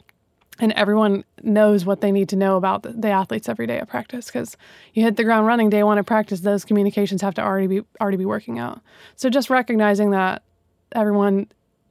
and 0.60 0.72
everyone 0.74 1.24
knows 1.42 1.86
what 1.86 2.02
they 2.02 2.12
need 2.12 2.30
to 2.30 2.36
know 2.36 2.58
about 2.58 2.84
the, 2.84 2.90
the 2.90 3.10
athletes 3.10 3.50
every 3.50 3.68
day 3.68 3.80
at 3.80 3.90
practice. 3.90 4.28
Because 4.28 4.56
you 4.94 5.04
hit 5.04 5.18
the 5.18 5.24
ground 5.24 5.48
running 5.48 5.70
day 5.70 5.84
one 5.84 5.98
of 5.98 6.06
practice, 6.06 6.42
those 6.42 6.64
communications 6.64 7.22
have 7.22 7.34
to 7.36 7.42
already 7.42 7.68
be 7.68 7.82
already 8.00 8.18
be 8.18 8.26
working 8.26 8.60
out. 8.60 8.82
So 9.16 9.30
just 9.30 9.50
recognizing 9.50 10.12
that 10.12 10.44
everyone 10.92 11.48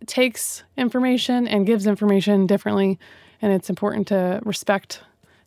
takes 0.06 0.62
information 0.76 1.46
and 1.46 1.66
gives 1.66 1.86
information 1.86 2.46
differently, 2.46 2.98
and 3.40 3.52
it's 3.52 3.68
important 3.68 4.08
to 4.08 4.40
respect 4.44 5.00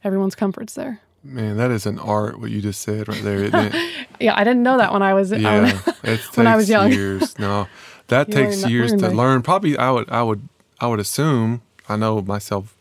everyone's 0.04 0.36
comforts 0.36 0.74
there. 0.74 1.02
Man, 1.24 1.58
that 1.58 1.72
is 1.72 1.86
an 1.88 1.98
art. 1.98 2.40
What 2.40 2.52
you 2.52 2.62
just 2.62 2.82
said 2.82 3.08
right 3.08 3.24
there, 3.24 3.44
isn't 3.46 3.74
it? 3.74 4.08
yeah, 4.20 4.36
I 4.36 4.44
didn't 4.44 4.62
know 4.62 4.78
that 4.78 4.94
when 4.94 5.02
I 5.02 5.14
was 5.14 5.32
yeah, 5.32 5.82
it 6.04 6.20
when 6.36 6.48
I 6.48 6.56
was 6.56 6.70
young. 6.70 6.92
Years. 6.92 7.38
No, 7.40 7.68
that 8.08 8.30
takes 8.30 8.68
years 8.68 8.92
to 8.92 9.10
learn. 9.10 9.42
Probably, 9.42 9.78
I 9.78 9.90
would, 9.90 10.10
I 10.10 10.22
would, 10.22 10.48
I 10.80 10.88
would 10.88 11.00
assume. 11.00 11.62
I 11.88 11.96
know 11.96 12.22
myself 12.22 12.75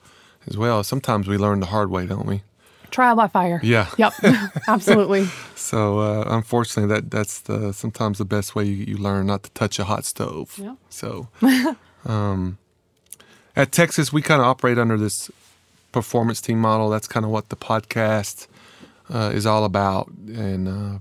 as 0.47 0.57
well. 0.57 0.83
Sometimes 0.85 1.29
we 1.29 1.37
learn 1.37 1.61
the 1.61 1.67
hard 1.67 1.91
way, 1.91 2.07
don't 2.07 2.27
we? 2.27 2.43
Trial 2.91 3.17
by 3.17 3.27
fire. 3.27 3.61
Yeah. 3.63 3.89
Yep. 3.99 4.13
Absolutely. 4.69 5.27
so 5.57 5.99
uh, 5.99 6.25
unfortunately, 6.29 6.95
that 6.95 7.11
that's 7.11 7.41
the 7.41 7.73
sometimes 7.73 8.19
the 8.19 8.25
best 8.25 8.55
way 8.55 8.65
you, 8.65 8.85
you 8.85 8.97
learn 8.97 9.27
not 9.27 9.43
to 9.43 9.51
touch 9.51 9.79
a 9.79 9.85
hot 9.85 10.05
stove. 10.05 10.57
Yeah. 10.57 10.77
So, 10.91 11.29
um, 12.07 12.59
at 13.57 13.73
Texas, 13.73 14.13
we 14.13 14.23
kind 14.23 14.41
of 14.41 14.47
operate 14.47 14.79
under 14.79 14.97
this 14.97 15.31
performance 15.91 16.41
team 16.41 16.61
model. 16.61 16.89
That's 16.89 17.09
kind 17.09 17.25
of 17.25 17.33
what 17.33 17.49
the 17.49 17.57
podcast 17.57 18.47
uh, 19.13 19.33
is 19.35 19.45
all 19.45 19.65
about, 19.65 20.09
and 20.29 20.69
uh, 20.69 20.99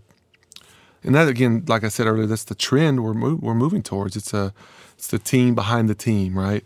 and 1.04 1.14
that 1.14 1.28
again, 1.28 1.64
like 1.68 1.84
I 1.84 1.90
said 1.90 2.08
earlier, 2.08 2.26
that's 2.26 2.46
the 2.46 2.56
trend 2.56 3.04
we're 3.04 3.14
mo- 3.14 3.40
we're 3.42 3.54
moving 3.54 3.84
towards. 3.84 4.16
It's 4.16 4.34
a 4.34 4.54
it's 4.96 5.08
the 5.08 5.20
team 5.20 5.54
behind 5.54 5.90
the 5.90 5.96
team, 5.96 6.38
right? 6.40 6.64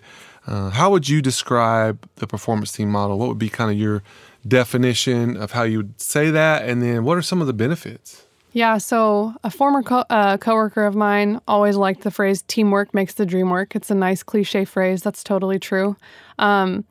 Uh, 0.47 0.69
how 0.69 0.89
would 0.89 1.09
you 1.09 1.21
describe 1.21 2.07
the 2.15 2.25
performance 2.25 2.71
team 2.71 2.89
model? 2.89 3.19
What 3.19 3.27
would 3.27 3.37
be 3.37 3.49
kind 3.49 3.69
of 3.69 3.77
your 3.77 4.01
definition 4.47 5.35
of 5.35 5.51
how 5.51 5.63
you 5.63 5.77
would 5.77 5.99
say 5.99 6.31
that, 6.31 6.67
and 6.67 6.81
then 6.81 7.03
what 7.03 7.17
are 7.17 7.21
some 7.21 7.41
of 7.41 7.47
the 7.47 7.53
benefits? 7.53 8.23
Yeah, 8.53 8.77
so 8.77 9.33
a 9.43 9.51
former 9.51 9.83
co- 9.83 10.05
uh, 10.09 10.37
coworker 10.37 10.85
of 10.85 10.95
mine 10.95 11.41
always 11.47 11.75
liked 11.75 12.01
the 12.01 12.11
phrase 12.11 12.43
"teamwork 12.47 12.93
makes 12.93 13.15
the 13.15 13.25
dream 13.25 13.49
work." 13.49 13.75
It's 13.75 13.91
a 13.91 13.95
nice 13.95 14.23
cliche 14.23 14.63
phrase. 14.63 15.03
That's 15.03 15.23
totally 15.23 15.59
true. 15.59 15.97
Um, 16.39 16.85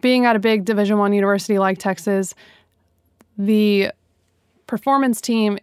being 0.00 0.24
at 0.24 0.36
a 0.36 0.38
big 0.38 0.64
Division 0.64 0.98
One 0.98 1.12
university 1.12 1.58
like 1.58 1.78
Texas, 1.78 2.34
the 3.36 3.90
performance 4.66 5.20
team 5.20 5.58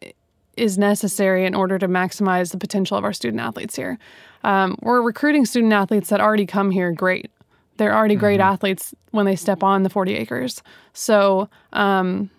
is 0.58 0.78
necessary 0.78 1.46
in 1.46 1.56
order 1.56 1.80
to 1.80 1.88
maximize 1.88 2.52
the 2.52 2.58
potential 2.58 2.98
of 2.98 3.04
our 3.04 3.14
student 3.14 3.42
athletes 3.42 3.76
here. 3.76 3.98
Um, 4.44 4.78
we're 4.82 5.02
recruiting 5.02 5.46
student 5.46 5.74
athletes 5.74 6.10
that 6.10 6.20
already 6.20 6.46
come 6.46 6.72
here 6.72 6.92
great. 6.92 7.32
They're 7.78 7.96
already 7.96 8.16
great 8.16 8.40
mm-hmm. 8.40 8.54
athletes 8.54 8.94
when 9.12 9.26
they 9.26 9.36
step 9.36 9.64
on 9.64 9.84
the 9.84 9.90
40 9.90 10.16
acres. 10.16 10.62
So 10.94 11.50
um, 11.74 12.30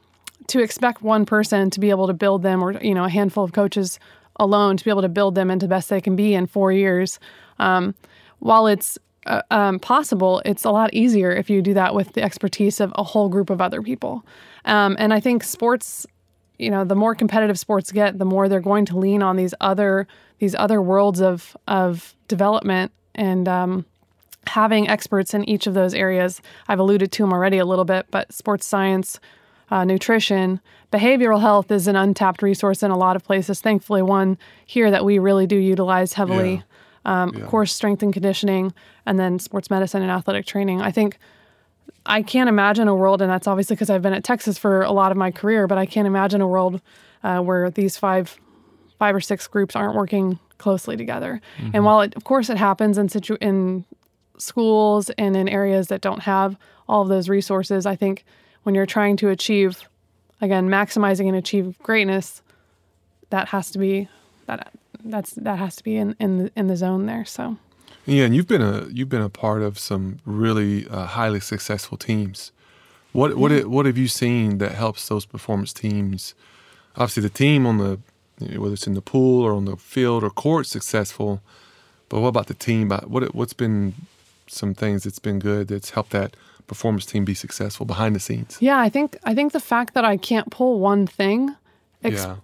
to 0.49 0.61
expect 0.61 1.03
one 1.03 1.25
person 1.27 1.71
to 1.71 1.81
be 1.81 1.91
able 1.91 2.07
to 2.07 2.13
build 2.13 2.43
them, 2.43 2.63
or 2.63 2.81
you 2.83 2.95
know, 2.95 3.05
a 3.05 3.09
handful 3.09 3.45
of 3.45 3.53
coaches 3.53 3.99
alone 4.37 4.77
to 4.77 4.85
be 4.85 4.91
able 4.91 5.03
to 5.03 5.09
build 5.09 5.35
them 5.35 5.51
into 5.51 5.67
the 5.67 5.71
best 5.71 5.89
they 5.89 6.01
can 6.01 6.17
be 6.17 6.35
in 6.35 6.47
four 6.47 6.73
years, 6.73 7.19
um, 7.59 7.95
while 8.39 8.67
it's 8.67 8.99
uh, 9.27 9.43
um, 9.51 9.79
possible, 9.79 10.43
it's 10.45 10.65
a 10.65 10.71
lot 10.71 10.93
easier 10.93 11.31
if 11.31 11.49
you 11.49 11.63
do 11.63 11.75
that 11.75 11.95
with 11.95 12.13
the 12.15 12.23
expertise 12.23 12.81
of 12.81 12.93
a 12.97 13.05
whole 13.05 13.29
group 13.29 13.51
of 13.51 13.61
other 13.61 13.81
people. 13.83 14.25
Um, 14.65 14.97
and 14.99 15.15
I 15.15 15.21
think 15.21 15.45
sports, 15.45 16.07
you 16.59 16.71
know, 16.71 16.85
the 16.85 16.95
more 16.95 17.15
competitive 17.15 17.59
sports 17.59 17.93
get, 17.93 18.19
the 18.19 18.25
more 18.25 18.49
they're 18.49 18.61
going 18.61 18.85
to 18.87 18.99
lean 18.99 19.23
on 19.23 19.37
these 19.37 19.55
other 19.61 20.07
these 20.39 20.55
other 20.55 20.83
worlds 20.83 21.21
of 21.21 21.57
of 21.69 22.15
development 22.29 22.93
and 23.15 23.49
um, 23.49 23.85
having 24.47 24.89
experts 24.89 25.35
in 25.35 25.49
each 25.49 25.67
of 25.67 25.75
those 25.75 25.95
areas. 25.95 26.41
I've 26.69 26.79
alluded 26.79 27.13
to 27.13 27.23
them 27.23 27.33
already 27.33 27.59
a 27.59 27.67
little 27.67 27.85
bit, 27.85 28.07
but 28.11 28.33
sports 28.33 28.67
science. 28.67 29.21
Uh, 29.71 29.85
nutrition, 29.85 30.61
behavioral 30.93 31.41
health 31.41 31.71
is 31.71 31.87
an 31.87 31.97
untapped 31.97 32.43
resource 32.43 32.83
in 32.83 32.91
a 32.91 32.97
lot 32.97 33.17
of 33.17 33.25
places. 33.25 33.59
Thankfully, 33.59 34.03
one 34.03 34.37
here 34.67 34.91
that 34.91 35.03
we 35.03 35.19
really 35.19 35.47
do 35.47 35.57
utilize 35.57 36.13
heavily. 36.13 36.57
Yeah 36.57 36.63
um, 37.05 37.33
yeah. 37.35 37.43
of 37.43 37.49
course, 37.49 37.73
strength 37.75 38.03
and 38.03 38.13
conditioning, 38.13 38.73
and 39.07 39.19
then 39.19 39.39
sports 39.39 39.71
medicine 39.71 40.03
and 40.03 40.11
athletic 40.11 40.47
training. 40.47 40.81
I 40.81 40.91
think 40.91 41.19
I 42.05 42.23
can't 42.23 42.49
imagine 42.49 42.89
a 42.89 42.95
world, 42.95 43.23
and 43.23 43.31
that's 43.31 43.47
obviously 43.47 43.77
because 43.77 43.91
I've 43.91 44.03
been 44.03 44.13
at 44.13 44.25
Texas 44.25 44.59
for 44.59 44.83
a 44.83 44.93
lot 44.93 45.13
of 45.13 45.19
my 45.19 45.31
career, 45.31 45.67
but 45.67 45.79
I 45.79 45.87
can't 45.87 46.07
imagine 46.07 46.41
a 46.41 46.49
world 46.49 46.81
uh, 47.23 47.41
where 47.41 47.71
these 47.71 47.97
five, 47.97 48.39
five 48.99 49.15
or 49.15 49.21
six 49.21 49.47
groups 49.47 49.77
aren't 49.77 49.95
working 49.95 50.39
closely 50.59 50.97
together. 50.97 51.41
Mm-hmm. 51.59 51.71
And 51.75 51.85
while 51.85 52.01
it, 52.01 52.15
of 52.15 52.25
course 52.25 52.51
it 52.51 52.57
happens 52.57 52.99
in 52.99 53.09
situ- 53.09 53.39
in 53.41 53.85
schools 54.37 55.11
and 55.11 55.37
in 55.37 55.49
areas 55.49 55.89
that 55.89 56.01
don't 56.01 56.21
have 56.21 56.57
all 56.89 57.03
of 57.03 57.09
those 57.09 57.29
resources, 57.29 57.87
I 57.87 57.97
think 57.97 58.25
when 58.65 58.75
you're 58.75 58.87
trying 58.87 59.17
to 59.19 59.29
achieve, 59.29 59.89
again, 60.41 60.69
maximizing 60.69 61.29
and 61.29 61.37
achieve 61.37 61.79
greatness, 61.83 62.43
that 63.31 63.49
has 63.49 63.71
to 63.71 63.79
be 63.79 64.09
that 64.47 64.73
that's 65.05 65.33
that 65.33 65.59
has 65.59 65.77
to 65.77 65.85
be 65.85 65.97
in 65.97 66.17
in 66.19 66.39
the, 66.39 66.53
in 66.57 66.67
the 66.67 66.77
zone 66.77 67.07
there. 67.07 67.25
So. 67.25 67.59
Yeah, 68.05 68.25
and 68.25 68.35
you've 68.35 68.49
been 68.49 68.63
a 68.63 68.87
you've 68.91 69.09
been 69.09 69.23
a 69.23 69.29
part 69.29 69.63
of 69.63 69.79
some 69.79 70.19
really 70.25 70.89
uh, 70.89 71.07
highly 71.07 71.41
successful 71.41 71.97
teams. 71.97 72.53
What 73.13 73.37
what 73.37 73.67
what 73.67 73.87
have 73.87 73.99
you 73.99 74.09
seen 74.09 74.59
that 74.59 74.73
helps 74.73 75.09
those 75.09 75.25
performance 75.25 75.73
teams? 75.73 76.35
Obviously, 76.97 77.23
the 77.23 77.31
team 77.31 77.67
on 77.67 77.79
the 77.79 78.01
whether 78.59 78.75
it's 78.75 78.87
in 78.87 78.95
the 78.95 79.03
pool 79.03 79.45
or 79.45 79.53
on 79.53 79.67
the 79.67 79.77
field 79.77 80.25
or 80.25 80.31
court, 80.31 80.67
successful. 80.67 81.41
But 82.09 82.21
what 82.21 82.29
about 82.29 82.47
the 82.47 82.55
team? 82.55 82.91
What 82.91 83.35
what's 83.35 83.53
been 83.53 83.95
some 84.49 84.75
things 84.75 85.05
that's 85.05 85.19
been 85.21 85.39
good 85.39 85.69
that's 85.69 85.91
helped 85.91 86.11
that 86.11 86.37
performance 86.67 87.07
team 87.07 87.25
be 87.25 87.35
successful 87.35 87.87
behind 87.87 88.17
the 88.17 88.21
scenes? 88.21 88.57
Yeah, 88.61 88.79
I 88.79 88.89
think 88.89 89.17
I 89.25 89.35
think 89.35 89.53
the 89.53 89.61
fact 89.61 89.95
that 89.95 90.05
I 90.05 90.17
can't 90.17 90.51
pull 90.51 90.81
one 90.81 91.07
thing 91.07 91.55
ex- 92.03 92.25
yeah. 92.25 92.37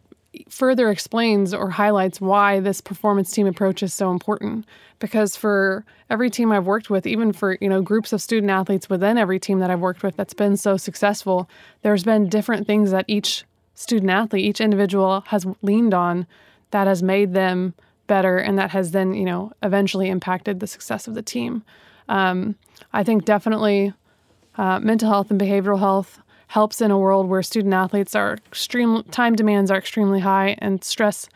Further 0.49 0.91
explains 0.91 1.53
or 1.55 1.71
highlights 1.71 2.21
why 2.21 2.61
this 2.61 2.81
performance 2.81 3.31
team 3.31 3.47
approach 3.47 3.83
is 3.83 3.95
so 3.95 4.11
important. 4.11 4.67
Because 4.99 5.37
for 5.37 5.85
every 6.11 6.31
team 6.31 6.51
I've 6.51 6.67
worked 6.67 6.91
with, 6.91 7.07
even 7.07 7.33
for 7.33 7.57
you 7.61 7.69
know 7.69 7.83
groups 7.83 8.13
of 8.13 8.21
student 8.21 8.51
athletes 8.51 8.89
within 8.91 9.19
every 9.19 9.39
team 9.39 9.61
that 9.61 9.71
I've 9.71 9.81
worked 9.81 10.03
with 10.03 10.17
that's 10.17 10.35
been 10.35 10.57
so 10.57 10.77
successful, 10.77 11.49
there's 11.83 12.05
been 12.05 12.29
different 12.29 12.67
things 12.67 12.91
that 12.91 13.05
each 13.09 13.45
student 13.75 14.11
athlete, 14.11 14.45
each 14.45 14.61
individual 14.61 15.23
has 15.29 15.47
leaned 15.63 15.95
on 15.95 16.27
that 16.71 16.87
has 16.87 17.03
made 17.03 17.33
them 17.33 17.75
better 18.09 18.39
and 18.39 18.59
that 18.59 18.71
has 18.71 18.91
then 18.91 19.15
you 19.15 19.25
know 19.25 19.53
eventually 19.63 20.09
impacted 20.09 20.61
the 20.61 20.67
success 20.67 21.07
of 21.07 21.15
the 21.15 21.23
team. 21.23 21.63
Um, 22.09 22.57
I 22.93 23.05
think 23.05 23.25
definitely 23.25 23.93
uh, 24.57 24.81
mental 24.81 25.09
health 25.09 25.31
and 25.31 25.41
behavioral 25.41 25.79
health 25.79 26.21
helps 26.49 26.81
in 26.81 26.91
a 26.91 26.99
world 26.99 27.29
where 27.29 27.43
student 27.43 27.75
athletes 27.75 28.15
are 28.15 28.39
extreme 28.47 29.03
time 29.05 29.35
demands 29.35 29.71
are 29.71 29.79
extremely 29.79 30.21
high 30.21 30.57
and 30.59 30.83
stress 30.83 31.29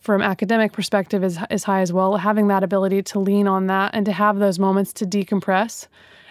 from 0.00 0.22
academic 0.22 0.72
perspective 0.72 1.24
is, 1.24 1.38
is 1.50 1.64
high 1.64 1.80
as 1.80 1.92
well. 1.92 2.16
Having 2.16 2.48
that 2.48 2.62
ability 2.62 3.02
to 3.02 3.18
lean 3.18 3.48
on 3.48 3.66
that 3.66 3.94
and 3.94 4.06
to 4.06 4.12
have 4.12 4.38
those 4.38 4.58
moments 4.58 4.92
to 4.94 5.04
decompress. 5.04 5.86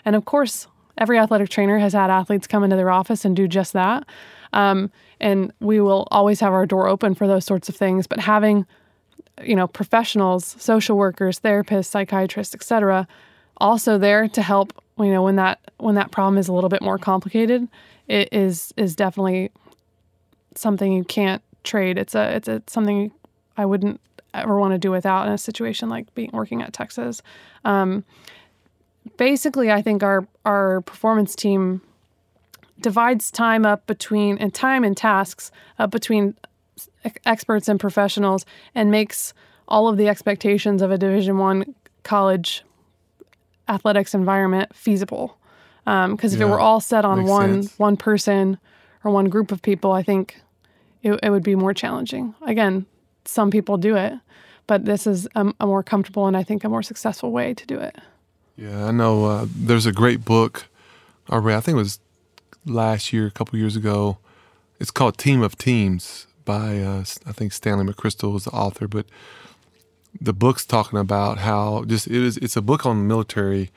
And 0.06 0.16
of 0.16 0.26
course 0.26 0.68
every 0.98 1.18
athletic 1.20 1.50
trainer 1.50 1.78
has 1.78 1.94
had 1.94 2.10
athletes 2.10 2.48
come 2.48 2.64
into 2.64 2.76
their 2.76 2.90
office 2.90 3.26
and 3.26 3.36
do 3.36 3.48
just 3.48 3.74
that. 3.74 4.06
Um, 4.54 4.92
and 5.20 5.52
we 5.60 5.80
will 5.80 6.08
always 6.12 6.40
have 6.40 6.54
our 6.54 6.66
door 6.66 6.88
open 6.88 7.16
for 7.16 7.28
those 7.28 7.46
sorts 7.46 7.70
of 7.70 7.76
things 7.76 8.08
but 8.08 8.20
having 8.20 8.66
you 9.44 9.56
know 9.56 9.68
professionals 9.68 10.56
social 10.60 10.98
workers 10.98 11.40
therapists 11.40 11.88
psychiatrists 11.88 12.56
etc 12.56 13.08
also 13.58 13.98
there 13.98 14.28
to 14.28 14.42
help 14.42 14.74
you 15.00 15.12
know 15.12 15.24
when 15.24 15.36
that 15.36 15.60
when 15.78 15.96
that 15.96 16.12
problem 16.12 16.38
is 16.38 16.48
a 16.48 16.54
little 16.54 16.70
bit 16.70 16.82
more 16.82 16.98
complicated 16.98 17.68
it 18.08 18.30
is 18.32 18.74
is 18.78 18.96
definitely 18.96 19.52
something 20.56 20.91
you 20.91 21.04
can't 21.04 21.41
trade 21.63 21.98
it's 21.98 22.15
a 22.15 22.36
it's 22.36 22.48
a 22.48 22.62
something 22.68 23.12
i 23.58 23.65
wouldn't 23.65 24.00
ever 24.34 24.60
want 24.60 24.74
to 24.74 24.78
do 24.78 24.91
without 24.91 25.28
in 25.28 25.34
a 25.34 25.38
situation 25.38 25.89
like 25.89 26.13
being 26.13 26.30
working 26.34 26.62
at 26.62 26.74
texas 26.74 27.22
um, 27.63 28.04
basically 29.18 29.72
i 29.72 29.82
think 29.82 30.04
our 30.04 30.28
our 30.46 30.82
performance 30.82 31.36
team 31.36 31.82
divides 32.80 33.32
time 33.32 33.65
up 33.65 33.86
between 33.88 34.38
and 34.38 34.54
time 34.54 34.84
and 34.84 34.98
tasks 34.98 35.52
up 35.80 35.91
between 35.91 36.36
experts 37.26 37.68
and 37.68 37.80
professionals 37.80 38.46
and 38.74 38.91
makes 38.91 39.34
all 39.68 39.88
of 39.88 39.98
the 39.98 40.08
expectations 40.08 40.82
of 40.82 40.91
a 40.91 40.98
division 40.98 41.38
one 41.38 41.74
college 42.04 42.63
athletics 43.68 44.13
environment 44.13 44.76
feasible. 44.76 45.38
Because 45.86 46.04
um, 46.06 46.19
if 46.19 46.34
yeah, 46.34 46.48
it 46.48 46.50
were 46.50 46.60
all 46.60 46.82
set 46.82 47.06
on 47.06 47.26
one 47.26 47.63
sense. 47.63 47.80
one 47.80 47.95
person 47.95 48.58
or 49.04 49.12
one 49.12 49.30
group 49.30 49.52
of 49.52 49.62
people, 49.62 49.91
I 49.91 50.02
think 50.02 50.41
it, 51.04 51.19
it, 51.21 51.30
would 51.30 51.43
be 51.43 51.56
more 51.56 51.74
challenging. 51.74 52.34
Again, 52.41 52.88
some 53.26 53.52
people 53.52 53.78
do 53.78 53.95
it, 53.95 54.13
but 54.65 54.86
this 54.86 55.06
is 55.06 55.28
a, 55.36 55.54
a, 55.60 55.67
more 55.67 55.84
comfortable 55.84 56.26
and 56.26 56.36
I 56.36 56.41
think 56.41 56.63
a 56.63 56.69
more 56.69 56.82
successful 56.82 57.32
way 57.32 57.54
to 57.54 57.67
do 57.67 57.78
it. 57.80 57.95
Yeah, 58.58 58.88
I 58.88 58.91
know. 58.91 59.26
Uh, 59.26 59.48
there's 59.56 59.86
a 59.86 59.91
great 59.91 60.26
book 60.26 60.65
I 61.30 61.38
read. 61.38 61.58
I 61.58 61.60
think 61.62 61.76
it 61.76 61.80
was 61.80 62.00
last 62.65 63.13
year, 63.13 63.28
a 63.28 63.32
couple 63.32 63.60
years 63.60 63.76
ago. 63.76 64.17
It's 64.80 64.91
called 64.91 65.19
Team 65.19 65.43
of 65.43 65.56
Teams 65.56 66.26
by 66.45 66.80
uh, 66.80 67.04
I 67.26 67.32
think 67.32 67.54
Stanley 67.54 67.86
McChrystal 67.86 68.34
was 68.34 68.45
the 68.45 68.52
author, 68.52 68.88
but 68.88 69.06
the 70.19 70.34
book's 70.34 70.65
talking 70.65 70.98
about 71.00 71.39
how 71.39 71.84
just 71.86 72.08
it 72.08 72.13
is 72.13 72.38
it's 72.38 72.56
a 72.56 72.62
book 72.62 72.86
on 72.86 72.98
the 72.98 73.04
military 73.04 73.71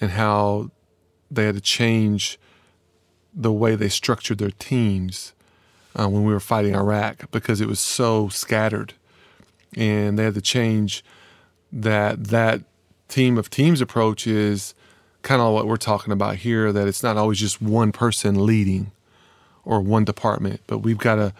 and 0.00 0.12
how 0.12 0.70
they 1.30 1.44
had 1.44 1.54
to 1.54 1.60
change 1.60 2.38
the 3.34 3.52
way 3.52 3.74
they 3.74 3.88
structured 3.88 4.38
their 4.38 4.50
teams 4.50 5.32
uh, 5.98 6.08
when 6.08 6.24
we 6.24 6.32
were 6.32 6.40
fighting 6.40 6.74
Iraq 6.74 7.30
because 7.30 7.60
it 7.60 7.68
was 7.68 7.80
so 7.80 8.28
scattered, 8.28 8.94
and 9.76 10.18
they 10.18 10.24
had 10.24 10.34
to 10.34 10.40
change 10.40 11.04
that 11.72 12.24
that 12.24 12.62
team 13.08 13.38
of 13.38 13.50
teams 13.50 13.80
approach 13.80 14.26
is 14.26 14.74
kind 15.22 15.40
of 15.42 15.52
what 15.52 15.66
we're 15.66 15.76
talking 15.76 16.12
about 16.12 16.36
here 16.36 16.72
that 16.72 16.88
it's 16.88 17.02
not 17.02 17.16
always 17.16 17.38
just 17.38 17.60
one 17.60 17.92
person 17.92 18.46
leading 18.46 18.90
or 19.64 19.80
one 19.80 20.04
department 20.04 20.60
but 20.66 20.78
we've 20.78 20.98
got 20.98 21.16
to 21.16 21.32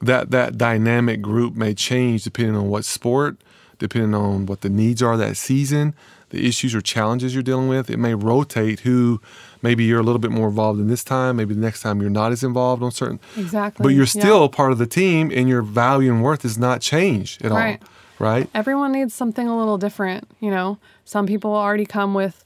that 0.00 0.30
that 0.30 0.58
dynamic 0.58 1.22
group 1.22 1.54
may 1.54 1.72
change 1.74 2.24
depending 2.24 2.56
on 2.56 2.68
what 2.68 2.84
sport 2.84 3.36
depending 3.80 4.14
on 4.14 4.46
what 4.46 4.60
the 4.60 4.68
needs 4.68 5.02
are 5.02 5.16
that 5.16 5.36
season, 5.36 5.92
the 6.30 6.46
issues 6.46 6.74
or 6.74 6.80
challenges 6.80 7.34
you're 7.34 7.42
dealing 7.42 7.68
with. 7.68 7.90
It 7.90 7.98
may 7.98 8.14
rotate 8.14 8.80
who 8.80 9.20
maybe 9.62 9.84
you're 9.84 10.00
a 10.00 10.02
little 10.02 10.18
bit 10.18 10.30
more 10.30 10.48
involved 10.48 10.80
in 10.80 10.88
this 10.88 11.04
time, 11.04 11.36
maybe 11.36 11.54
the 11.54 11.60
next 11.60 11.82
time 11.82 12.00
you're 12.00 12.10
not 12.10 12.32
as 12.32 12.42
involved 12.42 12.82
on 12.82 12.90
certain. 12.90 13.20
Exactly. 13.36 13.82
But 13.82 13.90
you're 13.90 14.06
still 14.06 14.42
yeah. 14.42 14.48
part 14.48 14.72
of 14.72 14.78
the 14.78 14.86
team 14.86 15.30
and 15.34 15.48
your 15.48 15.62
value 15.62 16.12
and 16.12 16.22
worth 16.22 16.44
is 16.44 16.58
not 16.58 16.80
changed 16.80 17.44
at 17.44 17.50
right. 17.50 17.80
all. 17.80 17.88
Right. 18.18 18.50
Everyone 18.54 18.92
needs 18.92 19.14
something 19.14 19.48
a 19.48 19.56
little 19.56 19.78
different, 19.78 20.28
you 20.40 20.50
know. 20.50 20.78
Some 21.04 21.26
people 21.26 21.54
already 21.54 21.86
come 21.86 22.14
with 22.14 22.44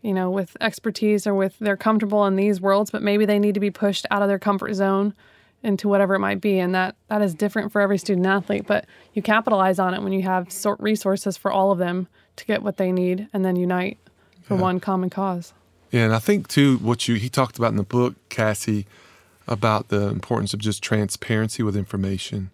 you 0.00 0.12
know, 0.12 0.28
with 0.28 0.56
expertise 0.60 1.28
or 1.28 1.34
with 1.34 1.56
they're 1.60 1.76
comfortable 1.76 2.26
in 2.26 2.34
these 2.34 2.60
worlds, 2.60 2.90
but 2.90 3.02
maybe 3.02 3.24
they 3.24 3.38
need 3.38 3.54
to 3.54 3.60
be 3.60 3.70
pushed 3.70 4.04
out 4.10 4.20
of 4.20 4.26
their 4.26 4.38
comfort 4.38 4.74
zone 4.74 5.14
into 5.62 5.88
whatever 5.88 6.14
it 6.14 6.18
might 6.18 6.40
be 6.40 6.58
and 6.58 6.74
that 6.74 6.96
that 7.08 7.22
is 7.22 7.34
different 7.34 7.70
for 7.70 7.80
every 7.80 7.98
student 7.98 8.26
athlete 8.26 8.66
but 8.66 8.86
you 9.14 9.22
capitalize 9.22 9.78
on 9.78 9.94
it 9.94 10.02
when 10.02 10.12
you 10.12 10.22
have 10.22 10.50
sort 10.50 10.78
resources 10.80 11.36
for 11.36 11.52
all 11.52 11.70
of 11.70 11.78
them 11.78 12.08
to 12.36 12.44
get 12.44 12.62
what 12.62 12.76
they 12.76 12.92
need 12.92 13.28
and 13.32 13.44
then 13.44 13.56
unite 13.56 13.98
for 14.42 14.54
yeah. 14.54 14.60
one 14.60 14.80
common 14.80 15.10
cause 15.10 15.52
yeah 15.90 16.04
and 16.04 16.14
i 16.14 16.18
think 16.18 16.48
too 16.48 16.78
what 16.78 17.08
you 17.08 17.16
he 17.16 17.28
talked 17.28 17.58
about 17.58 17.68
in 17.68 17.76
the 17.76 17.82
book 17.82 18.14
Kassi 18.28 18.86
about 19.48 19.88
the 19.88 20.08
importance 20.08 20.54
of 20.54 20.60
just 20.60 20.82
transparency 20.82 21.62
with 21.62 21.76
information 21.76 22.50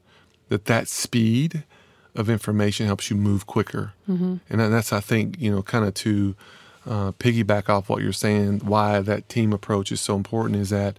that 0.48 0.64
that 0.64 0.88
speed 0.88 1.64
of 2.14 2.28
information 2.28 2.86
helps 2.86 3.10
you 3.10 3.16
move 3.16 3.46
quicker 3.46 3.92
mm-hmm. 4.08 4.36
and 4.48 4.60
that's 4.72 4.92
i 4.92 5.00
think 5.00 5.36
you 5.38 5.50
know 5.50 5.62
kind 5.62 5.84
of 5.84 5.94
to 5.94 6.34
uh, 6.86 7.12
piggyback 7.12 7.68
off 7.68 7.90
what 7.90 8.02
you're 8.02 8.12
saying 8.12 8.60
why 8.60 9.00
that 9.00 9.28
team 9.28 9.52
approach 9.52 9.92
is 9.92 10.00
so 10.00 10.16
important 10.16 10.56
is 10.56 10.70
that 10.70 10.96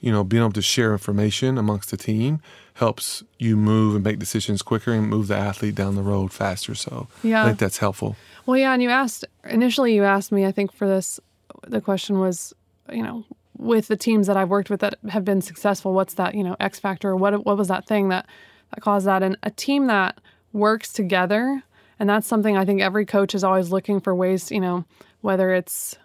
you 0.00 0.12
know, 0.12 0.24
being 0.24 0.42
able 0.42 0.52
to 0.52 0.62
share 0.62 0.92
information 0.92 1.58
amongst 1.58 1.90
the 1.90 1.96
team 1.96 2.40
helps 2.74 3.24
you 3.38 3.56
move 3.56 3.94
and 3.94 4.04
make 4.04 4.18
decisions 4.18 4.60
quicker 4.62 4.92
and 4.92 5.08
move 5.08 5.28
the 5.28 5.36
athlete 5.36 5.74
down 5.74 5.94
the 5.94 6.02
road 6.02 6.32
faster. 6.32 6.74
So 6.74 7.08
yeah. 7.22 7.42
I 7.42 7.46
think 7.46 7.58
that's 7.58 7.78
helpful. 7.78 8.16
Well, 8.44 8.58
yeah, 8.58 8.72
and 8.72 8.82
you 8.82 8.90
asked 8.90 9.24
initially, 9.44 9.94
you 9.94 10.04
asked 10.04 10.30
me, 10.30 10.44
I 10.44 10.52
think 10.52 10.72
for 10.72 10.86
this, 10.86 11.18
the 11.66 11.80
question 11.80 12.20
was, 12.20 12.54
you 12.92 13.02
know, 13.02 13.24
with 13.56 13.88
the 13.88 13.96
teams 13.96 14.26
that 14.26 14.36
I've 14.36 14.50
worked 14.50 14.70
with 14.70 14.80
that 14.80 14.96
have 15.08 15.24
been 15.24 15.40
successful, 15.40 15.94
what's 15.94 16.14
that, 16.14 16.34
you 16.34 16.44
know, 16.44 16.56
X 16.60 16.78
factor? 16.78 17.16
What 17.16 17.46
what 17.46 17.56
was 17.56 17.68
that 17.68 17.86
thing 17.86 18.10
that 18.10 18.26
that 18.74 18.80
caused 18.80 19.06
that? 19.06 19.22
And 19.22 19.38
a 19.42 19.50
team 19.50 19.86
that 19.86 20.20
works 20.52 20.92
together, 20.92 21.62
and 21.98 22.08
that's 22.08 22.26
something 22.26 22.56
I 22.56 22.64
think 22.64 22.82
every 22.82 23.06
coach 23.06 23.34
is 23.34 23.42
always 23.42 23.70
looking 23.70 24.00
for 24.00 24.14
ways, 24.14 24.50
you 24.50 24.60
know, 24.60 24.84
whether 25.22 25.52
it's 25.52 25.96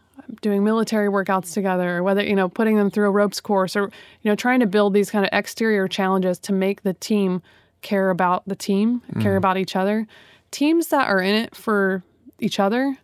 doing 0.41 0.63
military 0.63 1.09
workouts 1.09 1.53
together, 1.53 1.97
or 1.97 2.03
whether, 2.03 2.23
you 2.23 2.35
know, 2.35 2.49
putting 2.49 2.77
them 2.77 2.89
through 2.89 3.07
a 3.07 3.11
ropes 3.11 3.39
course 3.39 3.75
or, 3.75 3.83
you 4.21 4.29
know, 4.31 4.35
trying 4.35 4.59
to 4.59 4.65
build 4.65 4.93
these 4.93 5.09
kind 5.09 5.25
of 5.25 5.29
exterior 5.31 5.87
challenges 5.87 6.39
to 6.39 6.53
make 6.53 6.83
the 6.83 6.93
team 6.93 7.41
care 7.81 8.09
about 8.09 8.47
the 8.47 8.55
team, 8.55 9.01
mm. 9.13 9.21
care 9.21 9.35
about 9.35 9.57
each 9.57 9.75
other. 9.75 10.07
Teams 10.51 10.87
that 10.87 11.07
are 11.07 11.19
in 11.19 11.35
it 11.35 11.55
for 11.55 12.03
each 12.39 12.59
other 12.59 12.97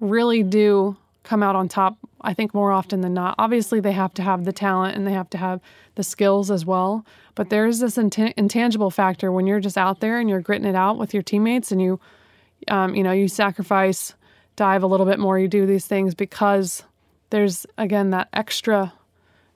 really 0.00 0.42
do 0.42 0.96
come 1.22 1.42
out 1.42 1.54
on 1.54 1.68
top, 1.68 1.98
I 2.22 2.34
think, 2.34 2.54
more 2.54 2.72
often 2.72 3.02
than 3.02 3.14
not. 3.14 3.34
Obviously, 3.38 3.80
they 3.80 3.92
have 3.92 4.14
to 4.14 4.22
have 4.22 4.44
the 4.44 4.52
talent 4.52 4.96
and 4.96 5.06
they 5.06 5.12
have 5.12 5.30
to 5.30 5.38
have 5.38 5.60
the 5.94 6.02
skills 6.02 6.50
as 6.50 6.64
well. 6.64 7.04
But 7.34 7.50
there's 7.50 7.78
this 7.78 7.98
int- 7.98 8.18
intangible 8.36 8.90
factor 8.90 9.30
when 9.30 9.46
you're 9.46 9.60
just 9.60 9.78
out 9.78 10.00
there 10.00 10.18
and 10.18 10.28
you're 10.28 10.40
gritting 10.40 10.66
it 10.66 10.74
out 10.74 10.98
with 10.98 11.12
your 11.14 11.22
teammates 11.22 11.70
and 11.70 11.80
you, 11.80 12.00
um, 12.68 12.94
you 12.94 13.02
know, 13.02 13.12
you 13.12 13.28
sacrifice 13.28 14.14
dive 14.56 14.82
a 14.82 14.86
little 14.86 15.06
bit 15.06 15.18
more, 15.18 15.38
you 15.38 15.48
do 15.48 15.66
these 15.66 15.86
things 15.86 16.14
because 16.14 16.82
there's 17.30 17.66
again 17.78 18.10
that 18.10 18.28
extra 18.32 18.92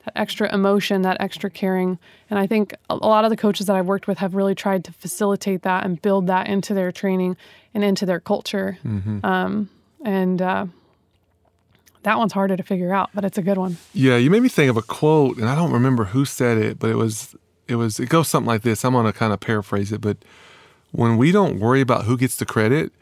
that 0.05 0.13
extra 0.17 0.53
emotion, 0.53 1.03
that 1.03 1.17
extra 1.21 1.51
caring. 1.51 1.99
And 2.29 2.39
I 2.39 2.47
think 2.47 2.75
a 2.91 2.97
lot 2.97 3.25
of 3.25 3.31
the 3.31 3.37
coaches 3.37 3.67
that 3.67 3.77
I've 3.77 3.87
worked 3.87 4.07
with 4.07 4.19
have 4.19 4.35
really 4.35 4.55
tried 4.55 4.85
to 4.85 4.93
facilitate 4.93 5.63
that 5.63 5.85
and 5.85 6.01
build 6.01 6.27
that 6.27 6.47
into 6.47 6.75
their 6.75 6.93
training 6.93 7.37
and 7.73 7.83
into 7.83 8.05
their 8.07 8.21
culture. 8.21 8.79
Mm-hmm. 8.85 9.25
Um, 9.25 9.71
and 10.05 10.43
uh, 10.43 10.67
that 12.03 12.19
one's 12.19 12.33
harder 12.33 12.57
to 12.57 12.63
figure 12.63 12.93
out, 12.93 13.11
but 13.15 13.25
it's 13.25 13.39
a 13.39 13.43
good 13.43 13.59
one. 13.59 13.79
Yeah, 13.95 14.17
you 14.17 14.31
made 14.31 14.43
me 14.43 14.49
think 14.49 14.71
of 14.71 14.77
a 14.77 14.83
quote, 14.83 15.39
and 15.39 15.49
I 15.49 15.55
don't 15.55 15.73
remember 15.73 16.05
who 16.05 16.25
said 16.25 16.59
it, 16.59 16.79
but 16.79 16.91
it 16.91 16.97
was 16.97 17.35
it 17.67 17.77
was 17.77 17.99
it 17.99 18.09
goes 18.09 18.29
something 18.29 18.47
like 18.47 18.63
this. 18.63 18.85
I'm 18.85 18.93
going 18.93 19.07
to 19.07 19.13
kind 19.13 19.33
of 19.33 19.41
paraphrase 19.41 19.91
it, 19.91 20.01
but 20.01 20.19
when 20.93 21.17
we 21.17 21.33
don't 21.33 21.59
worry 21.59 21.81
about 21.81 22.05
who 22.05 22.17
gets 22.17 22.37
the 22.37 22.47
credit, 22.47 22.93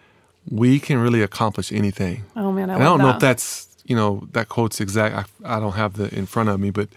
we 0.50 0.78
can 0.80 0.98
really 0.98 1.22
accomplish 1.22 1.72
anything. 1.72 2.24
Oh 2.36 2.52
man, 2.52 2.70
I, 2.70 2.74
and 2.74 2.82
I 2.82 2.86
don't 2.86 2.98
that. 2.98 3.04
know 3.04 3.10
if 3.10 3.20
that's 3.20 3.68
you 3.84 3.96
know 3.96 4.26
that 4.32 4.48
quote's 4.48 4.80
exact. 4.80 5.14
I, 5.44 5.56
I 5.56 5.60
don't 5.60 5.72
have 5.72 5.94
the 5.96 6.12
in 6.14 6.26
front 6.26 6.48
of 6.48 6.58
me, 6.60 6.70
but 6.70 6.88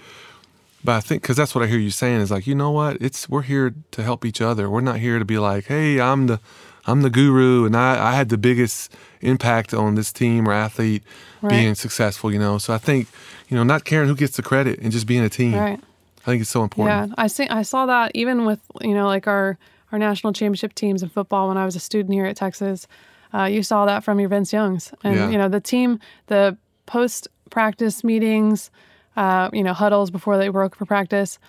But 0.83 0.93
I 0.97 0.99
think 1.01 1.21
because 1.23 1.35
that's 1.37 1.55
what 1.55 1.63
I 1.63 1.67
hear 1.67 1.79
you 1.79 1.89
saying 1.91 2.21
is 2.21 2.29
like, 2.31 2.45
you 2.47 2.55
know 2.55 2.71
what? 2.71 2.97
It's 3.01 3.27
we're 3.27 3.41
here 3.43 3.73
to 3.91 4.03
help 4.03 4.23
each 4.25 4.39
other. 4.41 4.69
We're 4.69 4.81
not 4.81 4.97
here 4.99 5.17
to 5.19 5.25
be 5.25 5.37
like, 5.39 5.65
hey, 5.65 5.99
I'm 5.99 6.27
the 6.27 6.39
I'm 6.87 7.01
the 7.01 7.09
guru 7.09 7.65
and 7.65 7.75
I, 7.75 8.11
I 8.11 8.15
had 8.15 8.29
the 8.29 8.37
biggest 8.37 8.91
impact 9.21 9.73
on 9.73 9.95
this 9.95 10.11
team 10.11 10.47
or 10.47 10.53
athlete 10.53 11.03
Right. 11.41 11.49
being 11.49 11.75
successful, 11.75 12.31
you 12.31 12.39
know. 12.39 12.57
So 12.57 12.73
I 12.73 12.79
think, 12.79 13.07
you 13.49 13.57
know, 13.57 13.63
not 13.63 13.83
caring 13.83 14.07
who 14.09 14.15
gets 14.15 14.35
the 14.35 14.41
credit 14.41 14.79
and 14.79 14.91
just 14.91 15.05
being 15.05 15.23
a 15.23 15.29
team. 15.29 15.53
Right. 15.53 15.79
I 16.23 16.25
think 16.25 16.41
it's 16.41 16.49
so 16.49 16.63
important. 16.63 17.09
Yeah, 17.09 17.15
I 17.23 17.27
see. 17.27 17.47
I 17.47 17.61
saw 17.63 17.85
that 17.85 18.11
even 18.15 18.45
with 18.45 18.59
you 18.81 18.93
know 18.95 19.05
like 19.05 19.27
our 19.27 19.57
our 19.91 19.99
national 19.99 20.33
championship 20.33 20.73
teams 20.73 21.03
in 21.03 21.09
football 21.09 21.47
when 21.49 21.57
I 21.57 21.65
was 21.65 21.75
a 21.75 21.79
student 21.79 22.13
here 22.13 22.25
at 22.25 22.35
Texas. 22.35 22.87
Uh, 23.33 23.43
you 23.43 23.63
saw 23.63 23.85
that 23.85 24.03
from 24.03 24.19
your 24.19 24.29
Vince 24.29 24.51
Youngs, 24.53 24.93
and 25.03 25.15
Yeah. 25.15 25.29
you 25.29 25.37
know 25.37 25.49
the 25.49 25.59
team, 25.61 25.99
the 26.27 26.57
post 26.85 27.27
practice 27.49 28.03
meetings, 28.03 28.69
uh, 29.17 29.49
you 29.53 29.63
know 29.63 29.73
huddles 29.73 30.11
before 30.11 30.37
they 30.37 30.49
broke 30.49 30.75
for 30.75 30.85
practice. 30.85 31.39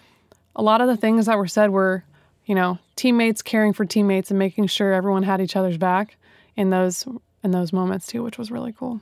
A 0.54 0.62
lot 0.62 0.80
of 0.80 0.88
the 0.88 0.96
things 0.96 1.26
that 1.26 1.36
were 1.36 1.46
said 1.46 1.70
were, 1.70 2.04
you 2.46 2.54
know, 2.54 2.78
teammates 2.96 3.42
caring 3.42 3.72
for 3.74 3.84
teammates 3.84 4.30
and 4.30 4.38
making 4.38 4.66
sure 4.68 4.92
everyone 4.92 5.22
had 5.22 5.40
each 5.40 5.54
other's 5.56 5.76
back 5.78 6.16
in 6.56 6.70
those 6.70 7.06
in 7.44 7.50
those 7.50 7.72
moments 7.72 8.06
too, 8.06 8.22
which 8.22 8.38
was 8.38 8.50
really 8.50 8.72
cool. 8.72 9.00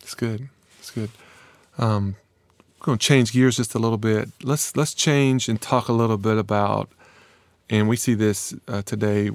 It's 0.00 0.14
good. 0.14 0.48
It's 0.78 0.90
good. 0.90 1.10
Um, 1.78 2.16
I'm 2.80 2.84
going 2.84 2.98
to 2.98 3.04
change 3.06 3.32
gears 3.32 3.56
just 3.56 3.74
a 3.74 3.78
little 3.78 3.98
bit. 3.98 4.28
Let's 4.42 4.76
let's 4.76 4.94
change 4.94 5.48
and 5.48 5.60
talk 5.60 5.88
a 5.88 5.92
little 5.92 6.16
bit 6.18 6.36
about, 6.38 6.90
and 7.70 7.88
we 7.88 7.96
see 7.96 8.14
this 8.14 8.54
uh, 8.68 8.82
today. 8.82 9.30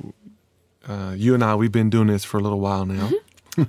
Uh, 0.88 1.14
you 1.16 1.34
and 1.34 1.44
I, 1.44 1.56
we've 1.56 1.72
been 1.72 1.90
doing 1.90 2.08
this 2.08 2.24
for 2.26 2.38
a 2.38 2.42
little 2.42 2.60
while 2.60 2.86
now, 2.86 3.10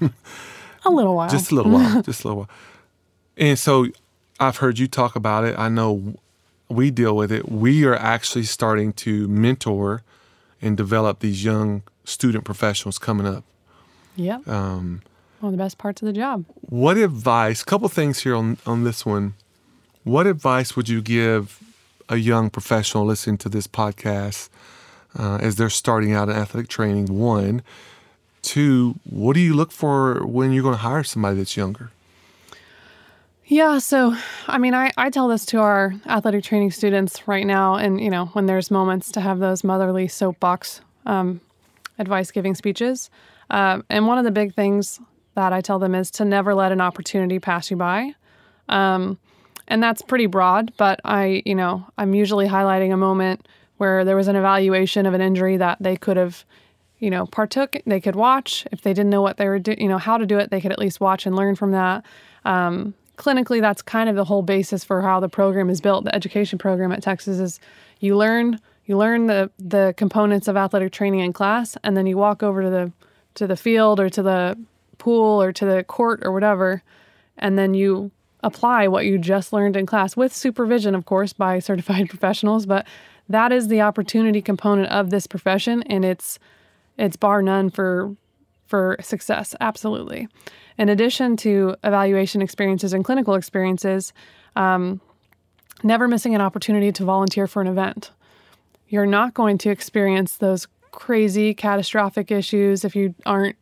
A 0.86 0.90
little 0.90 1.14
while. 1.14 1.28
just 1.30 1.50
a 1.50 1.54
little 1.54 1.72
while, 1.72 2.02
just 2.02 2.24
a 2.24 2.28
little 2.28 2.38
while. 2.40 2.50
And 3.36 3.58
so, 3.58 3.86
I've 4.40 4.56
heard 4.58 4.78
you 4.78 4.86
talk 4.88 5.14
about 5.16 5.44
it. 5.44 5.58
I 5.58 5.68
know 5.68 6.14
we 6.68 6.90
deal 6.90 7.16
with 7.16 7.30
it. 7.30 7.48
We 7.50 7.84
are 7.84 7.94
actually 7.94 8.44
starting 8.44 8.92
to 8.94 9.28
mentor 9.28 10.02
and 10.60 10.76
develop 10.76 11.20
these 11.20 11.44
young 11.44 11.82
student 12.04 12.44
professionals 12.44 12.98
coming 12.98 13.26
up. 13.26 13.44
Yep. 14.16 14.46
Um, 14.48 15.02
One 15.40 15.52
of 15.52 15.58
the 15.58 15.62
best 15.62 15.78
parts 15.78 16.02
of 16.02 16.06
the 16.06 16.12
job. 16.12 16.44
What 16.62 16.96
advice? 16.96 17.62
Couple 17.62 17.88
things 17.88 18.20
here 18.20 18.34
on 18.34 18.58
on 18.66 18.84
this 18.84 19.06
one. 19.06 19.34
What 20.02 20.26
advice 20.26 20.74
would 20.76 20.88
you 20.88 21.00
give 21.00 21.60
a 22.08 22.16
young 22.16 22.50
professional 22.50 23.04
listening 23.06 23.38
to 23.38 23.48
this 23.48 23.66
podcast 23.66 24.48
uh, 25.18 25.38
as 25.40 25.56
they're 25.56 25.70
starting 25.70 26.12
out 26.12 26.28
in 26.28 26.36
athletic 26.36 26.68
training? 26.68 27.06
One, 27.06 27.62
two. 28.42 28.96
What 29.04 29.34
do 29.34 29.40
you 29.40 29.54
look 29.54 29.72
for 29.72 30.24
when 30.26 30.52
you're 30.52 30.62
going 30.62 30.76
to 30.76 30.80
hire 30.82 31.04
somebody 31.04 31.36
that's 31.36 31.56
younger? 31.56 31.90
Yeah, 33.46 33.78
so 33.78 34.16
I 34.46 34.56
mean, 34.58 34.74
I, 34.74 34.90
I 34.96 35.10
tell 35.10 35.28
this 35.28 35.44
to 35.46 35.60
our 35.60 35.94
athletic 36.06 36.44
training 36.44 36.70
students 36.70 37.28
right 37.28 37.46
now, 37.46 37.74
and 37.74 38.00
you 38.00 38.08
know, 38.08 38.26
when 38.26 38.46
there's 38.46 38.70
moments 38.70 39.10
to 39.12 39.20
have 39.20 39.38
those 39.38 39.62
motherly 39.62 40.08
soapbox 40.08 40.80
um, 41.04 41.40
advice 41.98 42.30
giving 42.30 42.54
speeches. 42.54 43.10
Uh, 43.50 43.82
and 43.90 44.06
one 44.06 44.18
of 44.18 44.24
the 44.24 44.30
big 44.30 44.54
things 44.54 45.00
that 45.34 45.52
I 45.52 45.60
tell 45.60 45.78
them 45.78 45.94
is 45.94 46.10
to 46.12 46.24
never 46.24 46.54
let 46.54 46.72
an 46.72 46.80
opportunity 46.80 47.38
pass 47.38 47.70
you 47.70 47.76
by. 47.76 48.14
Um, 48.68 49.18
and 49.68 49.82
that's 49.82 50.02
pretty 50.02 50.26
broad, 50.26 50.72
but 50.76 51.00
I, 51.04 51.42
you 51.44 51.54
know, 51.54 51.86
I'm 51.98 52.14
usually 52.14 52.46
highlighting 52.46 52.92
a 52.92 52.96
moment 52.96 53.46
where 53.78 54.04
there 54.04 54.16
was 54.16 54.28
an 54.28 54.36
evaluation 54.36 55.06
of 55.06 55.14
an 55.14 55.20
injury 55.20 55.56
that 55.56 55.78
they 55.80 55.96
could 55.96 56.16
have, 56.16 56.44
you 56.98 57.10
know, 57.10 57.26
partook. 57.26 57.76
They 57.86 58.00
could 58.00 58.16
watch 58.16 58.66
if 58.72 58.82
they 58.82 58.92
didn't 58.92 59.10
know 59.10 59.22
what 59.22 59.36
they 59.36 59.48
were, 59.48 59.58
do- 59.58 59.76
you 59.78 59.88
know, 59.88 59.98
how 59.98 60.16
to 60.16 60.26
do 60.26 60.38
it. 60.38 60.50
They 60.50 60.60
could 60.60 60.72
at 60.72 60.78
least 60.78 61.00
watch 61.00 61.26
and 61.26 61.34
learn 61.34 61.56
from 61.56 61.72
that. 61.72 62.04
Um, 62.44 62.94
clinically, 63.16 63.60
that's 63.60 63.82
kind 63.82 64.08
of 64.08 64.16
the 64.16 64.24
whole 64.24 64.42
basis 64.42 64.84
for 64.84 65.02
how 65.02 65.20
the 65.20 65.28
program 65.28 65.70
is 65.70 65.80
built. 65.80 66.04
The 66.04 66.14
education 66.14 66.58
program 66.58 66.92
at 66.92 67.02
Texas 67.02 67.38
is 67.38 67.60
you 68.00 68.16
learn 68.16 68.60
you 68.86 68.98
learn 68.98 69.26
the 69.26 69.50
the 69.58 69.94
components 69.96 70.48
of 70.48 70.56
athletic 70.56 70.92
training 70.92 71.20
in 71.20 71.32
class, 71.32 71.76
and 71.82 71.96
then 71.96 72.06
you 72.06 72.16
walk 72.16 72.42
over 72.42 72.62
to 72.62 72.70
the 72.70 72.92
to 73.34 73.46
the 73.46 73.56
field 73.56 73.98
or 73.98 74.08
to 74.10 74.22
the 74.22 74.58
pool 74.98 75.42
or 75.42 75.52
to 75.52 75.64
the 75.64 75.84
court 75.84 76.20
or 76.22 76.32
whatever, 76.32 76.82
and 77.38 77.58
then 77.58 77.74
you 77.74 78.10
apply 78.42 78.86
what 78.86 79.06
you 79.06 79.16
just 79.16 79.52
learned 79.52 79.74
in 79.74 79.86
class 79.86 80.16
with 80.16 80.34
supervision, 80.34 80.94
of 80.94 81.06
course, 81.06 81.32
by 81.32 81.58
certified 81.60 82.08
professionals. 82.08 82.66
But 82.66 82.86
that 83.28 83.52
is 83.52 83.68
the 83.68 83.80
opportunity 83.80 84.42
component 84.42 84.88
of 84.88 85.10
this 85.10 85.26
profession, 85.26 85.82
and 85.84 86.04
it's 86.04 86.38
it's 86.96 87.16
bar 87.16 87.42
none 87.42 87.70
for 87.70 88.14
for 88.66 88.96
success. 89.00 89.54
Absolutely. 89.60 90.28
In 90.78 90.88
addition 90.88 91.36
to 91.38 91.76
evaluation 91.84 92.42
experiences 92.42 92.92
and 92.92 93.04
clinical 93.04 93.34
experiences, 93.34 94.12
um, 94.56 95.00
never 95.82 96.08
missing 96.08 96.34
an 96.34 96.40
opportunity 96.40 96.90
to 96.92 97.04
volunteer 97.04 97.46
for 97.46 97.62
an 97.62 97.68
event. 97.68 98.10
You're 98.88 99.06
not 99.06 99.34
going 99.34 99.58
to 99.58 99.70
experience 99.70 100.36
those 100.36 100.66
crazy 100.90 101.54
catastrophic 101.54 102.30
issues 102.30 102.84
if 102.84 102.94
you 102.94 103.14
aren't 103.26 103.56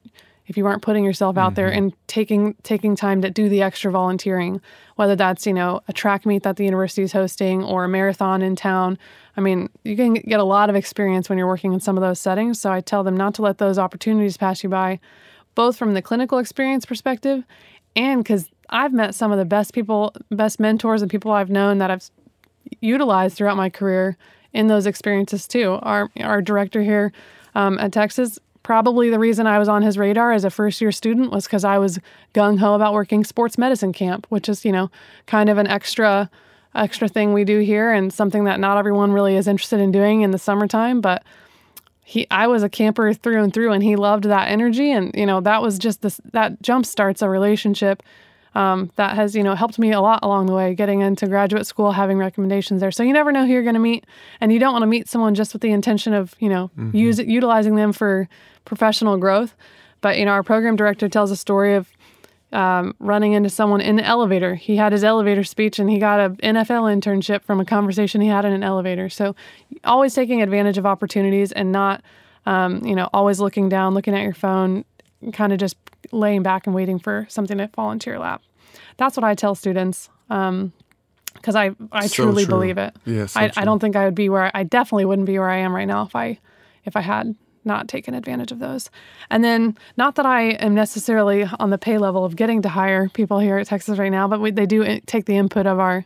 if 0.47 0.57
you 0.57 0.67
aren't 0.67 0.83
putting 0.83 1.05
yourself 1.05 1.37
out 1.39 1.55
there 1.55 1.69
and 1.69 1.93
taking 2.07 2.55
taking 2.63 2.97
time 2.97 3.23
to 3.23 3.31
do 3.31 3.49
the 3.49 3.63
extra 3.63 3.91
volunteering 3.91 4.61
whether 4.97 5.17
that's 5.17 5.47
you 5.47 5.53
know 5.53 5.81
a 5.89 5.93
track 5.93 6.27
meet 6.27 6.43
that 6.43 6.57
the 6.57 6.65
university 6.65 7.03
is 7.03 7.13
hosting 7.13 7.63
or 7.63 7.85
a 7.85 7.89
marathon 7.89 8.43
in 8.43 8.57
town. 8.57 8.99
I 9.37 9.41
mean 9.41 9.69
you 9.85 9.97
can 9.97 10.15
get 10.15 10.41
a 10.41 10.45
lot 10.45 10.71
of 10.71 10.77
experience 10.77 11.29
when 11.29 11.39
you're 11.39 11.47
working 11.47 11.73
in 11.73 11.81
some 11.81 11.97
of 11.97 12.03
those 12.03 12.19
settings. 12.19 12.61
So 12.61 12.71
i 12.71 12.81
tell 12.81 13.05
them 13.05 13.17
not 13.17 13.35
to 13.35 13.43
let 13.43 13.59
those 13.59 13.79
opportunities 13.79 14.37
pass 14.37 14.63
you 14.63 14.69
by 14.69 15.01
both 15.55 15.77
from 15.77 15.95
the 15.95 16.03
clinical 16.03 16.39
experience 16.39 16.87
perspective 16.87 17.45
and 17.95 18.23
because 18.23 18.49
i've 18.71 18.93
met 18.93 19.15
some 19.15 19.33
of 19.33 19.39
the 19.39 19.45
best 19.45 19.75
people 19.75 20.15
best 20.31 20.59
mentors 20.59 21.03
and 21.03 21.11
people 21.11 21.31
i've 21.31 21.51
known 21.51 21.79
that 21.79 21.91
i've 21.91 22.11
utilized 22.81 23.37
throughout 23.37 23.57
my 23.57 23.69
career 23.69 24.17
in 24.53 24.67
those 24.67 24.87
experiences 24.87 25.47
too. 25.47 25.79
Our 25.83 26.11
our 26.21 26.43
director 26.43 26.83
here 26.83 27.13
um, 27.55 27.79
at 27.79 27.93
Texas, 27.93 28.39
probably 28.63 29.11
the 29.11 29.19
reason 29.19 29.47
I 29.47 29.59
was 29.59 29.69
on 29.69 29.83
his 29.83 29.99
radar 29.99 30.33
as 30.33 30.45
a 30.45 30.51
first 30.51 30.81
year 30.81 30.93
student 30.93 31.33
was 31.33 31.45
because 31.45 31.65
I 31.65 31.79
was 31.79 31.99
gung 32.35 32.59
ho 32.59 32.75
about 32.75 32.93
working 32.93 33.25
sports 33.25 33.59
medicine 33.59 33.93
camp, 33.93 34.27
which 34.29 34.49
is 34.49 34.65
you 34.65 34.73
know 34.73 34.91
kind 35.27 35.49
of 35.49 35.59
an 35.59 35.67
extra 35.67 36.31
extra 36.75 37.09
thing 37.09 37.33
we 37.33 37.45
do 37.45 37.61
here 37.61 37.93
and 37.93 38.13
something 38.13 38.45
that 38.45 38.59
not 38.59 38.79
everyone 38.79 39.13
really 39.13 39.37
is 39.37 39.47
interested 39.47 39.81
in 39.81 39.93
doing 39.93 40.23
in 40.23 40.31
the 40.31 40.39
summertime, 40.39 41.01
but. 41.01 41.23
He, 42.05 42.27
I 42.33 42.49
was 42.49 42.65
a 42.65 42.69
camper 42.69 43.15
through 43.15 43.45
and 43.45 43.55
through, 43.55 43.71
and 43.71 43.83
he 43.83 43.95
loved 43.95 44.25
that 44.25 44.49
energy, 44.49 44.91
and 44.91 45.15
you 45.15 45.25
know 45.25 45.41
that 45.41 45.63
was 45.63 45.79
just 45.79 46.03
this 46.03 46.21
that 46.33 46.61
jump 46.61 46.85
starts 46.85 47.23
a 47.23 47.29
relationship 47.29 48.03
um, 48.55 48.91
that 48.97 49.15
has 49.17 49.35
you 49.35 49.43
know 49.43 49.55
helped 49.55 49.79
me 49.79 49.93
a 49.93 50.01
lot 50.01 50.21
along 50.23 50.47
the 50.47 50.53
way 50.53 50.75
getting 50.75 51.01
into 51.01 51.27
graduate 51.27 51.67
school 51.67 51.93
having 51.93 52.19
recommendations 52.19 52.81
there 52.81 52.91
so 52.91 53.03
you 53.03 53.13
never 53.13 53.33
know 53.33 53.47
who 53.47 53.53
you're 53.53 53.63
going 53.63 53.75
to 53.75 53.81
meet 53.81 54.05
and 54.41 54.53
you 54.53 54.59
don't 54.59 54.73
want 54.73 54.83
to 54.83 54.87
meet 54.87 55.09
someone 55.09 55.35
just 55.35 55.53
with 55.53 55.63
the 55.63 55.71
intention 55.71 56.13
of 56.13 56.35
you 56.39 56.49
know 56.49 56.71
use 56.93 57.19
utilizing 57.19 57.77
them 57.77 57.93
for 57.93 58.29
professional 58.65 59.17
growth 59.17 59.55
but 60.01 60.19
you 60.19 60.25
know 60.25 60.33
our 60.33 60.43
program 60.43 60.77
director 60.77 61.09
tells 61.09 61.31
a 61.31 61.37
story 61.37 61.75
of 61.75 61.91
um, 62.53 62.95
running 62.99 63.33
into 63.33 63.49
someone 63.49 63.81
in 63.81 63.97
the 63.97 64.05
elevator 64.05 64.55
he 64.55 64.77
had 64.77 64.93
his 64.93 65.03
elevator 65.03 65.43
speech 65.45 65.79
and 65.79 65.89
he 65.89 65.99
got 65.99 66.21
an 66.21 66.37
nfl 66.57 66.85
internship 66.95 67.43
from 67.43 67.61
a 67.61 67.65
conversation 67.65 68.21
he 68.21 68.29
had 68.29 68.45
in 68.45 68.53
an 68.53 68.63
elevator 68.63 69.09
so 69.09 69.35
always 69.85 70.15
taking 70.15 70.43
advantage 70.43 70.77
of 70.77 70.85
opportunities 70.85 71.51
and 71.53 71.73
not 71.73 72.03
um, 72.45 72.85
you 72.85 72.95
know 72.95 73.09
always 73.15 73.41
looking 73.41 73.69
down 73.69 73.95
looking 73.95 74.15
at 74.15 74.23
your 74.23 74.35
phone 74.35 74.85
kind 75.33 75.53
of 75.53 75.59
just 75.59 75.77
laying 76.11 76.43
back 76.43 76.67
and 76.67 76.75
waiting 76.75 76.99
for 76.99 77.27
something 77.29 77.59
to 77.59 77.69
fall 77.69 77.93
into 77.93 78.11
your 78.11 78.19
lap. 78.19 78.43
That's 78.97 79.17
what 79.17 79.25
I 79.25 79.35
tell 79.35 79.55
students 79.55 80.11
because 80.29 81.55
I, 81.55 81.71
I 81.93 82.07
So 82.07 82.25
truly 82.25 82.45
true. 82.45 82.55
believe 82.55 82.79
it. 82.79 82.95
Yeah, 83.05 83.27
so 83.27 83.41
I, 83.41 83.53
I 83.57 83.65
don't 83.65 83.79
think 83.79 83.95
I 83.97 84.05
would 84.05 84.15
be 84.15 84.29
where 84.29 84.51
I 84.55 84.65
definitely 84.65 85.05
wouldn't 85.05 85.27
be 85.27 85.39
where 85.39 85.49
I 85.49 85.59
am 85.59 85.75
right 85.75 85.87
now 85.87 86.03
if 86.05 86.17
I 86.17 86.39
if 86.85 86.97
I 86.97 87.01
had 87.01 87.35
not 87.65 87.89
taken 87.89 88.15
advantage 88.15 88.53
of 88.53 88.59
those. 88.59 88.91
And 89.31 89.43
then 89.45 89.77
not 89.97 90.17
that 90.17 90.27
I 90.27 90.51
am 90.51 90.75
necessarily 90.75 91.47
on 91.59 91.71
the 91.71 91.79
pay 91.79 91.99
level 91.99 92.25
of 92.25 92.37
getting 92.37 92.63
to 92.63 92.69
hire 92.69 93.09
people 93.09 93.39
here 93.39 93.59
at 93.59 93.67
Texas 93.67 93.99
right 93.99 94.13
now, 94.13 94.29
but 94.29 94.41
we, 94.41 94.51
they 94.51 94.67
do 94.67 95.01
take 95.07 95.27
the 95.27 95.37
input 95.37 95.67
of 95.67 95.79
our 95.79 96.05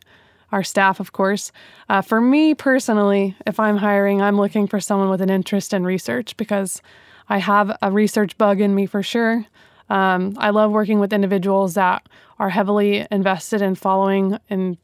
our 0.53 0.63
staff, 0.63 1.01
of 1.01 1.13
course. 1.13 1.51
Uh, 1.89 2.01
for 2.01 2.21
me 2.21 2.55
personally, 2.55 3.35
if 3.47 3.59
I'm 3.59 3.77
hiring, 3.77 4.23
I'm 4.23 4.37
looking 4.37 4.69
for 4.69 4.79
someone 4.79 5.11
with 5.11 5.21
an 5.21 5.29
interest 5.29 5.75
in 5.75 5.85
research 5.85 6.37
because 6.37 6.81
I 7.29 7.39
have 7.39 7.77
a 7.83 7.91
research 7.91 8.39
bug 8.39 8.61
in 8.61 8.73
me 8.73 8.87
for 8.87 9.03
sure. 9.03 9.45
Um, 9.89 10.35
I 10.39 10.51
love 10.51 10.71
working 10.71 11.01
with 11.01 11.13
individuals 11.13 11.75
that 11.75 12.09
are 12.39 12.51
heavily 12.51 13.07
invested 13.11 13.61
in 13.63 13.75
following 13.75 14.39
and 14.49 14.77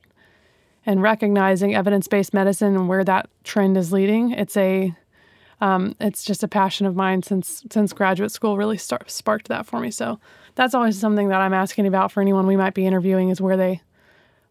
and 0.84 1.00
recognizing 1.00 1.76
evidence-based 1.76 2.34
medicine 2.34 2.74
and 2.74 2.88
where 2.88 3.04
that 3.04 3.30
trend 3.44 3.76
is 3.76 3.92
leading. 3.92 4.32
It's 4.32 4.56
a 4.56 4.92
um, 5.62 5.94
it's 6.00 6.24
just 6.24 6.42
a 6.42 6.48
passion 6.48 6.86
of 6.86 6.96
mine 6.96 7.22
since 7.22 7.62
since 7.70 7.92
graduate 7.92 8.32
school 8.32 8.56
really 8.56 8.76
start, 8.76 9.08
sparked 9.08 9.46
that 9.46 9.64
for 9.64 9.78
me. 9.78 9.92
So 9.92 10.18
that's 10.56 10.74
always 10.74 10.98
something 10.98 11.28
that 11.28 11.40
I'm 11.40 11.54
asking 11.54 11.86
about 11.86 12.10
for 12.10 12.20
anyone 12.20 12.48
we 12.48 12.56
might 12.56 12.74
be 12.74 12.84
interviewing 12.84 13.28
is 13.28 13.40
where 13.40 13.56
they 13.56 13.80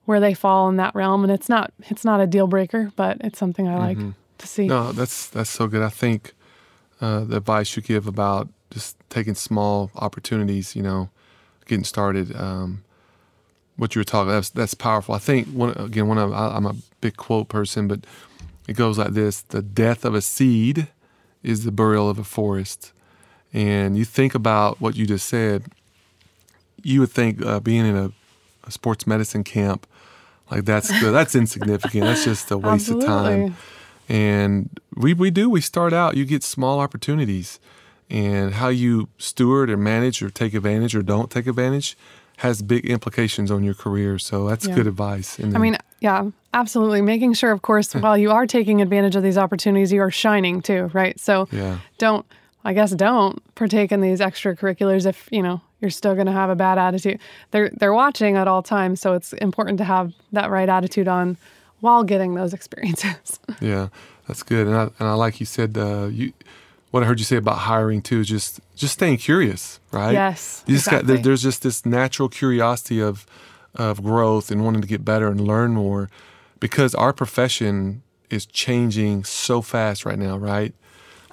where 0.06 0.22
they 0.22 0.34
fall 0.34 0.70
in 0.70 0.78
that 0.78 0.96
realm. 0.96 1.24
And 1.24 1.32
it's 1.32 1.50
not 1.50 1.74
it's 1.90 2.06
not 2.06 2.22
a 2.22 2.28
deal 2.28 2.48
breaker, 2.48 2.94
but 2.96 3.18
it's 3.20 3.38
something 3.38 3.68
I 3.68 3.78
like 3.78 3.98
to 4.38 4.48
see. 4.48 4.68
No, 4.68 4.94
that's 4.94 5.28
that's 5.28 5.50
so 5.50 5.68
good. 5.68 5.84
I 5.84 5.90
think 5.90 6.34
uh, 7.02 7.26
the 7.26 7.38
advice 7.38 7.76
you 7.76 7.82
give 7.82 8.08
about 8.08 8.48
just 8.70 8.96
taking 9.10 9.36
small 9.36 9.92
opportunities, 9.96 10.78
you 10.78 10.82
know, 10.82 11.10
getting 11.66 11.84
started. 11.84 12.34
Um, 12.38 12.86
what 13.76 13.96
you 13.96 14.00
were 14.00 14.06
talking. 14.06 14.32
That's 14.32 14.50
that's 14.50 14.76
powerful. 14.76 15.14
I 15.14 15.20
think 15.20 15.50
one 15.50 15.72
again. 15.72 16.08
One 16.08 16.18
of 16.18 16.32
I, 16.32 16.56
I'm 16.56 16.66
a 16.66 16.76
big 17.02 17.18
quote 17.18 17.50
person, 17.50 17.90
but 17.90 18.06
it 18.70 18.78
goes 18.78 18.98
like 18.98 19.12
this: 19.12 19.42
the 19.42 19.62
death 19.62 20.06
of 20.06 20.16
a 20.16 20.22
seed 20.22 20.88
is 21.44 21.64
the 21.66 21.72
burial 21.72 22.10
of 22.10 22.18
a 22.20 22.24
forest. 22.24 22.94
And 23.54 23.98
you 23.98 24.06
think 24.06 24.34
about 24.36 24.80
what 24.80 24.96
you 24.96 25.06
just 25.06 25.28
said. 25.28 25.66
You 26.84 27.02
would 27.02 27.12
think 27.12 27.44
uh, 27.46 27.60
being 27.60 27.86
in 27.86 27.96
a, 27.96 28.12
a 28.66 28.72
sports 28.72 29.06
medicine 29.06 29.44
camp 29.44 29.86
like 30.52 30.66
that's 30.66 30.90
that's 31.02 31.34
insignificant. 31.36 32.04
That's 32.04 32.26
just 32.26 32.52
a 32.52 32.58
waste 32.58 32.92
Absolutely. 32.92 33.06
of 33.08 33.10
time. 33.24 33.56
And 34.10 34.80
we 34.96 35.14
we 35.14 35.32
do. 35.32 35.50
We 35.50 35.62
start 35.62 35.94
out. 35.94 36.18
You 36.18 36.26
get 36.26 36.44
small 36.44 36.80
opportunities, 36.80 37.60
and 38.10 38.56
how 38.56 38.68
you 38.68 39.08
steward 39.18 39.70
or 39.70 39.78
manage 39.78 40.22
or 40.22 40.30
take 40.30 40.54
advantage 40.54 40.94
or 40.96 41.02
don't 41.02 41.32
take 41.32 41.48
advantage 41.48 41.98
has 42.38 42.62
big 42.62 42.86
implications 42.88 43.50
on 43.52 43.64
your 43.64 43.74
career. 43.76 44.20
So 44.20 44.48
that's 44.48 44.68
Yeah. 44.68 44.76
good 44.76 44.88
advice. 44.88 45.40
And 45.40 45.56
I 45.56 45.60
mean, 45.60 45.78
yeah, 46.02 46.30
absolutely. 46.54 47.02
Making 47.02 47.34
sure, 47.34 47.52
of 47.52 47.62
course, 47.62 47.94
while 48.04 48.18
you 48.18 48.32
are 48.32 48.46
taking 48.46 48.82
advantage 48.82 49.16
of 49.16 49.24
these 49.24 49.38
opportunities, 49.38 49.94
you 49.94 50.02
are 50.02 50.12
shining 50.12 50.62
too, 50.62 50.90
right? 50.94 51.18
So 51.20 51.48
yeah, 51.52 51.78
don't, 51.98 52.26
I 52.66 52.74
guess, 52.74 52.92
don't 52.92 53.42
partake 53.56 53.92
in 53.92 54.02
these 54.02 54.20
extracurriculars 54.20 55.06
if 55.06 55.30
you 55.32 55.42
know 55.42 55.62
you're 55.80 55.92
still 55.92 56.14
going 56.16 56.28
to 56.28 56.34
have 56.34 56.50
a 56.50 56.56
bad 56.56 56.78
attitude. 56.78 57.20
They're 57.52 57.70
they're 57.70 57.94
watching 57.94 58.36
at 58.36 58.48
all 58.48 58.62
times, 58.64 59.00
so 59.00 59.14
it's 59.14 59.32
important 59.34 59.78
to 59.78 59.84
have 59.86 60.14
that 60.34 60.50
right 60.50 60.68
attitude 60.68 61.08
on 61.08 61.38
while 61.80 62.04
getting 62.04 62.36
those 62.36 62.54
experiences. 62.60 63.40
yeah, 63.62 63.88
that's 64.28 64.44
good. 64.44 64.68
And 64.68 64.76
I, 64.76 64.84
and 65.00 65.08
I 65.08 65.14
like 65.14 65.40
you 65.40 65.46
said. 65.46 65.78
Uh, 65.78 66.08
you 66.12 66.34
what 66.92 67.04
I 67.04 67.06
heard 67.06 67.20
you 67.20 67.26
say 67.26 67.38
about 67.38 67.60
hiring 67.60 68.02
too 68.02 68.20
is 68.20 68.28
just 68.28 68.60
just 68.76 68.94
staying 68.94 69.18
curious, 69.18 69.80
right? 69.94 70.12
Yes, 70.12 70.64
You 70.68 70.76
just 70.76 70.88
got 70.88 71.06
there, 71.06 71.16
exactly. 71.16 71.22
there's 71.24 71.42
just 71.42 71.64
this 71.64 71.86
natural 71.86 72.28
curiosity 72.28 73.02
of 73.02 73.26
of 73.76 74.04
growth 74.04 74.52
and 74.52 74.64
wanting 74.64 74.82
to 74.82 74.88
get 74.88 75.04
better 75.06 75.28
and 75.28 75.40
learn 75.42 75.74
more 75.74 76.10
because 76.60 76.94
our 76.96 77.14
profession 77.14 78.04
is 78.30 78.46
changing 78.46 79.24
so 79.24 79.62
fast 79.62 80.06
right 80.06 80.20
now, 80.20 80.38
right? 80.38 80.74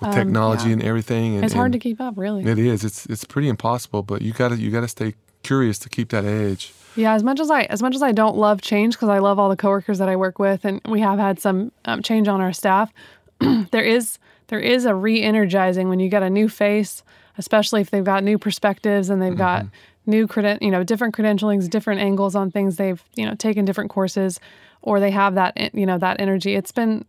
With 0.00 0.12
technology 0.14 0.64
Um, 0.64 0.68
yeah. 0.68 0.72
and 0.74 0.82
everything. 0.84 1.34
And, 1.36 1.44
it's 1.44 1.54
hard 1.54 1.72
to 1.72 1.78
keep 1.78 2.00
up, 2.00 2.14
really. 2.16 2.44
It 2.44 2.58
is. 2.58 2.84
It's 2.84 3.04
it's 3.06 3.24
pretty 3.24 3.48
impossible, 3.48 4.02
but 4.04 4.22
you 4.22 4.32
gotta 4.32 4.56
you 4.56 4.70
gotta 4.70 4.86
stay 4.88 5.14
curious 5.42 5.78
to 5.80 5.88
keep 5.88 6.10
that 6.10 6.24
edge. 6.24 6.72
Yeah, 6.94 7.14
as 7.14 7.22
much 7.24 7.40
as 7.40 7.50
I 7.50 7.62
as 7.64 7.82
much 7.82 7.94
as 7.96 8.02
I 8.02 8.12
don't 8.12 8.36
love 8.36 8.60
change 8.60 8.94
because 8.94 9.08
I 9.08 9.18
love 9.18 9.38
all 9.40 9.48
the 9.48 9.56
coworkers 9.56 9.98
that 9.98 10.08
I 10.08 10.14
work 10.16 10.38
with, 10.38 10.64
and 10.64 10.80
we 10.88 11.00
have 11.00 11.18
had 11.18 11.40
some 11.40 11.72
um, 11.84 12.02
change 12.02 12.28
on 12.28 12.40
our 12.40 12.52
staff. 12.52 12.92
there 13.72 13.82
is 13.84 14.18
there 14.48 14.60
is 14.60 14.84
a 14.84 14.94
re-energizing 14.94 15.88
when 15.88 15.98
you 16.00 16.08
get 16.08 16.22
a 16.22 16.30
new 16.30 16.48
face, 16.48 17.02
especially 17.36 17.80
if 17.80 17.90
they've 17.90 18.04
got 18.04 18.22
new 18.24 18.38
perspectives 18.38 19.10
and 19.10 19.20
they've 19.20 19.36
got 19.36 19.66
new 20.08 20.26
creden- 20.26 20.60
you 20.60 20.72
know 20.72 20.82
different 20.82 21.14
credentialings, 21.14 21.70
different 21.70 22.00
angles 22.00 22.34
on 22.34 22.50
things. 22.50 22.76
They've 22.76 23.02
you 23.14 23.24
know 23.24 23.34
taken 23.36 23.64
different 23.64 23.90
courses, 23.90 24.40
or 24.82 24.98
they 24.98 25.12
have 25.12 25.36
that 25.36 25.72
you 25.74 25.86
know 25.86 25.98
that 25.98 26.20
energy. 26.20 26.56
It's 26.56 26.72
been 26.72 27.04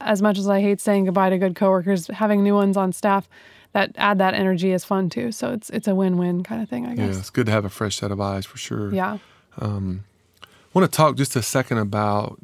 as 0.00 0.20
much 0.22 0.38
as 0.38 0.48
I 0.48 0.60
hate 0.60 0.80
saying 0.80 1.04
goodbye 1.04 1.30
to 1.30 1.38
good 1.38 1.54
coworkers, 1.54 2.08
having 2.08 2.42
new 2.42 2.54
ones 2.54 2.76
on 2.76 2.92
staff 2.92 3.28
that 3.72 3.92
add 3.96 4.18
that 4.18 4.34
energy 4.34 4.72
is 4.72 4.84
fun 4.84 5.10
too. 5.10 5.30
So 5.30 5.52
it's 5.52 5.70
it's 5.70 5.86
a 5.86 5.94
win-win 5.94 6.42
kind 6.42 6.62
of 6.62 6.68
thing, 6.68 6.86
I 6.86 6.94
guess. 6.94 7.14
Yeah, 7.14 7.18
it's 7.18 7.30
good 7.30 7.46
to 7.46 7.52
have 7.52 7.64
a 7.64 7.70
fresh 7.70 7.96
set 7.96 8.10
of 8.10 8.20
eyes 8.20 8.46
for 8.46 8.58
sure. 8.58 8.92
Yeah. 8.92 9.18
I 9.60 10.78
want 10.78 10.90
to 10.90 10.96
talk 10.96 11.16
just 11.16 11.34
a 11.36 11.42
second 11.42 11.78
about 11.78 12.38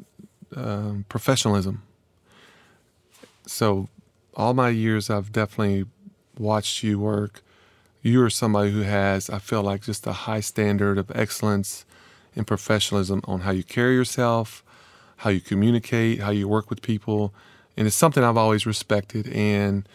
um, 0.55 1.05
professionalism. 1.07 1.81
So, 3.45 3.87
all 4.35 4.53
my 4.53 4.69
years, 4.69 5.09
I've 5.09 5.31
definitely 5.31 5.85
watched 6.37 6.83
you 6.83 6.99
work. 6.99 7.41
You 8.01 8.23
are 8.23 8.29
somebody 8.29 8.71
who 8.71 8.81
has, 8.81 9.29
I 9.29 9.39
feel 9.39 9.63
like, 9.63 9.81
just 9.81 10.07
a 10.07 10.13
high 10.13 10.39
standard 10.39 10.97
of 10.97 11.11
excellence 11.15 11.85
and 12.35 12.45
professionalism 12.45 13.21
on 13.25 13.41
how 13.41 13.51
you 13.51 13.63
carry 13.63 13.95
yourself, 13.95 14.63
how 15.17 15.29
you 15.29 15.41
communicate, 15.41 16.19
how 16.19 16.31
you 16.31 16.47
work 16.47 16.69
with 16.69 16.81
people. 16.81 17.33
And 17.75 17.87
it's 17.87 17.95
something 17.95 18.23
I've 18.23 18.37
always 18.37 18.65
respected. 18.65 19.27
And, 19.29 19.87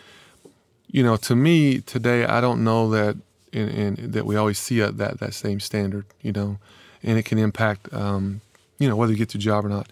you 0.89 1.03
know, 1.03 1.17
to 1.17 1.37
me 1.37 1.81
today, 1.81 2.25
I 2.25 2.41
don't 2.41 2.65
know 2.65 2.91
that 2.91 3.17
in, 3.53 3.69
in, 3.69 4.11
that 4.13 4.27
we 4.27 4.37
always 4.37 4.59
see 4.59 4.81
a, 4.81 4.91
that, 4.91 5.21
that 5.21 5.35
same 5.35 5.61
standard, 5.61 6.07
you 6.21 6.33
know, 6.33 6.59
and 7.03 7.19
it 7.19 7.25
can 7.25 7.39
impact, 7.39 7.93
um, 7.93 8.41
you 8.79 8.89
know, 8.89 8.97
whether 8.97 9.13
you 9.13 9.19
get 9.19 9.35
your 9.35 9.41
job 9.41 9.65
or 9.65 9.69
not. 9.69 9.89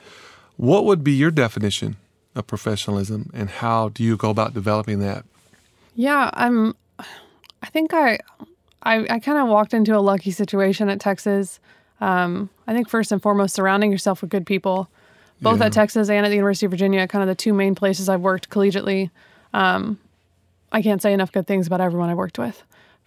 What 0.56 0.84
would 0.84 1.04
be 1.04 1.12
your 1.12 1.30
definition 1.30 1.96
of 2.34 2.46
professionalism 2.46 3.30
and 3.32 3.50
how 3.50 3.88
do 3.88 4.02
you 4.02 4.16
go 4.16 4.30
about 4.30 4.54
developing 4.54 5.00
that? 5.00 5.24
Yeah, 5.94 6.30
I'm. 6.34 6.74
I 7.62 7.66
think 7.68 7.92
I, 7.94 8.18
I, 8.82 9.06
I 9.10 9.18
kind 9.18 9.38
of 9.38 9.48
walked 9.48 9.74
into 9.74 9.96
a 9.96 10.00
lucky 10.00 10.30
situation 10.30 10.88
at 10.88 11.00
Texas. 11.00 11.60
Um, 12.00 12.48
I 12.66 12.72
think 12.72 12.88
first 12.88 13.12
and 13.12 13.20
foremost, 13.20 13.54
surrounding 13.54 13.92
yourself 13.92 14.22
with 14.22 14.30
good 14.30 14.46
people, 14.46 14.88
both 15.42 15.60
Yeah. 15.60 15.66
at 15.66 15.72
Texas 15.72 16.08
and 16.08 16.24
at 16.24 16.30
the 16.30 16.34
University 16.36 16.66
of 16.66 16.70
Virginia, 16.72 17.06
kind 17.06 17.22
of 17.22 17.28
the 17.28 17.34
two 17.34 17.52
main 17.52 17.74
places 17.74 18.08
I've 18.08 18.20
worked 18.22 18.48
collegiately. 18.50 19.10
Um, 19.52 19.98
I 20.72 20.82
can't 20.82 21.02
say 21.02 21.12
enough 21.12 21.32
good 21.32 21.46
things 21.46 21.66
about 21.66 21.80
everyone 21.80 22.08
I 22.08 22.14
worked 22.14 22.38
with. 22.38 22.62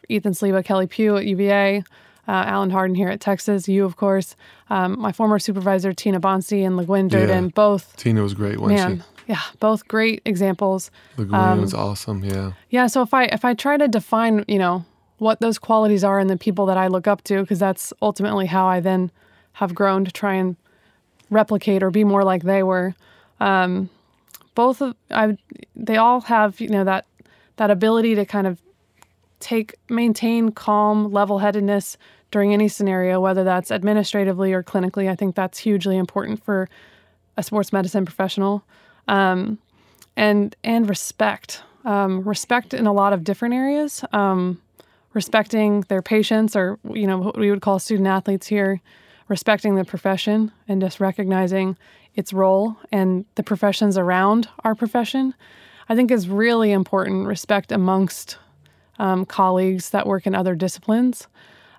Ethan 0.10 0.34
Saliba, 0.34 0.64
Kelli 0.64 0.89
Pugh 0.89 1.16
at 1.18 1.26
UVA, 1.26 1.78
uh, 2.28 2.32
Allen 2.32 2.70
Hardin 2.70 2.95
here 2.95 3.10
at 3.10 3.20
Texas, 3.22 3.68
you 3.68 3.86
of 3.86 3.95
course, 3.95 4.36
um, 4.70 4.99
my 4.99 5.12
former 5.12 5.39
supervisor 5.39 5.93
Tina 5.93 6.20
Bonci 6.20 6.66
and 6.66 6.78
LeGuin 6.78 7.10
Durden, 7.10 7.49
both 7.49 7.95
Tina 7.95 8.22
was 8.22 8.34
great, 8.34 8.60
wasn't 8.60 8.80
man, 8.80 9.04
yeah, 9.28 9.41
both 9.59 9.88
great 9.88 10.21
examples. 10.26 10.91
she? 11.17 11.24
LeGuin 11.24 11.61
was 11.61 11.74
awesome, 11.74 12.24
yeah. 12.24 12.53
Yeah, 12.69 12.88
so 12.88 13.01
if 13.01 13.13
I 13.13 13.26
if 13.26 13.45
I 13.45 13.53
try 13.53 13.78
to 13.78 13.88
define, 13.88 14.45
you 14.47 14.59
know, 14.59 14.86
what 15.17 15.39
those 15.39 15.57
qualities 15.59 16.03
are 16.03 16.19
in 16.19 16.28
the 16.28 16.38
people 16.38 16.65
that 16.67 16.78
I 16.78 16.88
look 16.88 17.07
up 17.07 17.24
to, 17.26 17.41
because 17.41 17.59
that's 17.59 17.93
ultimately 18.01 18.45
how 18.45 18.67
I 18.67 18.80
then 18.80 19.11
have 19.53 19.74
grown 19.74 20.05
to 20.05 20.11
try 20.11 20.34
and 20.36 20.55
replicate 21.30 21.84
or 21.84 21.91
be 21.91 22.03
more 22.03 22.24
like 22.24 22.43
they 22.43 22.63
were. 22.63 22.95
Um, 23.39 23.89
both 24.55 24.82
of 24.82 24.95
I, 25.11 25.38
they 25.76 25.97
all 25.97 26.21
have 26.21 26.59
you 26.59 26.69
know 26.69 26.84
that 26.84 27.05
that 27.55 27.71
ability 27.71 28.15
to 28.15 28.26
kind 28.26 28.47
of 28.47 28.61
take 29.39 29.76
maintain 29.89 30.51
calm, 30.51 31.11
level-headedness 31.11 31.97
during 32.32 32.53
any 32.53 32.67
scenario, 32.67 33.19
whether 33.19 33.43
that's 33.43 33.71
administratively 33.71 34.53
or 34.53 34.63
clinically. 34.63 35.09
I 35.09 35.15
think 35.15 35.36
that's 35.36 35.59
hugely 35.59 35.97
important 35.97 36.43
for 36.43 36.69
a 37.38 37.43
sports 37.43 37.74
medicine 37.74 38.05
professional 38.05 38.63
and 39.08 40.56
and 40.64 40.89
respect. 40.89 41.64
Um, 41.86 42.22
respect 42.22 42.74
in 42.74 42.88
a 42.88 42.93
lot 42.93 43.12
of 43.12 43.24
different 43.24 43.54
areas. 43.54 44.06
Um, 44.14 44.62
respecting 45.14 45.82
their 45.89 46.01
patients 46.01 46.56
or 46.56 46.80
you 46.91 47.06
know 47.06 47.20
what 47.20 47.38
we 47.38 47.49
would 47.49 47.62
call 47.62 47.80
student 47.80 48.08
athletes 48.08 48.47
here 48.47 48.82
respecting 49.30 49.76
the 49.76 49.86
profession 49.86 50.51
and 50.68 50.82
just 50.82 50.99
recognizing 50.99 51.78
its 52.16 52.34
role 52.34 52.76
and 52.91 53.24
the 53.36 53.43
professions 53.43 53.95
around 53.95 54.49
our 54.64 54.74
profession 54.74 55.34
i 55.88 55.95
think 55.95 56.10
is 56.10 56.28
really 56.28 56.72
important 56.72 57.28
respect 57.28 57.72
amongst 57.72 58.39
um, 58.99 59.26
colleagues 59.26 59.89
that 59.91 60.06
work 60.06 60.28
in 60.28 60.36
other 60.36 60.56
disciplines. 60.56 61.28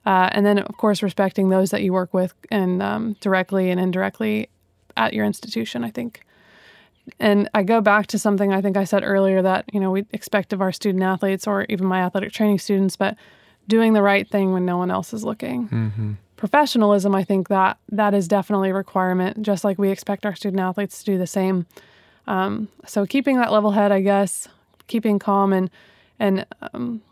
Uh, 0.06 0.28
and 0.32 0.44
then 0.44 0.58
of 0.58 0.76
course 0.76 1.02
respecting 1.02 1.48
those 1.48 1.70
that 1.70 1.82
you 1.82 1.92
work 1.92 2.12
with 2.12 2.34
and 2.50 2.82
um, 2.82 3.16
directly 3.20 3.70
and 3.70 3.80
indirectly 3.80 4.50
at 4.96 5.14
your 5.14 5.24
institution 5.24 5.82
i 5.82 5.90
think 5.90 6.24
and 7.20 7.48
I 7.54 7.62
go 7.62 7.80
back 7.80 8.06
to 8.08 8.18
something 8.18 8.52
I 8.52 8.60
think 8.60 8.76
I 8.76 8.84
said 8.84 9.02
earlier 9.04 9.42
that, 9.42 9.66
you 9.72 9.80
know, 9.80 9.90
we 9.90 10.04
expect 10.12 10.52
of 10.52 10.60
our 10.60 10.72
student 10.72 11.02
athletes 11.02 11.46
or 11.46 11.66
even 11.68 11.86
my 11.86 12.00
athletic 12.00 12.32
training 12.32 12.58
students, 12.58 12.96
but 12.96 13.16
doing 13.68 13.92
the 13.92 14.02
right 14.02 14.28
thing 14.28 14.52
when 14.52 14.64
no 14.64 14.76
one 14.76 14.90
else 14.90 15.12
is 15.12 15.24
looking. 15.24 16.16
Professionalism, 16.36 17.14
I 17.14 17.24
think 17.24 17.48
that 17.48 17.78
that 17.90 18.14
is 18.14 18.28
definitely 18.28 18.70
a 18.70 18.74
requirement, 18.74 19.42
just 19.42 19.64
like 19.64 19.78
we 19.78 19.90
expect 19.90 20.26
our 20.26 20.34
student 20.34 20.60
athletes 20.60 20.98
to 21.00 21.04
do 21.04 21.18
the 21.18 21.26
same. 21.26 21.66
Um, 22.26 22.68
so 22.86 23.06
keeping 23.06 23.36
that 23.36 23.52
level 23.52 23.70
head, 23.72 23.92
I 23.92 24.00
guess, 24.00 24.48
keeping 24.86 25.18
calm 25.18 25.52
and 25.52 25.70
and 26.18 26.46
um, 26.72 27.02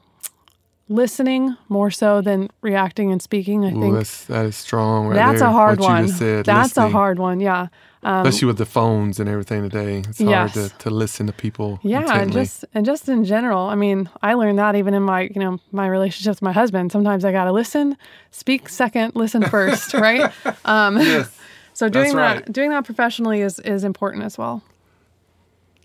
listening 0.88 1.56
more 1.68 1.90
so 1.90 2.20
than 2.20 2.50
reacting 2.60 3.10
and 3.10 3.20
speaking. 3.20 3.64
I 3.64 3.72
Ooh, 3.72 3.80
think 3.80 3.94
that's, 3.94 4.24
that 4.26 4.46
is 4.46 4.56
strong 4.56 5.08
right 5.08 5.14
that's 5.14 5.40
there, 5.40 5.48
a 5.48 5.52
hard 5.52 5.80
one. 5.80 6.08
said, 6.08 6.44
that's 6.44 6.76
a 6.76 6.88
hard 6.88 7.18
one. 7.18 7.40
Yeah. 7.40 7.68
Um, 8.04 8.26
Especially 8.26 8.46
with 8.46 8.58
the 8.58 8.66
phones 8.66 9.20
and 9.20 9.28
everything 9.28 9.62
today. 9.68 9.98
It's 10.08 10.20
Yes. 10.20 10.54
hard 10.54 10.70
to, 10.72 10.78
to 10.78 10.90
listen 10.90 11.26
to 11.28 11.32
people 11.32 11.78
Yeah, 11.84 12.20
and 12.20 12.32
just 12.32 12.64
and 12.74 12.84
just 12.84 13.08
in 13.08 13.24
general. 13.24 13.68
I 13.68 13.76
mean, 13.76 14.10
I 14.22 14.34
learned 14.34 14.58
that 14.58 14.74
even 14.74 14.92
in 14.94 15.04
my 15.04 15.22
you 15.22 15.38
know 15.40 15.60
my 15.70 15.86
relationships 15.86 16.36
with 16.38 16.42
my 16.42 16.52
husband. 16.52 16.90
Sometimes 16.90 17.24
I 17.24 17.30
gotta 17.30 17.52
listen, 17.52 17.96
speak 18.32 18.68
second, 18.68 19.14
listen 19.14 19.42
first, 19.44 19.94
right? 20.06 20.32
Um, 20.64 20.96
Yes. 20.98 21.30
so 21.74 21.88
doing 21.88 22.12
right. 22.14 22.44
that 22.44 22.52
doing 22.52 22.70
that 22.70 22.84
professionally 22.84 23.40
is 23.40 23.58
is 23.60 23.84
important 23.84 24.24
as 24.24 24.36
well. 24.36 24.62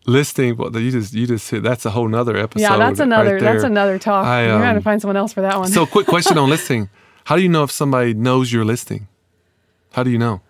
listening 0.05 0.55
what 0.57 0.74
you 0.74 0.89
just 0.91 1.13
you 1.13 1.28
just 1.28 1.45
said 1.47 1.61
that's 1.63 1.86
a 1.86 1.89
whole 1.91 2.07
nother 2.07 2.36
episode 2.36 2.63
yeah, 2.63 2.78
that's 2.78 2.99
another 2.99 3.34
right 3.36 3.41
that's 3.43 3.63
another 3.63 3.99
talk. 3.99 4.26
I, 4.26 4.41
You're 4.43 4.51
gonna 4.53 4.63
um, 4.63 4.68
have 4.74 4.78
to 4.78 4.82
find 4.84 5.01
someone 5.01 5.18
else 5.18 5.34
for 5.34 5.41
that 5.41 5.57
one. 5.59 5.68
so 5.70 5.86
quick 5.86 6.07
question 6.07 6.38
on 6.43 6.49
listening 6.49 6.89
how 7.26 7.36
do 7.36 7.41
you 7.43 7.49
know 7.49 7.63
if 7.63 7.72
somebody 7.72 8.13
knows 8.13 8.51
you're 8.51 8.65
listening 8.65 9.07
how 9.91 10.03
do 10.03 10.09
you 10.09 10.18
know 10.18 10.41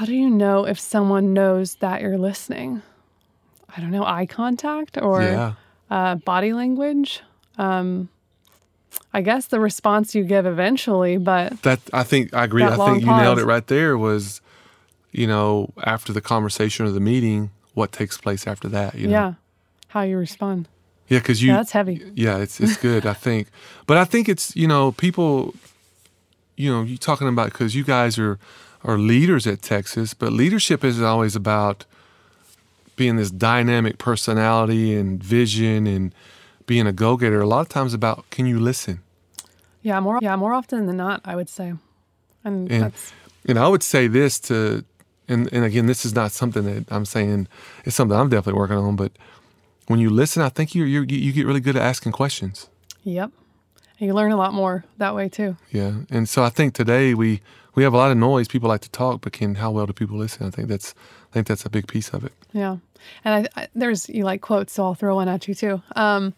How 0.00 0.06
do 0.06 0.14
you 0.14 0.30
know 0.30 0.64
if 0.64 0.80
someone 0.80 1.34
knows 1.34 1.74
that 1.80 2.00
you're 2.00 2.16
listening? 2.16 2.80
I 3.76 3.82
don't 3.82 3.90
know, 3.90 4.02
eye 4.02 4.24
contact 4.24 4.96
or 4.96 5.20
yeah 5.22 5.52
uh, 5.90 6.14
body 6.14 6.54
language. 6.54 7.20
Um, 7.58 8.08
I 9.12 9.20
guess 9.20 9.48
the 9.48 9.60
response 9.60 10.14
you 10.14 10.24
give 10.24 10.46
eventually, 10.46 11.18
but 11.18 11.60
That 11.64 11.80
I 11.92 12.02
think 12.04 12.32
I 12.32 12.44
agree. 12.44 12.64
I 12.64 12.76
think 12.76 13.02
you 13.02 13.12
nailed 13.12 13.40
it 13.40 13.44
right 13.44 13.66
there. 13.66 13.98
Was 13.98 14.40
you 15.12 15.26
know 15.26 15.70
after 15.84 16.14
the 16.14 16.22
conversation 16.22 16.86
or 16.86 16.90
the 16.92 17.00
meeting, 17.00 17.50
what 17.74 17.92
takes 17.92 18.16
place 18.16 18.46
after 18.46 18.68
that? 18.68 18.94
You 18.94 19.08
know? 19.08 19.12
yeah, 19.12 19.34
how 19.88 20.00
you 20.00 20.16
respond. 20.16 20.66
yeah, 21.08 21.18
because 21.18 21.42
you 21.42 21.50
Yeah, 21.50 21.56
that's 21.58 21.72
heavy. 21.72 22.10
Yeah, 22.14 22.38
it's 22.38 22.58
it's 22.58 22.78
good. 22.78 23.04
I 23.04 23.12
think, 23.12 23.48
but 23.86 23.98
I 23.98 24.06
think 24.06 24.30
it's 24.30 24.56
you 24.56 24.66
know 24.66 24.92
people, 24.92 25.54
you 26.56 26.72
know, 26.72 26.84
you 26.84 26.96
talking 26.96 27.28
about 27.28 27.52
because 27.52 27.74
you 27.74 27.84
guys 27.84 28.18
are 28.18 28.38
are 28.84 28.98
leaders 28.98 29.46
at 29.46 29.62
Texas, 29.62 30.14
but 30.14 30.32
leadership 30.32 30.84
isn't 30.84 31.04
always 31.04 31.36
about 31.36 31.84
being 32.96 33.16
this 33.16 33.30
dynamic 33.30 33.98
personality 33.98 34.94
and 34.94 35.22
vision 35.22 35.86
and 35.86 36.14
being 36.66 36.86
a 36.86 36.92
go 36.92 37.16
getter. 37.16 37.40
A 37.40 37.46
lot 37.46 37.60
of 37.60 37.68
times 37.68 37.94
about 37.94 38.28
can 38.30 38.46
you 38.46 38.58
listen? 38.58 39.00
Yeah, 39.82 40.00
more 40.00 40.18
yeah, 40.20 40.36
more 40.36 40.52
often 40.52 40.86
than 40.86 40.96
not, 40.96 41.20
I 41.24 41.34
would 41.36 41.48
say. 41.48 41.74
And, 42.44 42.70
And 42.70 42.82
that's 42.84 43.12
and 43.46 43.58
I 43.58 43.68
would 43.68 43.82
say 43.82 44.06
this 44.06 44.38
to, 44.40 44.84
and 45.28 45.50
and 45.52 45.64
again, 45.64 45.86
this 45.86 46.04
is 46.04 46.14
not 46.14 46.32
something 46.32 46.64
that 46.64 46.92
I'm 46.92 47.04
saying. 47.04 47.48
It's 47.84 47.96
something 47.96 48.16
I'm 48.16 48.28
definitely 48.28 48.58
working 48.58 48.76
on. 48.76 48.96
But 48.96 49.12
when 49.86 49.98
you 49.98 50.10
listen, 50.10 50.42
I 50.42 50.48
think 50.48 50.74
you 50.74 50.84
you 50.84 51.04
you 51.08 51.32
get 51.32 51.46
really 51.46 51.60
good 51.60 51.76
at 51.76 51.82
asking 51.82 52.12
questions. 52.12 52.68
yep. 53.02 53.30
And 53.98 54.06
you 54.06 54.14
learn 54.14 54.32
a 54.32 54.36
lot 54.36 54.54
more 54.54 54.84
that 54.96 55.14
way 55.14 55.28
too. 55.28 55.56
Yeah, 55.70 55.92
and 56.10 56.26
so 56.28 56.42
I 56.42 56.48
think 56.48 56.74
today 56.74 57.12
we 57.14 57.40
we 57.74 57.82
have 57.82 57.92
a 57.92 57.96
lot 57.96 58.10
of 58.10 58.16
noise. 58.16 58.48
People 58.48 58.68
like 58.68 58.80
to 58.82 58.90
talk, 58.90 59.20
but 59.20 59.32
can 59.32 59.56
how 59.56 59.70
well 59.70 59.86
do 59.86 59.92
people 59.92 60.16
listen? 60.16 60.46
I 60.46 60.50
think 60.50 60.68
that's 60.68 60.94
I 61.30 61.32
think 61.32 61.46
that's 61.46 61.64
a 61.64 61.70
big 61.70 61.86
piece 61.86 62.10
of 62.10 62.24
it. 62.24 62.32
Yeah. 62.52 62.78
And 63.24 63.48
I, 63.56 63.62
I, 63.62 63.68
there's, 63.74 64.08
you 64.08 64.24
like 64.24 64.40
quotes, 64.40 64.72
so 64.72 64.84
I'll 64.84 64.94
throw 64.94 65.14
one 65.14 65.28
at 65.28 65.46
you 65.48 65.54
too. 65.54 65.82
Um, 65.96 66.34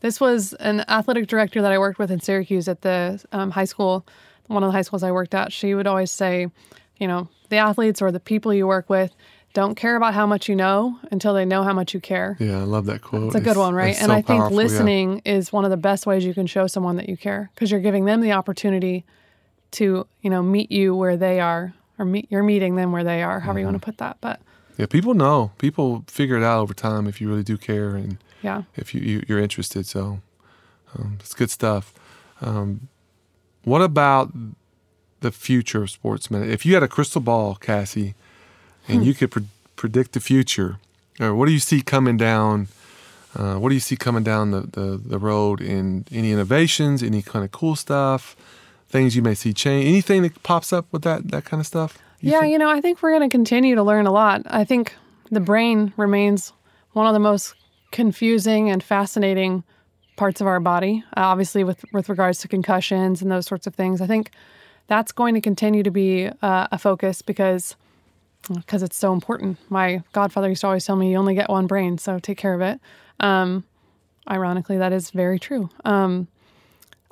this 0.00 0.20
was 0.20 0.52
an 0.54 0.84
athletic 0.88 1.26
director 1.26 1.60
that 1.62 1.72
I 1.72 1.78
worked 1.78 1.98
with 1.98 2.10
in 2.10 2.20
Syracuse 2.20 2.68
at 2.68 2.82
the 2.82 3.22
um, 3.32 3.50
high 3.50 3.64
school, 3.64 4.06
one 4.46 4.62
of 4.62 4.68
the 4.68 4.72
high 4.72 4.82
schools 4.82 5.02
I 5.02 5.10
worked 5.10 5.34
at. 5.34 5.52
She 5.52 5.74
would 5.74 5.86
always 5.86 6.10
say, 6.10 6.48
you 6.98 7.08
know, 7.08 7.28
the 7.48 7.56
athletes 7.56 8.00
or 8.00 8.12
the 8.12 8.20
people 8.20 8.54
you 8.54 8.66
work 8.66 8.88
with 8.88 9.14
don't 9.52 9.74
care 9.74 9.96
about 9.96 10.12
how 10.12 10.26
much 10.26 10.48
you 10.48 10.54
know 10.54 10.98
until 11.10 11.32
they 11.32 11.44
know 11.44 11.62
how 11.62 11.72
much 11.72 11.94
you 11.94 12.00
care. 12.00 12.36
Yeah, 12.38 12.58
I 12.58 12.64
love 12.64 12.84
that 12.86 13.00
quote. 13.00 13.24
It's 13.24 13.34
a 13.34 13.40
good 13.40 13.56
one, 13.56 13.74
right? 13.74 13.96
And 13.96 14.06
so 14.06 14.12
I 14.12 14.16
think 14.16 14.26
powerful, 14.26 14.50
yeah. 14.50 14.56
listening 14.56 15.22
is 15.24 15.52
one 15.52 15.64
of 15.64 15.70
the 15.70 15.78
best 15.78 16.06
ways 16.06 16.24
you 16.24 16.34
can 16.34 16.46
show 16.46 16.66
someone 16.66 16.96
that 16.96 17.08
you 17.08 17.16
care 17.16 17.50
because 17.54 17.70
you're 17.70 17.80
giving 17.80 18.04
them 18.04 18.20
the 18.20 18.32
opportunity 18.32 19.06
to, 19.72 20.06
you 20.22 20.30
know, 20.30 20.42
meet 20.42 20.70
you 20.72 20.94
where 20.94 21.16
they 21.16 21.40
are 21.40 21.74
or 21.98 22.04
meet 22.04 22.26
you're 22.30 22.42
meeting 22.42 22.76
them 22.76 22.92
where 22.92 23.04
they 23.04 23.22
are, 23.22 23.40
however 23.40 23.58
you 23.60 23.64
want 23.66 23.76
to 23.76 23.78
Mm-hmm. 23.80 23.90
put 23.90 23.98
that. 23.98 24.16
But 24.20 24.40
Yeah, 24.76 24.86
people 24.86 25.14
know. 25.14 25.52
People 25.58 26.04
figure 26.08 26.36
it 26.36 26.42
out 26.42 26.60
over 26.60 26.74
time 26.74 27.06
if 27.06 27.20
you 27.20 27.28
really 27.28 27.42
do 27.42 27.56
care 27.56 27.96
and 27.96 28.18
yeah. 28.42 28.62
if 28.76 28.94
you, 28.94 29.00
you 29.00 29.24
you're 29.28 29.38
interested. 29.40 29.86
So 29.86 30.20
um, 30.94 31.16
it's 31.20 31.34
good 31.34 31.50
stuff. 31.50 31.92
Um, 32.40 32.88
what 33.64 33.82
about 33.82 34.32
the 35.20 35.32
future 35.32 35.82
of 35.82 35.90
sports 35.90 36.30
medicine? 36.30 36.52
If 36.52 36.64
you 36.66 36.74
had 36.74 36.82
a 36.82 36.88
crystal 36.88 37.20
ball, 37.22 37.56
Kassi, 37.60 38.14
and 38.88 38.98
Hmm. 39.00 39.04
you 39.04 39.14
could 39.14 39.30
pre- 39.30 39.48
predict 39.74 40.12
the 40.12 40.20
future, 40.20 40.76
or 41.18 41.34
what 41.34 41.46
do 41.46 41.52
you 41.52 41.58
see 41.58 41.80
coming 41.82 42.16
down? 42.16 42.68
Uh, 43.34 43.56
what 43.56 43.68
do 43.70 43.74
you 43.74 43.80
see 43.80 43.96
coming 43.96 44.22
down 44.22 44.50
the, 44.50 44.60
the, 44.62 44.96
the 45.04 45.18
road 45.18 45.60
in 45.60 46.04
any 46.10 46.30
innovations, 46.32 47.02
any 47.02 47.20
kind 47.22 47.44
of 47.44 47.50
cool 47.52 47.76
stuff, 47.76 48.34
things 48.88 49.16
you 49.16 49.22
may 49.22 49.34
see 49.34 49.52
change, 49.52 49.86
anything 49.86 50.22
that 50.22 50.42
pops 50.42 50.72
up 50.72 50.86
with 50.92 51.02
that 51.02 51.28
that 51.28 51.44
kind 51.44 51.60
of 51.60 51.66
stuff? 51.66 51.98
You 52.20 52.32
yeah, 52.32 52.40
think? 52.40 52.52
you 52.52 52.58
know, 52.58 52.70
I 52.70 52.80
think 52.80 53.02
we're 53.02 53.10
going 53.10 53.28
to 53.28 53.32
continue 53.32 53.74
to 53.74 53.82
learn 53.82 54.06
a 54.06 54.12
lot. 54.12 54.42
I 54.46 54.64
think 54.64 54.94
the 55.30 55.40
brain 55.40 55.92
remains 55.96 56.52
one 56.92 57.06
of 57.06 57.12
the 57.12 57.20
most 57.20 57.54
confusing 57.92 58.70
and 58.70 58.82
fascinating 58.82 59.64
parts 60.16 60.40
of 60.40 60.46
our 60.46 60.60
body. 60.60 61.04
Uh, 61.16 61.20
obviously, 61.20 61.62
with 61.64 61.84
with 61.92 62.08
regards 62.08 62.38
to 62.40 62.48
concussions 62.48 63.22
and 63.22 63.30
those 63.30 63.46
sorts 63.46 63.66
of 63.66 63.74
things, 63.74 64.00
I 64.00 64.06
think 64.06 64.30
that's 64.86 65.12
going 65.12 65.34
to 65.34 65.40
continue 65.40 65.82
to 65.82 65.90
be 65.90 66.30
uh, 66.42 66.68
a 66.72 66.78
focus 66.78 67.22
because 67.22 67.76
because 68.54 68.82
it's 68.82 68.96
so 68.96 69.12
important. 69.12 69.58
My 69.68 70.02
godfather 70.12 70.48
used 70.48 70.60
to 70.62 70.68
always 70.68 70.86
tell 70.86 70.96
me, 70.96 71.10
"You 71.10 71.18
only 71.18 71.34
get 71.34 71.48
one 71.48 71.66
brain, 71.66 71.98
so 71.98 72.18
take 72.18 72.38
care 72.38 72.54
of 72.54 72.60
it." 72.60 72.80
Um, 73.20 73.64
ironically, 74.30 74.78
that 74.78 74.92
is 74.92 75.10
very 75.10 75.38
true. 75.38 75.68
Um, 75.84 76.28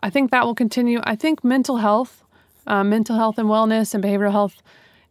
I 0.07 0.11
think 0.11 0.31
that 0.31 0.45
will 0.45 0.55
continue. 0.55 1.01
I 1.05 1.17
think 1.17 1.43
mental 1.43 1.79
health, 1.79 2.23
uh, 2.67 2.85
mental 2.85 3.17
health 3.17 3.39
and 3.39 3.49
wellness 3.49 3.95
and 3.95 4.05
behavioral 4.05 4.33
health 4.33 4.57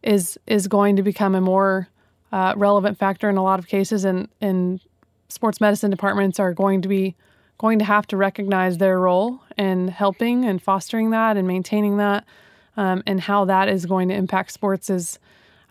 is 0.02 0.38
is 0.46 0.68
going 0.68 0.96
to 0.96 1.02
become 1.02 1.34
a 1.34 1.40
more 1.40 1.88
uh, 2.32 2.52
relevant 2.56 2.96
factor 2.98 3.28
in 3.28 3.36
a 3.36 3.42
lot 3.42 3.58
of 3.58 3.66
cases, 3.66 4.04
and 4.04 4.28
and 4.40 4.80
sports 5.28 5.60
medicine 5.60 5.90
departments 5.90 6.38
are 6.38 6.52
going 6.54 6.80
to 6.82 6.88
be 6.88 7.14
going 7.58 7.78
to 7.80 7.84
have 7.84 8.06
to 8.06 8.16
recognize 8.16 8.78
their 8.78 8.98
role 9.00 9.40
in 9.58 9.88
helping 9.88 10.44
and 10.44 10.62
fostering 10.62 11.10
that 11.10 11.36
and 11.36 11.46
maintaining 11.48 11.96
that, 11.98 12.24
um, 12.76 13.02
and 13.06 13.20
how 13.20 13.44
that 13.44 13.68
is 13.68 13.86
going 13.86 14.08
to 14.08 14.14
impact 14.14 14.52
sports 14.52 14.88
is. 14.90 15.18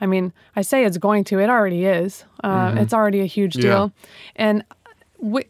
I 0.01 0.05
mean, 0.05 0.34
I 0.59 0.63
say 0.63 0.84
it's 0.84 0.97
going 0.97 1.24
to. 1.26 1.39
It 1.39 1.49
already 1.49 1.86
is. 1.86 2.26
Uh, 2.43 2.74
It's 2.82 2.93
already 2.93 3.21
a 3.21 3.26
huge 3.38 3.55
Yeah. 3.55 3.61
deal, 3.63 3.91
and 4.36 4.63
w- 4.67 4.82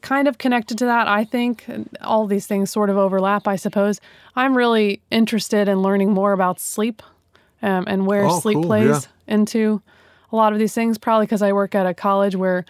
kind 0.01 0.28
of 0.28 0.38
connected 0.38 0.78
to 0.80 0.86
that, 0.86 1.07
I 1.07 1.24
think 1.24 1.65
all 2.01 2.28
these 2.28 2.47
things 2.47 2.71
sort 2.71 2.89
of 2.89 2.97
overlap. 2.97 3.47
I 3.47 3.55
suppose 3.55 3.99
I'm 4.36 4.55
really 4.55 5.01
interested 5.09 5.67
in 5.67 5.82
learning 5.82 6.11
more 6.11 6.34
about 6.34 6.59
sleep 6.59 7.01
um, 7.61 7.86
and 7.88 8.05
where 8.05 8.26
Oh, 8.26 8.39
sleep 8.39 8.55
cool, 8.55 8.65
plays 8.65 9.07
into 9.28 9.82
a 10.32 10.36
lot 10.36 10.53
of 10.53 10.59
these 10.59 10.74
things. 10.74 10.97
Probably 10.97 11.26
because 11.26 11.41
I 11.41 11.53
work 11.53 11.76
at 11.76 11.86
a 11.86 11.93
college 11.93 12.36
where 12.36 12.65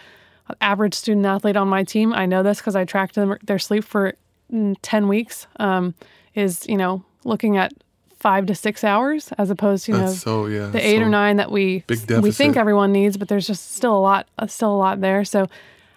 an 0.48 0.56
average 0.62 0.94
student 0.94 1.26
athlete 1.26 1.56
on 1.56 1.68
my 1.68 1.84
team, 1.84 2.14
I 2.14 2.26
know 2.26 2.44
this 2.44 2.60
because 2.60 2.76
I 2.76 2.86
tracked 2.86 3.16
them 3.16 3.38
their 3.44 3.60
sleep 3.60 3.84
for 3.84 4.14
mm, 4.52 4.76
ten 4.82 5.08
weeks. 5.08 5.48
Um, 5.58 5.96
is 6.36 6.66
you 6.68 6.78
know 6.78 7.04
looking 7.24 7.58
at 7.58 7.74
five 8.20 8.46
to 8.46 8.56
six 8.56 8.84
hours 8.86 9.34
as 9.38 9.50
opposed 9.50 9.86
to 9.86 9.92
you 9.92 9.98
know 9.98 10.08
so 10.08 10.46
yeah. 10.46 10.68
the 10.68 10.80
eight 10.80 11.00
so- 11.00 11.04
or 11.04 11.10
nine 11.10 11.36
that 11.38 11.52
we 11.52 11.84
we 12.22 12.32
think 12.32 12.56
everyone 12.56 12.92
needs, 12.92 13.18
but 13.18 13.28
there's 13.28 13.48
just 13.48 13.74
still 13.76 13.98
a 13.98 14.00
lot, 14.00 14.28
uh, 14.40 14.48
still 14.48 14.74
a 14.74 14.78
lot 14.78 15.02
there. 15.02 15.26
So, 15.26 15.50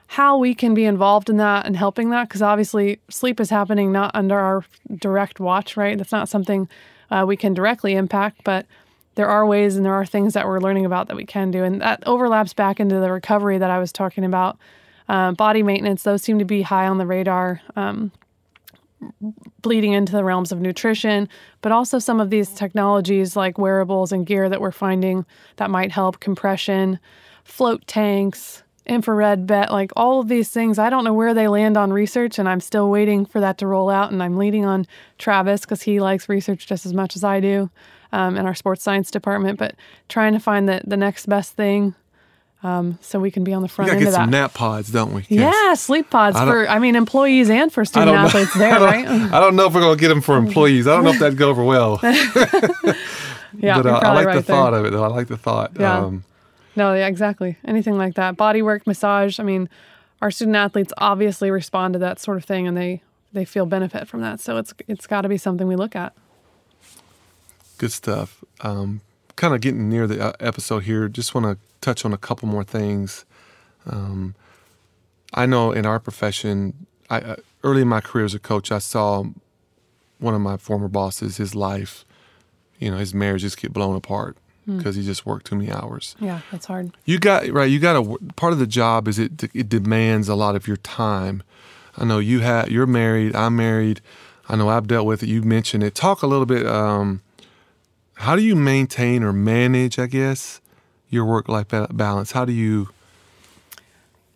how 0.09 0.39
we 0.39 0.55
can 0.55 0.75
be 0.75 0.85
involved 0.85 1.29
in 1.29 1.37
that 1.39 1.67
and 1.67 1.77
helping 1.77 2.11
that, 2.11 2.29
because 2.29 2.43
obviously 2.43 3.01
sleep 3.11 3.41
is 3.41 3.51
happening 3.51 3.93
not 3.93 4.11
under 4.15 4.39
our 4.39 4.65
direct 4.95 5.41
watch, 5.41 5.77
right? 5.77 5.99
That's 5.99 6.13
not 6.13 6.29
something 6.29 6.69
uh, 7.11 7.25
we 7.27 7.37
can 7.37 7.55
directly 7.55 7.95
impact, 7.95 8.43
but 8.45 8.67
there 9.17 9.29
are 9.29 9.47
ways 9.47 9.77
and 9.77 9.85
there 9.85 9.95
are 9.95 10.07
things 10.07 10.35
that 10.35 10.47
we're 10.47 10.61
learning 10.61 10.85
about 10.85 11.09
that 11.09 11.17
we 11.17 11.25
can 11.25 11.51
do, 11.51 11.65
and 11.65 11.81
that 11.81 12.03
overlaps 12.07 12.53
back 12.53 12.79
into 12.79 13.01
the 13.01 13.11
recovery 13.11 13.59
that 13.59 13.71
I 13.71 13.79
was 13.79 13.93
talking 13.93 14.25
about. 14.25 14.59
Uh, 15.09 15.33
body 15.33 15.63
maintenance; 15.63 16.03
those 16.03 16.23
seem 16.23 16.39
to 16.39 16.45
be 16.45 16.63
high 16.63 16.87
on 16.87 16.99
the 16.99 17.07
radar. 17.07 17.61
Um, 17.75 18.13
bleeding 19.61 19.93
into 19.93 20.13
the 20.13 20.25
realms 20.25 20.53
of 20.53 20.61
nutrition, 20.61 21.29
but 21.61 21.71
also 21.71 21.99
some 21.99 22.19
of 22.19 22.31
these 22.31 22.51
technologies 22.51 23.37
like 23.37 23.59
wearables 23.59 24.11
and 24.11 24.27
gear 24.27 24.49
that 24.49 24.61
we're 24.61 24.73
finding 24.73 25.27
that 25.57 25.71
might 25.71 25.93
help 25.93 26.19
compression, 26.19 26.99
float 27.45 27.87
tanks, 27.87 28.63
infrared 28.87 29.47
bet, 29.47 29.71
like 29.71 29.93
all 29.97 30.21
of 30.21 30.29
these 30.29 30.51
things. 30.51 30.79
I 30.79 30.91
don't 30.91 31.05
know 31.05 31.15
where 31.15 31.35
they 31.35 31.49
land 31.49 31.77
on 31.77 31.93
research, 31.93 32.39
and 32.39 32.49
I'm 32.49 32.61
still 32.61 32.91
waiting 32.91 33.27
for 33.27 33.41
that 33.41 33.59
to 33.59 33.67
roll 33.67 33.91
out. 33.91 34.13
And 34.13 34.23
I'm 34.23 34.37
leading 34.37 34.65
on 34.65 34.87
Travis 35.19 35.63
because 35.63 35.83
he 35.83 36.01
likes 36.01 36.29
research 36.29 36.67
just 36.67 36.87
as 36.87 36.93
much 36.95 37.17
as 37.17 37.25
I 37.25 37.41
do 37.41 37.71
um, 38.13 38.37
in 38.37 38.47
our 38.47 38.55
sports 38.55 38.83
science 38.83 39.11
department, 39.11 39.59
but 39.59 39.75
trying 40.09 40.33
to 40.33 40.39
find 40.41 40.69
the, 40.69 40.81
the 40.87 40.97
next 40.97 41.27
best 41.27 41.55
thing 41.55 41.95
um, 42.63 42.99
so 43.01 43.21
we 43.21 43.31
can 43.31 43.45
be 43.45 43.53
on 43.53 43.63
the 43.63 43.69
front 43.69 43.91
end 43.91 44.01
get 44.01 44.09
of 44.09 44.13
that. 44.15 44.23
some 44.23 44.31
nap 44.31 44.55
pods, 44.55 44.91
don't 44.91 45.13
we? 45.13 45.25
Yeah, 45.29 45.75
sleep 45.75 46.11
pods 46.11 46.37
I 46.37 46.47
for 46.47 46.67
I 46.69 46.79
mean 46.79 46.97
employees 46.97 47.51
and 47.51 47.73
for 47.73 47.85
student 47.85 48.13
know. 48.13 48.19
athletes 48.19 48.51
I 48.57 48.59
there, 48.59 48.81
right? 48.81 49.07
I 49.33 49.41
don't 49.41 49.57
know 49.57 49.67
if 49.67 49.75
we're 49.75 49.83
gonna 49.83 49.97
get 49.97 50.09
them 50.09 50.21
for 50.23 50.37
employees. 50.37 50.87
I 50.89 50.95
don't 50.95 51.05
know 51.05 51.11
if 51.11 51.19
that'd 51.19 51.39
go 51.39 51.51
over 51.51 51.63
well. 51.63 52.01
Yeah, 53.59 53.81
but 53.81 53.87
uh, 53.87 54.01
I 54.03 54.13
like 54.13 54.27
right 54.27 54.35
the 54.35 54.43
there. 54.43 54.55
thought 54.57 54.75
of 54.75 54.85
it, 54.85 54.91
though. 54.91 55.03
I 55.03 55.07
like 55.07 55.29
the 55.29 55.37
thought. 55.39 55.73
Yeah. 55.79 55.99
Um, 55.99 56.25
No, 56.77 56.95
yeah, 56.95 57.07
exactly. 57.07 57.57
Anything 57.65 57.97
like 57.97 58.15
that. 58.15 58.37
Body 58.37 58.63
work, 58.63 58.87
massage. 58.87 59.41
I 59.41 59.43
mean, 59.43 59.69
our 60.21 60.31
student 60.31 60.57
athletes 60.57 60.93
obviously 60.99 61.51
respond 61.51 61.95
to 61.95 61.99
that 62.01 62.19
sort 62.21 62.37
of 62.37 62.45
thing 62.45 62.67
and 62.67 62.77
they 62.77 63.03
they 63.33 63.45
feel 63.45 63.67
benefit 63.67 64.09
from 64.09 64.21
that. 64.23 64.41
So 64.41 64.57
it's 64.59 64.75
it's 64.87 65.07
got 65.07 65.23
to 65.23 65.29
be 65.29 65.39
something 65.39 65.67
we 65.67 65.77
look 65.77 65.97
at. 65.97 66.13
good 67.79 67.93
stuff. 67.93 68.45
Um, 68.61 69.01
kind 69.37 69.55
of 69.55 69.61
getting 69.61 69.89
near 69.89 70.07
the 70.07 70.21
uh, 70.29 70.33
episode 70.41 70.85
here. 70.85 71.09
Just 71.09 71.35
want 71.35 71.47
to 71.47 71.59
touch 71.81 72.05
on 72.05 72.13
a 72.13 72.19
couple 72.19 72.49
more 72.49 72.65
things. 72.65 73.25
Um, 73.87 74.35
I 75.35 75.47
know 75.47 75.73
in 75.73 75.85
our 75.87 76.01
profession, 76.01 76.87
I 77.11 77.21
uh, 77.21 77.37
early 77.63 77.83
in 77.83 77.89
my 77.89 78.01
career 78.01 78.25
as 78.25 78.35
a 78.35 78.39
coach, 78.39 78.73
I 78.73 78.79
saw 78.79 79.25
one 80.19 80.35
of 80.35 80.41
my 80.41 80.57
former 80.57 80.89
bosses, 80.89 81.37
his 81.37 81.55
life, 81.55 82.05
you 82.79 82.91
know, 82.91 82.97
his 82.97 83.13
marriage 83.15 83.43
just 83.43 83.59
get 83.61 83.73
blown 83.73 83.97
apart 83.97 84.37
Hmm. 84.67 84.79
because 84.79 84.97
he 84.97 85.03
just 85.05 85.25
worked 85.25 85.47
too 85.47 85.55
many 85.57 85.71
hours. 85.71 86.17
Yeah, 86.21 86.41
that's 86.51 86.67
hard. 86.67 86.91
You 87.05 87.19
got 87.19 87.49
right. 87.49 87.71
You 87.71 87.79
got 87.79 87.97
a 87.97 88.19
part 88.35 88.53
of 88.53 88.59
the 88.59 88.67
job 88.67 89.07
is 89.09 89.19
it 89.19 89.43
it 89.55 89.69
demands 89.69 90.29
a 90.29 90.35
lot 90.35 90.57
of 90.57 90.67
your 90.67 90.77
time. 90.79 91.43
I 91.97 92.05
know 92.05 92.19
you 92.19 92.41
have. 92.41 92.71
You're 92.71 92.87
married. 92.87 93.35
I'm 93.37 93.55
married. 93.57 94.01
I 94.49 94.57
know 94.57 94.69
I've 94.69 94.87
dealt 94.89 95.07
with 95.07 95.23
it. 95.23 95.29
You 95.29 95.43
mentioned 95.43 95.83
it. 95.85 95.95
Talk 95.95 96.23
a 96.23 96.27
little 96.27 96.47
bit. 96.47 96.67
Um, 96.67 97.21
how 98.15 98.35
do 98.37 98.43
you 98.43 98.57
maintain 98.57 99.23
or 99.23 99.33
manage? 99.33 99.99
I 99.99 100.07
guess 100.07 100.61
your 101.11 101.25
work 101.25 101.49
life 101.49 101.69
balance. 101.91 102.33
How 102.33 102.45
do 102.45 102.53
you 102.53 102.89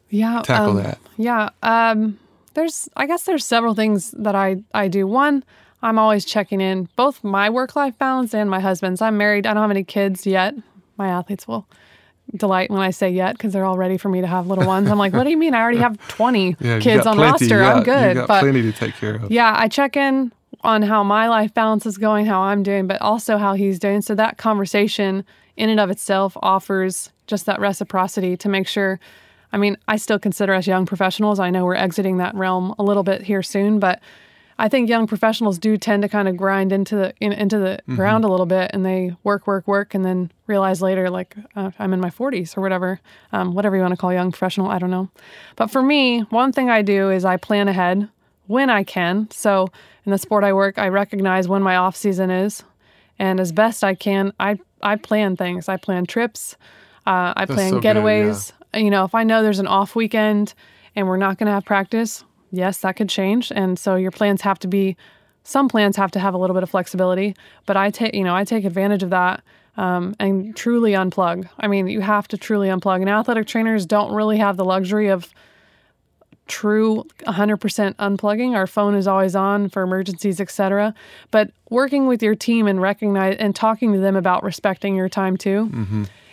Yeah. 0.09 0.43
tackle 0.43 0.76
um, 0.78 0.83
that? 0.85 0.99
Yeah. 1.16 1.51
Um, 1.62 2.18
there's 2.55 2.89
I 2.97 3.07
guess 3.07 3.24
there's 3.24 3.45
several 3.45 3.74
things 3.74 4.11
that 4.12 4.35
I 4.35 4.62
I 4.74 4.89
do. 4.89 5.07
One, 5.07 5.45
I'm 5.83 5.99
always 5.99 6.24
checking 6.24 6.61
in 6.61 6.89
both 6.97 7.24
my 7.24 7.49
work 7.51 7.74
life 7.76 7.97
balance 7.99 8.35
and 8.35 8.51
my 8.51 8.61
husband's. 8.61 9.01
I'm 9.01 9.16
married. 9.16 9.47
I 9.47 9.55
don't 9.55 9.62
have 9.62 9.70
any 9.70 9.85
kids 9.85 10.26
yet. 10.26 10.55
My 10.97 11.09
athletes 11.09 11.49
will 11.49 11.66
delight 12.37 12.70
when 12.70 12.81
I 12.81 12.91
say 12.91 13.11
yet 13.11 13.33
because 13.37 13.53
they're 13.53 13.64
all 13.64 13.78
ready 13.78 13.97
for 13.97 14.09
me 14.09 14.20
to 14.20 14.26
have 14.26 14.47
little 14.47 14.66
ones. 14.66 14.89
I'm 14.91 14.99
like, 14.99 15.12
what 15.12 15.24
do 15.24 15.31
you 15.31 15.37
mean? 15.39 15.55
I 15.55 15.61
already 15.61 15.78
have 15.78 15.97
20 16.09 16.57
Yeah, 16.61 16.78
kids 16.81 17.07
on 17.07 17.16
plenty. 17.16 17.33
roster. 17.33 17.57
You 17.59 17.62
I'm 17.64 17.83
good. 17.83 18.09
You 18.09 18.14
got 18.22 18.28
but 18.28 18.41
plenty 18.41 18.62
to 18.62 18.72
take 18.72 18.95
care 18.95 19.16
of. 19.16 19.31
yeah, 19.31 19.55
I 19.57 19.68
check 19.68 19.97
in 19.97 20.31
on 20.62 20.83
how 20.83 21.03
my 21.03 21.28
life 21.28 21.55
balance 21.55 21.87
is 21.87 21.97
going, 21.97 22.26
how 22.26 22.43
I'm 22.43 22.62
doing, 22.62 22.87
but 22.87 23.01
also 23.01 23.39
how 23.39 23.55
he's 23.55 23.78
doing. 23.78 24.03
So 24.03 24.14
that 24.14 24.37
conversation 24.37 25.24
in 25.57 25.70
and 25.70 25.81
of 25.81 25.91
itself 25.91 26.37
offers 26.43 27.11
just 27.26 27.47
that 27.47 27.59
reciprocity 27.61 28.37
to 28.37 28.49
make 28.49 28.68
sure. 28.68 29.01
I 29.53 29.57
mean, 29.57 29.76
I 29.89 29.97
still 29.97 30.18
consider 30.18 30.53
us 30.55 30.66
young 30.66 30.85
professionals. 30.87 31.41
I 31.41 31.51
know 31.51 31.64
we're 31.64 31.74
exiting 31.74 32.18
that 32.18 32.35
realm 32.35 32.74
a 32.78 32.83
little 32.85 33.03
bit 33.03 33.22
here 33.22 33.43
soon, 33.43 33.81
but 33.81 34.01
I 34.61 34.69
think 34.69 34.91
young 34.91 35.07
professionals 35.07 35.59
do 35.59 35.79
tend 35.79 36.03
to 36.03 36.09
kind 36.09 36.29
of 36.29 36.37
grind 36.37 36.71
into 36.71 36.95
the 36.95 37.15
in, 37.19 37.33
into 37.33 37.59
the 37.59 37.81
ground 37.97 38.25
a 38.25 38.29
little 38.29 38.45
bit, 38.45 38.71
and 38.75 38.85
they 38.85 39.17
work, 39.25 39.47
work, 39.47 39.67
work, 39.67 39.95
and 39.95 40.05
then 40.05 40.31
realize 40.47 40.83
later, 40.83 41.09
like 41.09 41.35
uh, 41.57 41.71
I'm 41.79 41.95
in 41.95 42.01
my 42.01 42.11
40s 42.11 42.59
or 42.59 42.61
whatever, 42.61 43.01
um, 43.33 43.55
whatever 43.55 43.75
you 43.75 43.81
want 43.81 43.93
to 43.93 43.97
call 43.97 44.13
young 44.13 44.31
professional. 44.31 44.69
I 44.69 44.79
don't 44.79 44.91
know. 44.91 45.09
But 45.57 45.71
for 45.71 45.83
me, 45.83 46.21
one 46.29 46.53
thing 46.53 46.69
I 46.69 46.83
do 46.83 47.09
is 47.11 47.25
I 47.25 47.39
plan 47.39 47.69
ahead 47.69 48.11
when 48.49 48.69
I 48.69 48.85
can. 48.85 49.31
So 49.31 49.69
in 50.05 50.13
the 50.13 50.19
sport 50.19 50.45
I 50.45 50.53
work, 50.53 50.79
I 50.79 50.89
recognize 50.89 51.49
when 51.49 51.63
my 51.63 51.77
off 51.77 51.97
season 51.97 52.31
is, 52.31 52.63
and 53.19 53.41
as 53.41 53.53
best 53.53 53.83
I 53.83 53.95
can, 53.95 54.35
I 54.39 54.59
I 54.83 54.97
plan 54.97 55.37
things. 55.37 55.71
I 55.71 55.79
plan 55.79 56.05
trips. 56.05 56.57
Uh, 57.07 57.33
I 57.35 57.47
plan 57.47 57.71
so 57.71 57.81
good, 57.81 57.97
getaways. 57.97 58.53
You 58.75 58.91
know, 58.91 59.05
if 59.05 59.15
I 59.15 59.25
know 59.25 59.43
there's 59.43 59.59
an 59.59 59.67
off 59.67 59.97
weekend 59.97 60.53
and 60.95 61.09
we're 61.09 61.17
not 61.17 61.39
going 61.39 61.47
to 61.47 61.53
have 61.53 61.65
practice, 61.65 62.25
yes, 62.51 62.79
that 62.79 62.97
could 62.97 63.09
change. 63.09 63.51
And 63.55 63.79
so 63.79 63.97
your 63.97 64.11
plans 64.11 64.43
have 64.43 64.59
to 64.61 64.69
be. 64.69 64.97
Some 65.43 65.69
plans 65.69 65.97
have 65.97 66.11
to 66.13 66.21
have 66.21 66.35
a 66.35 66.39
little 66.39 66.53
bit 66.55 66.63
of 66.63 66.71
flexibility, 66.71 67.35
but 67.65 67.77
I 67.77 67.91
take 67.91 68.15
you 68.15 68.25
know 68.25 68.35
I 68.35 68.45
take 68.45 68.65
advantage 68.65 69.03
of 69.03 69.11
that 69.11 69.43
um, 69.77 70.15
and 70.21 70.55
truly 70.55 70.93
unplug. 70.93 71.49
I 71.59 71.67
mean, 71.67 71.87
you 71.87 72.01
have 72.01 72.29
to 72.29 72.37
truly 72.37 72.69
unplug. 72.69 73.01
And 73.01 73.09
athletic 73.09 73.47
trainers 73.47 73.87
don't 73.87 74.13
really 74.13 74.37
have 74.37 74.57
the 74.57 74.65
luxury 74.65 75.09
of 75.09 75.33
true 76.47 77.05
100% 77.21 77.95
unplugging 77.95 78.55
our 78.55 78.67
phone 78.67 78.97
is 78.97 79.07
always 79.07 79.37
on 79.37 79.69
for 79.69 79.83
emergencies 79.83 80.41
etc 80.41 80.93
but 81.31 81.53
working 81.71 82.09
with 82.09 82.25
your 82.25 82.35
team 82.35 82.67
and 82.67 82.83
recognize 82.83 83.37
and 83.39 83.55
talking 83.55 83.93
to 83.93 84.01
them 84.01 84.17
about 84.17 84.43
respecting 84.43 84.97
your 84.97 85.09
time 85.09 85.37
too 85.37 85.71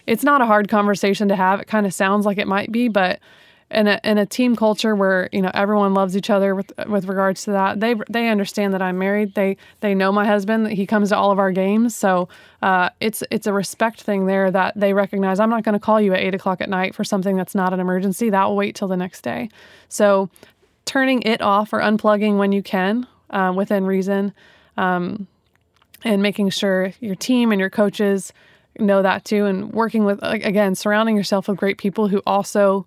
it's 0.07 0.23
not 0.23 0.41
a 0.41 0.45
hard 0.47 0.69
conversation 0.69 1.27
to 1.27 1.35
have 1.35 1.59
it 1.59 1.67
kind 1.67 1.85
of 1.85 1.93
sounds 1.93 2.25
like 2.25 2.39
it 2.39 2.47
might 2.47 2.71
be 2.71 2.87
but 2.87 3.19
in 3.69 3.87
a, 3.87 3.99
in 4.03 4.17
a 4.17 4.25
team 4.25 4.55
culture 4.55 4.95
where 4.95 5.27
you 5.33 5.41
know 5.41 5.51
everyone 5.53 5.93
loves 5.93 6.15
each 6.15 6.29
other 6.29 6.55
with 6.55 6.71
with 6.87 7.05
regards 7.05 7.43
to 7.43 7.51
that 7.51 7.79
they 7.79 7.95
they 8.09 8.29
understand 8.29 8.73
that 8.73 8.81
I'm 8.81 8.97
married. 8.97 9.33
They 9.35 9.57
they 9.81 9.93
know 9.93 10.11
my 10.11 10.25
husband. 10.25 10.71
He 10.71 10.85
comes 10.85 11.09
to 11.09 11.17
all 11.17 11.31
of 11.31 11.39
our 11.39 11.51
games. 11.51 11.95
So 11.95 12.29
uh, 12.61 12.89
it's 12.99 13.23
it's 13.29 13.45
a 13.45 13.53
respect 13.53 14.01
thing 14.01 14.25
there 14.25 14.49
that 14.51 14.73
they 14.77 14.93
recognize. 14.93 15.39
I'm 15.39 15.49
not 15.49 15.63
going 15.63 15.73
to 15.73 15.79
call 15.79 15.99
you 15.99 16.13
at 16.13 16.19
eight 16.19 16.33
o'clock 16.33 16.61
at 16.61 16.69
night 16.69 16.95
for 16.95 17.03
something 17.03 17.35
that's 17.35 17.55
not 17.55 17.73
an 17.73 17.79
emergency. 17.79 18.29
That 18.29 18.45
will 18.45 18.55
wait 18.55 18.75
till 18.75 18.87
the 18.87 18.97
next 18.97 19.21
day. 19.21 19.49
So 19.89 20.29
turning 20.85 21.21
it 21.23 21.41
off 21.41 21.73
or 21.73 21.79
unplugging 21.79 22.37
when 22.37 22.53
you 22.53 22.63
can 22.63 23.05
uh, 23.31 23.51
within 23.53 23.85
reason 23.85 24.33
um, 24.77 25.27
and 26.05 26.21
making 26.21 26.49
sure 26.49 26.93
your 27.01 27.15
team 27.15 27.51
and 27.51 27.59
your 27.59 27.69
coaches 27.69 28.31
know 28.79 29.01
that 29.01 29.25
too 29.25 29.45
and 29.45 29.73
working 29.73 30.05
with 30.05 30.19
again 30.21 30.75
surrounding 30.75 31.17
yourself 31.17 31.47
with 31.47 31.57
great 31.57 31.77
people 31.77 32.07
who 32.07 32.21
also 32.25 32.85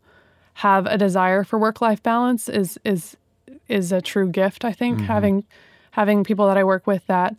have 0.54 0.86
a 0.86 0.98
desire 0.98 1.44
for 1.44 1.58
work 1.58 1.80
life 1.80 2.02
balance 2.02 2.48
is 2.48 2.78
is 2.84 3.16
is 3.68 3.92
a 3.92 4.00
true 4.00 4.28
gift 4.28 4.64
i 4.64 4.72
think. 4.72 5.00
Having 5.06 5.44
having 5.92 6.24
people 6.24 6.46
that 6.46 6.56
i 6.56 6.64
work 6.64 6.86
with 6.86 7.06
that 7.06 7.34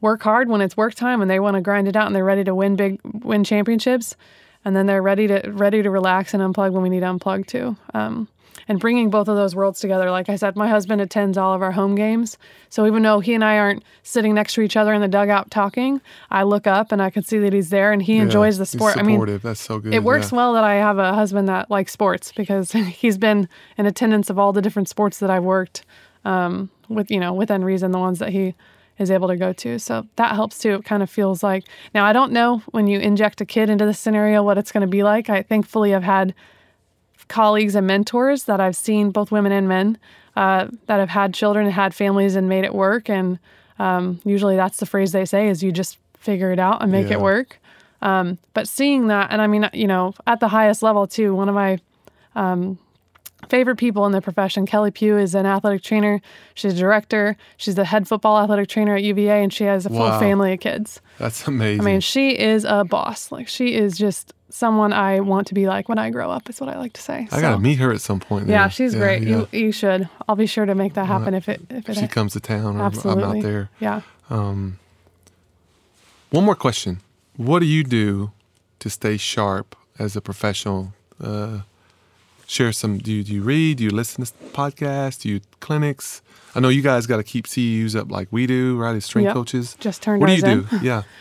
work 0.00 0.22
hard 0.22 0.48
when 0.48 0.60
it's 0.60 0.76
work 0.76 0.94
time 0.94 1.20
and 1.20 1.30
they 1.30 1.40
want 1.40 1.54
to 1.54 1.60
grind 1.60 1.86
it 1.88 1.96
out 1.96 2.06
and 2.06 2.14
they're 2.16 2.24
ready 2.24 2.44
to 2.44 2.54
win 2.54 2.76
big 2.76 3.00
win 3.04 3.44
championships 3.44 4.16
and 4.64 4.76
then 4.76 4.86
they're 4.86 5.02
ready 5.02 5.26
to 5.26 5.40
ready 5.50 5.82
to 5.82 5.90
relax 5.90 6.34
and 6.34 6.42
unplug 6.42 6.72
when 6.72 6.82
we 6.82 6.88
need 6.88 7.00
to 7.00 7.06
unplug 7.06 7.46
too. 7.46 7.76
Um, 7.94 8.28
and 8.68 8.80
bringing 8.80 9.10
both 9.10 9.28
of 9.28 9.36
those 9.36 9.54
worlds 9.54 9.80
together 9.80 10.10
like 10.10 10.28
i 10.28 10.36
said 10.36 10.56
my 10.56 10.68
husband 10.68 11.00
attends 11.00 11.36
all 11.38 11.54
of 11.54 11.62
our 11.62 11.72
home 11.72 11.94
games 11.94 12.36
so 12.68 12.86
even 12.86 13.02
though 13.02 13.20
he 13.20 13.34
and 13.34 13.44
i 13.44 13.56
aren't 13.58 13.82
sitting 14.02 14.34
next 14.34 14.54
to 14.54 14.60
each 14.60 14.76
other 14.76 14.92
in 14.94 15.00
the 15.00 15.08
dugout 15.08 15.50
talking 15.50 16.00
i 16.30 16.42
look 16.42 16.66
up 16.66 16.92
and 16.92 17.00
i 17.02 17.10
can 17.10 17.22
see 17.22 17.38
that 17.38 17.52
he's 17.52 17.70
there 17.70 17.92
and 17.92 18.02
he 18.02 18.16
Yeah, 18.16 18.22
enjoys 18.22 18.58
the 18.58 18.66
sport 18.66 18.96
i 18.96 19.02
mean. 19.02 19.18
That's 19.42 19.60
so 19.60 19.78
good. 19.78 19.94
it 19.94 20.02
works 20.02 20.30
yeah. 20.32 20.36
well 20.36 20.52
that 20.54 20.64
I 20.64 20.74
have 20.74 20.98
a 20.98 21.12
husband 21.14 21.48
that 21.48 21.70
likes 21.70 21.92
sports 21.92 22.32
because 22.32 22.72
he's 23.00 23.18
been 23.18 23.48
in 23.78 23.86
attendance 23.86 24.30
of 24.30 24.38
all 24.38 24.52
the 24.52 24.62
different 24.62 24.88
sports 24.88 25.18
that 25.18 25.30
I've 25.30 25.44
worked 25.44 25.84
um, 26.24 26.70
with, 26.88 27.10
you 27.10 27.18
know, 27.20 27.32
within 27.32 27.64
reason, 27.64 27.92
the 27.92 27.98
ones 27.98 28.18
that 28.18 28.30
he 28.30 28.54
is 28.98 29.10
able 29.10 29.28
to 29.28 29.36
go 29.36 29.52
to. 29.54 29.78
So 29.78 30.06
that 30.16 30.34
helps 30.34 30.58
too. 30.58 30.74
It 30.74 30.84
kind 30.84 31.02
of 31.02 31.08
feels 31.10 31.42
like 31.42 31.64
now 31.94 32.04
I 32.04 32.12
don't 32.12 32.32
know 32.32 32.58
when 32.72 32.86
you 32.86 32.98
inject 32.98 33.40
a 33.40 33.46
kid 33.46 33.70
into 33.70 33.86
this 33.86 33.98
scenario 33.98 34.42
what 34.42 34.58
it's 34.58 34.72
going 34.72 34.82
to 34.82 34.86
be 34.86 35.02
like. 35.02 35.30
I 35.30 35.42
thankfully 35.42 35.90
have 35.92 36.02
had 36.02 36.34
colleagues 37.30 37.74
and 37.74 37.86
mentors 37.86 38.44
that 38.44 38.60
I've 38.60 38.76
seen, 38.76 39.10
both 39.10 39.30
women 39.32 39.52
and 39.52 39.66
men, 39.66 39.96
uh, 40.36 40.68
that 40.86 40.98
have 41.00 41.08
had 41.08 41.32
children 41.32 41.64
and 41.66 41.74
had 41.74 41.94
families 41.94 42.36
and 42.36 42.48
made 42.48 42.64
it 42.64 42.74
work. 42.74 43.08
And 43.08 43.38
um, 43.78 44.20
usually 44.24 44.56
that's 44.56 44.76
the 44.78 44.86
phrase 44.86 45.12
they 45.12 45.24
say 45.24 45.48
is 45.48 45.62
you 45.62 45.72
just 45.72 45.96
figure 46.18 46.52
it 46.52 46.58
out 46.58 46.82
and 46.82 46.92
make 46.92 47.06
Yeah. 47.08 47.14
it 47.14 47.20
work. 47.20 47.58
Um, 48.02 48.38
but 48.54 48.68
seeing 48.68 49.06
that, 49.08 49.30
and 49.30 49.40
I 49.40 49.46
mean, 49.46 49.68
you 49.72 49.86
know, 49.86 50.12
at 50.26 50.40
the 50.40 50.48
highest 50.48 50.82
level 50.82 51.06
too, 51.06 51.34
one 51.34 51.48
of 51.48 51.54
my 51.54 51.78
um, 52.34 52.78
favorite 53.48 53.76
people 53.76 54.06
in 54.06 54.12
the 54.12 54.20
profession, 54.20 54.66
Kelli 54.66 54.92
Pugh, 54.92 55.16
is 55.18 55.34
an 55.34 55.46
athletic 55.46 55.82
trainer. 55.82 56.20
She's 56.54 56.74
a 56.74 56.76
director. 56.76 57.36
She's 57.56 57.74
the 57.74 57.84
head 57.84 58.06
football 58.06 58.38
athletic 58.38 58.68
trainer 58.68 58.96
at 58.96 59.02
UVA, 59.02 59.42
and 59.42 59.52
she 59.52 59.64
has 59.64 59.86
a 59.86 59.88
full 59.88 59.98
Wow. 60.00 60.20
family 60.20 60.52
of 60.52 60.60
kids. 60.60 61.00
That's 61.18 61.46
amazing. 61.48 61.80
I 61.80 61.84
mean, 61.84 62.00
she 62.00 62.38
is 62.38 62.64
a 62.64 62.84
boss. 62.84 63.32
Like 63.32 63.48
she 63.48 63.74
is 63.74 63.96
just 63.98 64.32
someone 64.50 64.92
I 64.92 65.20
want 65.20 65.46
to 65.46 65.54
be 65.54 65.66
like 65.68 65.88
when 65.88 65.98
I 65.98 66.10
grow 66.10 66.30
up. 66.30 66.48
Is 66.50 66.60
what 66.60 66.68
I 66.70 66.76
like 66.78 66.92
to 66.94 67.00
say. 67.00 67.28
I 67.30 67.36
So- 67.36 67.40
gotta 67.40 67.58
meet 67.58 67.78
her 67.78 67.92
at 67.92 68.00
some 68.00 68.20
point. 68.20 68.48
Yeah, 68.48 68.62
then. 68.62 68.70
she's 68.70 68.94
great. 68.94 69.22
yeah. 69.22 69.28
You 69.28 69.48
you 69.52 69.72
should. 69.72 70.08
I'll 70.28 70.36
be 70.36 70.46
sure 70.46 70.66
to 70.66 70.74
make 70.74 70.94
that 70.94 71.06
happen 71.06 71.34
if 71.34 71.48
it 71.48 71.60
if 71.70 71.88
it 71.88 71.96
she 71.96 72.06
comes 72.08 72.32
to 72.34 72.40
town, 72.40 72.76
or 72.76 72.80
I'm 72.80 72.86
absolutely. 72.86 73.38
out 73.38 73.42
there. 73.42 73.70
Yeah. 73.80 74.00
Um, 74.28 74.78
one 76.30 76.44
more 76.44 76.54
question: 76.56 77.00
What 77.36 77.60
do 77.60 77.66
you 77.66 77.82
do 77.84 78.30
to 78.80 78.90
stay 78.90 79.16
sharp 79.16 79.76
as 79.98 80.16
a 80.16 80.20
professional? 80.20 80.92
Uh, 81.22 81.60
share 82.50 82.72
some. 82.72 82.98
Do 82.98 83.12
you, 83.12 83.22
do 83.22 83.32
you 83.32 83.42
read? 83.42 83.78
Do 83.78 83.84
you 83.84 83.90
listen 83.90 84.24
to 84.24 84.32
podcasts? 84.52 85.20
Do 85.20 85.28
you 85.28 85.40
clinics? 85.60 86.20
I 86.54 86.60
know 86.60 86.68
you 86.68 86.82
guys 86.82 87.06
got 87.06 87.18
to 87.18 87.22
keep 87.22 87.46
CEUs 87.46 87.94
up 87.94 88.10
like 88.10 88.28
we 88.32 88.46
do, 88.46 88.76
right? 88.76 88.96
As 88.96 89.04
strength 89.04 89.26
Yep. 89.26 89.34
coaches. 89.34 89.76
Just 89.78 90.02
turned 90.02 90.20
What 90.20 90.26
do 90.26 90.34
you 90.34 90.44
ours 90.44 90.68
do? 90.70 90.78
Yeah. 90.82 91.02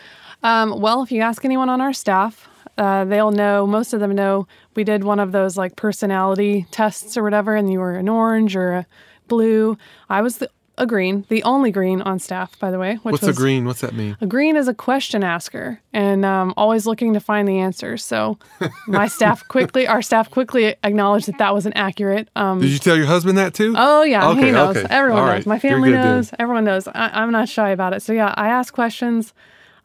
Um, 0.41 0.79
well, 0.79 1.03
if 1.03 1.11
you 1.11 1.19
ask 1.21 1.43
anyone 1.43 1.67
on 1.67 1.81
our 1.81 1.91
staff, 1.91 2.47
uh, 2.77 3.03
they'll 3.03 3.31
know. 3.31 3.67
Most 3.67 3.91
of 3.91 3.99
them 3.99 4.15
know 4.15 4.47
we 4.73 4.85
did 4.85 5.03
one 5.03 5.19
of 5.19 5.33
those 5.33 5.57
like 5.57 5.75
personality 5.75 6.65
tests 6.71 7.17
or 7.17 7.23
whatever, 7.23 7.57
and 7.57 7.69
you 7.69 7.79
were 7.79 7.95
an 7.95 8.07
orange 8.07 8.55
or 8.55 8.71
a 8.71 8.85
blue. 9.27 9.77
I 10.09 10.21
was 10.21 10.37
the, 10.37 10.49
a 10.79 10.87
green, 10.87 11.25
the 11.29 11.43
only 11.43 11.69
green 11.71 12.01
on 12.01 12.17
staff, 12.17 12.57
by 12.59 12.71
the 12.71 12.79
way. 12.79 12.95
Which 13.03 13.11
What's 13.13 13.27
was, 13.27 13.37
a 13.37 13.39
green? 13.39 13.65
What's 13.65 13.81
that 13.81 13.93
mean? 13.93 14.17
A 14.21 14.25
green 14.25 14.55
is 14.55 14.67
a 14.67 14.73
question 14.73 15.23
asker 15.23 15.79
and 15.93 16.25
um, 16.25 16.53
always 16.57 16.87
looking 16.87 17.13
to 17.13 17.19
find 17.19 17.47
the 17.47 17.59
answers. 17.59 18.03
So 18.03 18.39
my 18.87 19.07
staff 19.07 19.47
quickly, 19.47 19.87
our 19.87 20.01
staff 20.01 20.31
quickly 20.31 20.75
acknowledged 20.83 21.27
that 21.27 21.37
that 21.37 21.53
was 21.53 21.65
an 21.65 21.73
accurate. 21.73 22.29
Um, 22.35 22.59
Did 22.61 22.71
you 22.71 22.79
tell 22.79 22.95
your 22.95 23.05
husband 23.05 23.37
that 23.37 23.53
too? 23.53 23.75
Oh 23.77 24.03
yeah, 24.03 24.27
Okay, 24.29 24.45
he 24.47 24.51
knows. 24.51 24.77
okay. 24.77 24.87
Everyone 24.89 25.19
All 25.19 25.25
knows. 25.27 25.33
right. 25.35 25.45
My 25.45 25.59
family 25.59 25.89
good 25.89 25.97
then. 25.97 26.05
knows. 26.15 26.31
Everyone 26.39 26.63
knows. 26.63 26.87
I, 26.87 27.09
I'm 27.13 27.31
not 27.31 27.47
shy 27.49 27.69
about 27.69 27.93
it. 27.93 28.01
So 28.01 28.13
yeah, 28.13 28.33
I 28.37 28.47
ask 28.49 28.73
questions. 28.73 29.33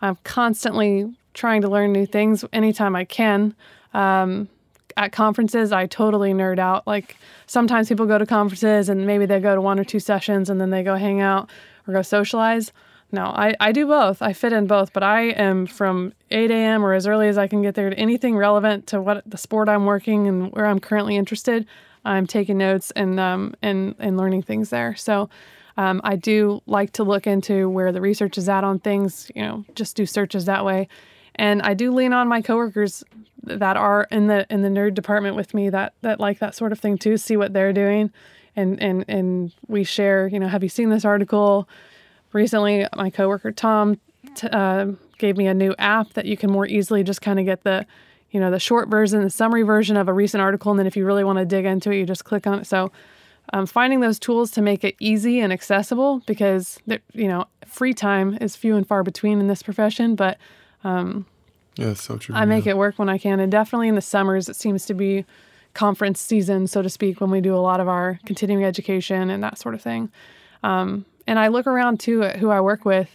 I'm 0.00 0.16
constantly 0.24 1.12
trying 1.34 1.62
to 1.62 1.68
learn 1.68 1.92
new 1.92 2.06
things 2.06 2.44
anytime 2.52 2.94
I 2.94 3.04
can. 3.04 3.54
Um, 3.92 4.48
at 4.96 5.12
conferences, 5.12 5.72
I 5.72 5.86
totally 5.86 6.32
nerd 6.32 6.58
out. 6.58 6.86
Like 6.86 7.16
sometimes 7.46 7.88
people 7.88 8.06
go 8.06 8.18
to 8.18 8.26
conferences 8.26 8.88
and 8.88 9.06
maybe 9.06 9.26
they 9.26 9.40
go 9.40 9.54
to 9.54 9.60
one 9.60 9.78
or 9.78 9.84
two 9.84 10.00
sessions 10.00 10.50
and 10.50 10.60
then 10.60 10.70
they 10.70 10.82
go 10.82 10.96
hang 10.96 11.20
out 11.20 11.50
or 11.86 11.94
go 11.94 12.02
socialize. 12.02 12.72
No, 13.12 13.26
I, 13.26 13.54
I 13.60 13.70
do 13.70 13.86
both. 13.86 14.22
I 14.22 14.32
fit 14.32 14.52
in 14.52 14.66
both, 14.66 14.92
but 14.92 15.04
I 15.04 15.26
am 15.30 15.66
from 15.66 16.12
8 16.30 16.50
a.m. 16.50 16.84
or 16.84 16.94
as 16.94 17.06
early 17.06 17.28
as 17.28 17.38
I 17.38 17.46
can 17.46 17.62
get 17.62 17.76
there 17.76 17.90
to 17.90 17.96
anything 17.96 18.36
relevant 18.36 18.88
to 18.88 19.00
what 19.00 19.22
the 19.24 19.38
sport 19.38 19.68
I'm 19.68 19.86
working 19.86 20.26
and 20.26 20.52
where 20.52 20.66
I'm 20.66 20.80
currently 20.80 21.16
interested. 21.16 21.66
I'm 22.04 22.26
taking 22.26 22.58
notes 22.58 22.90
and 22.90 23.18
um, 23.18 23.54
and 23.62 23.94
and 23.98 24.16
learning 24.16 24.42
things 24.42 24.70
there. 24.70 24.94
So 24.96 25.30
um, 25.76 26.00
I 26.04 26.16
do 26.16 26.60
like 26.66 26.92
to 26.92 27.04
look 27.04 27.26
into 27.26 27.68
where 27.68 27.92
the 27.92 28.00
research 28.00 28.36
is 28.36 28.48
at 28.48 28.64
on 28.64 28.78
things. 28.78 29.30
You 29.34 29.42
know, 29.42 29.64
just 29.74 29.96
do 29.96 30.06
searches 30.06 30.44
that 30.46 30.64
way, 30.64 30.88
and 31.36 31.62
I 31.62 31.74
do 31.74 31.92
lean 31.92 32.12
on 32.12 32.28
my 32.28 32.40
coworkers 32.40 33.04
that 33.42 33.76
are 33.76 34.06
in 34.10 34.26
the 34.26 34.46
in 34.50 34.62
the 34.62 34.68
nerd 34.68 34.94
department 34.94 35.36
with 35.36 35.54
me 35.54 35.70
that 35.70 35.94
that 36.02 36.20
like 36.20 36.38
that 36.38 36.54
sort 36.54 36.72
of 36.72 36.80
thing 36.80 36.98
too. 36.98 37.16
See 37.16 37.36
what 37.36 37.52
they're 37.52 37.72
doing, 37.72 38.10
and 38.56 38.80
and 38.82 39.04
and 39.08 39.52
we 39.68 39.84
share. 39.84 40.28
You 40.28 40.38
know, 40.38 40.48
have 40.48 40.62
you 40.62 40.68
seen 40.68 40.90
this 40.90 41.04
article? 41.04 41.68
Recently, 42.32 42.86
my 42.96 43.10
coworker 43.10 43.52
Tom 43.52 44.00
t- 44.34 44.48
uh, 44.48 44.86
gave 45.18 45.36
me 45.36 45.46
a 45.46 45.54
new 45.54 45.74
app 45.78 46.14
that 46.14 46.26
you 46.26 46.36
can 46.36 46.50
more 46.50 46.66
easily 46.66 47.04
just 47.04 47.20
kind 47.20 47.38
of 47.38 47.44
get 47.44 47.62
the 47.62 47.86
you 48.30 48.40
know 48.40 48.50
the 48.50 48.58
short 48.58 48.88
version 48.88 49.22
the 49.22 49.30
summary 49.30 49.62
version 49.62 49.96
of 49.96 50.08
a 50.08 50.12
recent 50.12 50.40
article 50.40 50.72
and 50.72 50.78
then 50.80 50.88
if 50.88 50.96
you 50.96 51.06
really 51.06 51.22
want 51.22 51.38
to 51.38 51.44
dig 51.44 51.64
into 51.64 51.92
it 51.92 51.98
you 51.98 52.04
just 52.04 52.24
click 52.24 52.48
on 52.48 52.58
it 52.58 52.66
so 52.66 52.90
um, 53.52 53.66
finding 53.66 54.00
those 54.00 54.18
tools 54.18 54.50
to 54.52 54.62
make 54.62 54.84
it 54.84 54.96
easy 54.98 55.40
and 55.40 55.52
accessible 55.52 56.20
because 56.26 56.78
you 57.12 57.28
know 57.28 57.46
free 57.66 57.92
time 57.92 58.38
is 58.40 58.56
few 58.56 58.76
and 58.76 58.86
far 58.86 59.02
between 59.02 59.40
in 59.40 59.48
this 59.48 59.62
profession, 59.62 60.14
but 60.14 60.38
um, 60.84 61.26
yeah, 61.76 61.94
so 61.94 62.16
true. 62.16 62.34
I 62.34 62.44
make 62.44 62.66
it 62.66 62.76
work 62.76 62.98
when 62.98 63.08
I 63.08 63.18
can, 63.18 63.40
and 63.40 63.50
definitely 63.50 63.88
in 63.88 63.94
the 63.94 64.00
summers 64.00 64.48
it 64.48 64.56
seems 64.56 64.86
to 64.86 64.94
be 64.94 65.24
conference 65.72 66.20
season, 66.20 66.66
so 66.66 66.82
to 66.82 66.88
speak, 66.88 67.20
when 67.20 67.30
we 67.30 67.40
do 67.40 67.54
a 67.54 67.58
lot 67.58 67.80
of 67.80 67.88
our 67.88 68.20
continuing 68.26 68.64
education 68.64 69.28
and 69.28 69.42
that 69.42 69.58
sort 69.58 69.74
of 69.74 69.82
thing. 69.82 70.10
Um, 70.62 71.04
and 71.26 71.38
I 71.38 71.48
look 71.48 71.66
around 71.66 72.00
too 72.00 72.22
at 72.22 72.36
who 72.36 72.50
I 72.50 72.60
work 72.60 72.84
with 72.84 73.10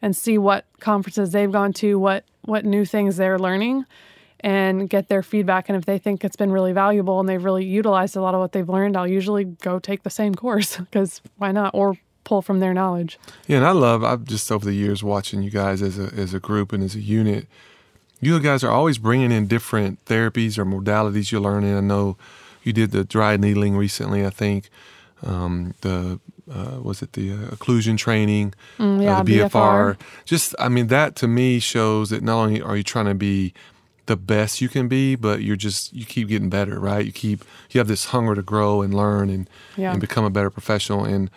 and 0.00 0.16
see 0.16 0.38
what 0.38 0.66
conferences 0.78 1.32
they've 1.32 1.50
gone 1.50 1.72
to, 1.74 1.98
what 1.98 2.24
what 2.42 2.64
new 2.64 2.84
things 2.84 3.16
they're 3.16 3.40
learning, 3.40 3.84
and 4.40 4.88
get 4.88 5.08
their 5.08 5.22
feedback. 5.22 5.68
And 5.68 5.76
if 5.76 5.84
they 5.84 5.98
think 5.98 6.24
it's 6.24 6.36
been 6.36 6.52
really 6.52 6.72
valuable 6.72 7.18
and 7.18 7.28
they've 7.28 7.42
really 7.42 7.64
utilized 7.64 8.14
a 8.14 8.20
lot 8.20 8.34
of 8.34 8.40
what 8.40 8.52
they've 8.52 8.68
learned, 8.68 8.96
I'll 8.96 9.08
usually 9.08 9.44
go 9.44 9.80
take 9.80 10.04
the 10.04 10.10
same 10.10 10.34
course 10.34 10.76
because 10.90 11.20
why 11.38 11.50
not? 11.50 11.72
Or 11.74 11.96
pull 12.26 12.42
from 12.42 12.60
their 12.60 12.74
knowledge. 12.74 13.18
Yeah, 13.46 13.58
and 13.58 13.66
I 13.66 13.70
love 13.70 14.04
I've 14.04 14.24
just 14.24 14.52
over 14.52 14.66
the 14.66 14.74
years 14.74 15.02
watching 15.02 15.42
you 15.42 15.50
guys 15.50 15.80
as 15.80 15.98
a 15.98 16.12
as 16.14 16.34
a 16.34 16.40
group 16.40 16.74
and 16.74 16.84
as 16.84 16.94
a 16.94 17.00
unit. 17.00 17.46
You 18.20 18.38
guys 18.40 18.62
are 18.64 18.70
always 18.70 18.98
bringing 18.98 19.30
in 19.30 19.46
different 19.46 20.04
therapies 20.06 20.58
or 20.58 20.64
modalities 20.64 21.30
you're 21.30 21.40
learning. 21.40 21.76
I 21.76 21.80
know 21.80 22.16
you 22.62 22.72
did 22.72 22.90
the 22.90 23.04
dry 23.04 23.36
needling 23.36 23.76
recently. 23.76 24.26
I 24.26 24.30
think 24.30 24.68
um, 25.22 25.74
the 25.82 26.18
uh, 26.50 26.80
was 26.82 27.02
it 27.02 27.12
the 27.12 27.32
uh, 27.32 27.36
occlusion 27.50 27.96
training, 27.96 28.54
mm, 28.78 29.02
yeah, 29.02 29.18
uh, 29.18 29.22
the 29.22 29.38
BFR. 29.38 29.50
BFR. 29.50 30.00
Just 30.24 30.54
I 30.58 30.68
mean 30.68 30.88
that 30.88 31.16
to 31.16 31.28
me 31.28 31.58
shows 31.60 32.10
that 32.10 32.22
not 32.22 32.36
only 32.36 32.60
are 32.60 32.76
you 32.76 32.82
trying 32.82 33.06
to 33.06 33.14
be 33.14 33.54
the 34.06 34.16
best 34.16 34.60
you 34.60 34.68
can 34.68 34.88
be, 34.88 35.14
but 35.14 35.42
you're 35.42 35.56
just 35.56 35.92
you 35.92 36.04
keep 36.04 36.28
getting 36.28 36.48
better, 36.48 36.80
right? 36.80 37.04
You 37.04 37.12
keep 37.12 37.44
you 37.70 37.78
have 37.78 37.88
this 37.88 38.06
hunger 38.06 38.34
to 38.34 38.42
grow 38.42 38.82
and 38.82 38.94
learn 38.94 39.30
and 39.30 39.48
yeah. 39.76 39.92
and 39.92 40.00
become 40.00 40.24
a 40.24 40.30
better 40.30 40.50
professional 40.50 41.04
and 41.04 41.30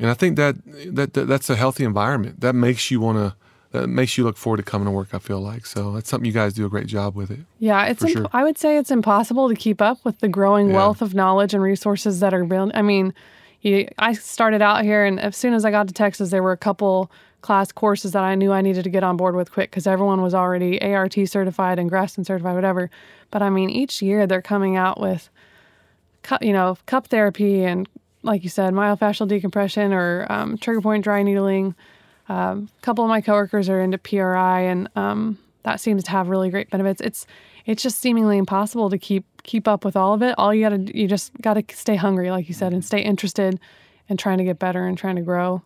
and 0.00 0.10
I 0.10 0.14
think 0.14 0.36
that, 0.36 0.56
that, 0.94 1.12
that 1.14 1.26
that's 1.26 1.50
a 1.50 1.56
healthy 1.56 1.84
environment 1.84 2.40
that 2.40 2.54
makes 2.54 2.90
you 2.90 3.00
want 3.00 3.18
to 3.18 3.36
that 3.72 3.86
makes 3.86 4.18
you 4.18 4.24
look 4.24 4.36
forward 4.36 4.56
to 4.56 4.62
coming 4.64 4.86
to 4.86 4.90
work. 4.90 5.14
I 5.14 5.18
feel 5.18 5.40
like 5.40 5.64
so 5.64 5.92
that's 5.92 6.08
something 6.08 6.26
you 6.26 6.32
guys 6.32 6.54
do 6.54 6.66
a 6.66 6.68
great 6.68 6.86
job 6.86 7.14
with 7.14 7.30
it. 7.30 7.40
Yeah, 7.58 7.86
it's 7.86 8.02
imp- 8.02 8.12
sure. 8.12 8.26
I 8.32 8.42
would 8.42 8.58
say 8.58 8.78
it's 8.78 8.90
impossible 8.90 9.48
to 9.48 9.54
keep 9.54 9.80
up 9.80 10.04
with 10.04 10.18
the 10.18 10.28
growing 10.28 10.70
yeah. 10.70 10.76
wealth 10.76 11.02
of 11.02 11.14
knowledge 11.14 11.54
and 11.54 11.62
resources 11.62 12.20
that 12.20 12.34
are 12.34 12.44
built. 12.44 12.72
I 12.74 12.82
mean, 12.82 13.14
you, 13.60 13.88
I 13.98 14.14
started 14.14 14.62
out 14.62 14.82
here, 14.82 15.04
and 15.04 15.20
as 15.20 15.36
soon 15.36 15.54
as 15.54 15.64
I 15.64 15.70
got 15.70 15.86
to 15.86 15.94
Texas, 15.94 16.30
there 16.30 16.42
were 16.42 16.52
a 16.52 16.56
couple 16.56 17.10
class 17.42 17.72
courses 17.72 18.12
that 18.12 18.24
I 18.24 18.34
knew 18.34 18.52
I 18.52 18.60
needed 18.60 18.84
to 18.84 18.90
get 18.90 19.04
on 19.04 19.16
board 19.16 19.34
with 19.34 19.52
quick 19.52 19.70
because 19.70 19.86
everyone 19.86 20.20
was 20.20 20.34
already 20.34 20.80
ART 20.82 21.16
certified 21.26 21.78
and 21.78 21.90
Graston 21.90 22.26
certified, 22.26 22.54
whatever. 22.54 22.90
But 23.30 23.42
I 23.42 23.50
mean, 23.50 23.70
each 23.70 24.02
year 24.02 24.26
they're 24.26 24.42
coming 24.42 24.76
out 24.76 25.00
with, 25.00 25.30
you 26.40 26.52
know, 26.52 26.76
cup 26.86 27.06
therapy 27.06 27.64
and, 27.64 27.88
like 28.22 28.42
you 28.42 28.50
said, 28.50 28.72
myofascial 28.74 29.26
decompression 29.28 29.92
or 29.92 30.26
um, 30.30 30.58
trigger 30.58 30.80
point 30.80 31.04
dry 31.04 31.22
needling. 31.22 31.74
Um, 32.28 32.68
a 32.78 32.82
couple 32.82 33.04
of 33.04 33.08
my 33.08 33.20
coworkers 33.20 33.68
are 33.68 33.80
into 33.80 33.98
PRI, 33.98 34.60
and 34.60 34.88
um, 34.94 35.38
that 35.62 35.80
seems 35.80 36.04
to 36.04 36.10
have 36.10 36.28
really 36.28 36.50
great 36.50 36.70
benefits. 36.70 37.00
It's 37.00 37.26
it's 37.66 37.82
just 37.82 37.98
seemingly 37.98 38.38
impossible 38.38 38.90
to 38.90 38.98
keep 38.98 39.24
keep 39.42 39.66
up 39.66 39.84
with 39.84 39.96
all 39.96 40.14
of 40.14 40.22
it. 40.22 40.34
All 40.38 40.54
you 40.54 40.62
got 40.62 40.70
to 40.70 40.98
you 40.98 41.08
just 41.08 41.32
got 41.40 41.54
to 41.54 41.64
stay 41.74 41.96
hungry, 41.96 42.30
like 42.30 42.48
you 42.48 42.54
said, 42.54 42.72
and 42.72 42.84
stay 42.84 43.00
interested 43.00 43.58
and 44.08 44.18
trying 44.18 44.38
to 44.38 44.44
get 44.44 44.58
better 44.58 44.86
and 44.86 44.96
trying 44.96 45.16
to 45.16 45.22
grow. 45.22 45.62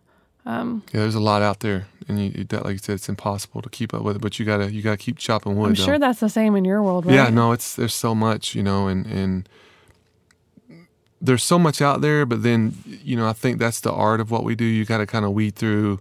Um, 0.47 0.83
yeah, 0.93 1.01
there's 1.01 1.15
a 1.15 1.19
lot 1.19 1.41
out 1.41 1.61
there, 1.61 1.87
and 2.07 2.19
you, 2.19 2.31
you, 2.35 2.45
like 2.59 2.73
you 2.73 2.77
said, 2.77 2.93
it's 2.93 3.09
impossible 3.09 3.63
to 3.63 3.69
keep 3.69 3.93
up 3.93 4.03
with 4.03 4.17
it. 4.17 4.21
But 4.21 4.37
you 4.39 4.45
gotta 4.45 4.71
you 4.71 4.81
gotta 4.81 4.97
keep 4.97 5.17
chopping 5.17 5.55
wood. 5.55 5.67
I'm 5.67 5.73
though. 5.73 5.83
sure 5.83 5.99
that's 5.99 6.19
the 6.19 6.29
same 6.29 6.55
in 6.55 6.65
your 6.65 6.83
world, 6.83 7.05
right? 7.05 7.15
Yeah, 7.15 7.29
no, 7.29 7.51
it's 7.51 7.75
there's 7.75 7.95
so 7.95 8.13
much, 8.13 8.53
you 8.53 8.61
know, 8.61 8.87
and 8.87 9.05
and 9.07 9.49
there's 11.25 11.43
so 11.43 11.59
much 11.59 11.81
out 11.81 12.01
there. 12.01 12.25
But 12.25 12.43
then, 12.43 12.75
you 12.85 13.15
know, 13.15 13.27
I 13.27 13.33
think 13.33 13.59
that's 13.59 13.79
the 13.79 13.91
art 13.91 14.19
of 14.19 14.31
what 14.31 14.43
we 14.43 14.55
do. 14.55 14.65
You 14.65 14.85
got 14.85 14.99
to 14.99 15.05
kind 15.05 15.25
of 15.25 15.31
weed 15.31 15.55
through 15.55 15.99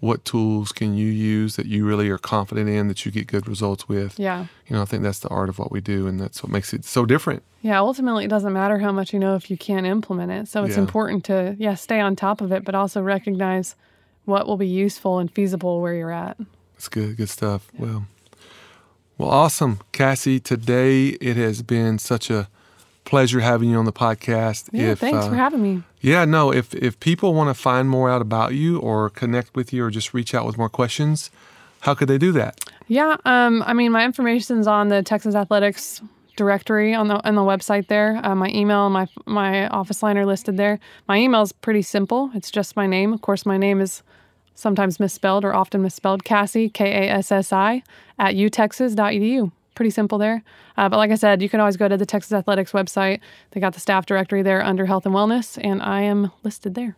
what 0.00 0.24
tools 0.24 0.72
can 0.72 0.94
you 0.94 1.08
use 1.08 1.56
that 1.56 1.66
you 1.66 1.86
really 1.86 2.10
are 2.10 2.18
confident 2.18 2.68
in 2.68 2.88
that 2.88 3.06
you 3.06 3.10
get 3.10 3.26
good 3.26 3.48
results 3.48 3.88
with. 3.88 4.18
Yeah. 4.18 4.46
You 4.66 4.76
know, 4.76 4.82
I 4.82 4.84
think 4.84 5.02
that's 5.02 5.20
the 5.20 5.28
art 5.28 5.48
of 5.48 5.58
what 5.58 5.72
we 5.72 5.80
do, 5.80 6.06
and 6.06 6.20
that's 6.20 6.42
what 6.42 6.52
makes 6.52 6.74
it 6.74 6.84
so 6.84 7.06
different. 7.06 7.42
Yeah, 7.62 7.78
ultimately, 7.78 8.26
it 8.26 8.28
doesn't 8.28 8.52
matter 8.52 8.78
how 8.78 8.92
much 8.92 9.12
you 9.12 9.18
know 9.18 9.36
if 9.36 9.50
you 9.50 9.56
can't 9.56 9.86
implement 9.86 10.32
it. 10.32 10.48
So 10.48 10.64
it's 10.64 10.76
yeah. 10.76 10.82
important 10.82 11.24
to, 11.24 11.56
yeah, 11.58 11.74
stay 11.74 11.98
on 12.00 12.14
top 12.14 12.40
of 12.40 12.52
it, 12.52 12.64
but 12.64 12.74
also 12.74 13.00
recognize 13.00 13.74
what 14.26 14.46
will 14.46 14.58
be 14.58 14.68
useful 14.68 15.18
and 15.18 15.30
feasible 15.30 15.80
where 15.80 15.94
you're 15.94 16.12
at. 16.12 16.36
That's 16.74 16.88
good, 16.88 17.16
good 17.16 17.30
stuff. 17.30 17.68
Yeah. 17.72 17.80
Well, 17.80 18.06
well, 19.18 19.30
awesome, 19.30 19.80
Kassi. 19.94 20.42
Today 20.42 21.08
it 21.22 21.38
has 21.38 21.62
been 21.62 21.98
such 21.98 22.28
a 22.28 22.48
pleasure 23.06 23.40
having 23.40 23.70
you 23.70 23.78
on 23.78 23.86
the 23.86 23.92
podcast. 23.92 24.68
Yeah, 24.72 24.90
if, 24.90 24.98
thanks 24.98 25.24
uh, 25.24 25.30
for 25.30 25.36
having 25.36 25.62
me. 25.62 25.82
Yeah, 26.02 26.26
no, 26.26 26.52
if 26.52 26.74
if 26.74 27.00
people 27.00 27.32
want 27.32 27.48
to 27.48 27.54
find 27.54 27.88
more 27.88 28.10
out 28.10 28.20
about 28.20 28.54
you 28.54 28.78
or 28.80 29.08
connect 29.08 29.56
with 29.56 29.72
you 29.72 29.82
or 29.84 29.90
just 29.90 30.12
reach 30.12 30.34
out 30.34 30.44
with 30.44 30.58
more 30.58 30.68
questions, 30.68 31.30
how 31.80 31.94
could 31.94 32.08
they 32.08 32.18
do 32.18 32.32
that? 32.32 32.60
Yeah, 32.88 33.16
um, 33.24 33.62
I 33.66 33.72
mean, 33.72 33.92
my 33.92 34.04
information's 34.04 34.66
on 34.66 34.88
the 34.88 35.02
Texas 35.02 35.34
Athletics 35.34 36.02
directory 36.36 36.94
on 36.94 37.08
the 37.08 37.26
on 37.26 37.34
the 37.34 37.40
website 37.40 37.88
there. 37.88 38.20
Uh, 38.22 38.34
my 38.34 38.48
email, 38.50 38.86
and 38.86 38.92
my 38.92 39.08
my 39.24 39.68
office 39.68 40.02
line 40.02 40.18
are 40.18 40.26
listed 40.26 40.56
there. 40.56 40.78
My 41.08 41.16
email 41.16 41.42
is 41.42 41.52
pretty 41.52 41.82
simple. 41.82 42.30
It's 42.34 42.50
just 42.50 42.76
my 42.76 42.86
name. 42.86 43.12
Of 43.12 43.22
course, 43.22 43.46
my 43.46 43.56
name 43.56 43.80
is 43.80 44.02
sometimes 44.54 45.00
misspelled 45.00 45.44
or 45.44 45.54
often 45.54 45.82
misspelled. 45.82 46.24
Kassi 46.24 46.72
K 46.72 47.06
A 47.06 47.10
S 47.10 47.32
S 47.32 47.52
I 47.52 47.82
at 48.18 48.34
utexas.edu. 48.34 49.50
Pretty 49.76 49.90
simple 49.90 50.18
there. 50.18 50.42
Uh, 50.76 50.88
but 50.88 50.96
like 50.96 51.12
I 51.12 51.14
said, 51.14 51.40
you 51.40 51.48
can 51.48 51.60
always 51.60 51.76
go 51.76 51.86
to 51.86 51.96
the 51.96 52.06
Texas 52.06 52.32
Athletics 52.32 52.72
website. 52.72 53.20
They 53.52 53.60
got 53.60 53.74
the 53.74 53.80
staff 53.80 54.06
directory 54.06 54.42
there 54.42 54.64
under 54.64 54.86
Health 54.86 55.06
and 55.06 55.14
Wellness, 55.14 55.56
and 55.62 55.80
I 55.80 56.00
am 56.00 56.32
listed 56.42 56.74
there. 56.74 56.96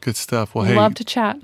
Good 0.00 0.16
stuff. 0.16 0.54
Well, 0.54 0.66
hey, 0.66 0.76
love 0.76 0.94
to 0.94 1.04
chat. 1.04 1.38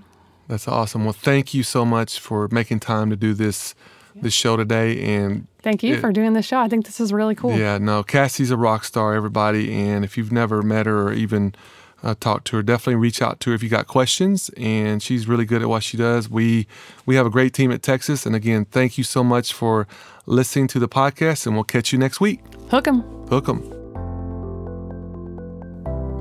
That's 0.47 0.69
awesome. 0.69 1.05
Well, 1.05 1.13
thank 1.13 1.53
you 1.53 1.63
so 1.63 1.85
much 1.85 2.21
for 2.21 2.47
making 2.53 2.81
time 2.81 3.11
to 3.11 3.17
do 3.17 3.35
this 3.35 3.75
this 4.23 4.35
show 4.35 4.57
today. 4.57 5.03
And 5.03 5.47
thank 5.63 5.83
you 5.83 5.95
it, 5.95 6.01
for 6.01 6.13
doing 6.13 6.33
this 6.33 6.47
show. 6.47 6.59
I 6.59 6.69
think 6.69 6.87
this 6.87 7.01
is 7.01 7.13
really 7.13 7.35
cool. 7.35 7.57
Yeah, 7.57 7.79
no, 7.79 8.03
Kassi's 8.03 8.51
a 8.51 8.57
rock 8.57 8.85
star, 8.85 9.15
everybody. 9.15 9.73
And 9.73 10.05
if 10.05 10.17
you've 10.17 10.33
never 10.33 10.63
met 10.63 10.87
her 10.87 11.09
or 11.09 11.13
even 11.13 11.55
uh, 12.03 12.15
talked 12.19 12.47
to 12.49 12.57
her, 12.57 12.63
definitely 12.63 12.97
reach 12.97 13.21
out 13.21 13.41
to 13.41 13.51
her 13.51 13.57
if 13.57 13.63
you 13.63 13.69
got 13.69 13.87
questions. 13.87 14.51
And 14.57 15.03
she's 15.03 15.27
really 15.27 15.45
good 15.45 15.63
at 15.63 15.69
what 15.69 15.83
she 15.83 15.97
does. 15.97 16.31
We 16.31 16.67
we 17.05 17.17
have 17.17 17.27
a 17.27 17.31
great 17.31 17.53
team 17.53 17.73
at 17.73 17.83
Texas. 17.83 18.27
And 18.27 18.35
again, 18.37 18.65
thank 18.67 18.99
you 18.99 19.05
so 19.05 19.25
much 19.25 19.53
for 19.53 19.87
listening 20.27 20.67
to 20.69 20.79
the 20.79 20.89
podcast. 20.89 21.47
And 21.47 21.55
we'll 21.55 21.65
catch 21.65 21.93
you 21.93 21.99
next 21.99 22.21
week. 22.21 22.41
Hook 22.71 22.87
'em. 22.87 23.03
Hook 23.29 23.49
'em. 23.49 23.73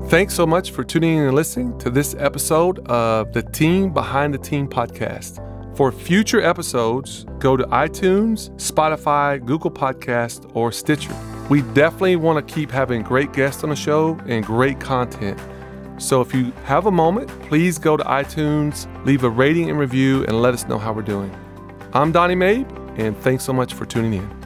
Thanks 0.08 0.34
so 0.34 0.46
much 0.46 0.70
for 0.70 0.84
tuning 0.84 1.18
in 1.18 1.24
and 1.24 1.34
listening 1.34 1.76
to 1.78 1.90
this 1.90 2.14
episode 2.16 2.78
of 2.88 3.32
the 3.32 3.42
Team 3.42 3.92
Behind 3.92 4.32
the 4.32 4.38
Team 4.38 4.68
podcast. 4.68 5.42
For 5.76 5.90
future 5.90 6.40
episodes, 6.40 7.26
go 7.40 7.56
to 7.56 7.64
iTunes, 7.64 8.50
Spotify, 8.56 9.44
Google 9.44 9.70
Podcast, 9.70 10.48
or 10.54 10.70
Stitcher. 10.70 11.12
We 11.50 11.62
definitely 11.62 12.16
want 12.16 12.46
to 12.46 12.54
keep 12.54 12.70
having 12.70 13.02
great 13.02 13.32
guests 13.32 13.64
on 13.64 13.70
the 13.70 13.76
show 13.76 14.16
and 14.26 14.44
great 14.44 14.78
content. 14.80 15.38
So 15.98 16.20
if 16.20 16.32
you 16.34 16.52
have 16.64 16.86
a 16.86 16.90
moment, 16.92 17.28
please 17.48 17.78
go 17.78 17.96
to 17.96 18.04
iTunes, 18.04 18.86
leave 19.04 19.24
a 19.24 19.30
rating 19.30 19.70
and 19.70 19.78
review, 19.78 20.24
and 20.28 20.40
let 20.40 20.54
us 20.54 20.68
know 20.68 20.78
how 20.78 20.92
we're 20.92 21.02
doing. 21.02 21.30
I'm 21.92 22.12
Donnie 22.12 22.36
Mabe, 22.36 22.66
and 22.96 23.16
thanks 23.18 23.44
so 23.44 23.52
much 23.52 23.74
for 23.74 23.84
tuning 23.84 24.14
in. 24.14 24.45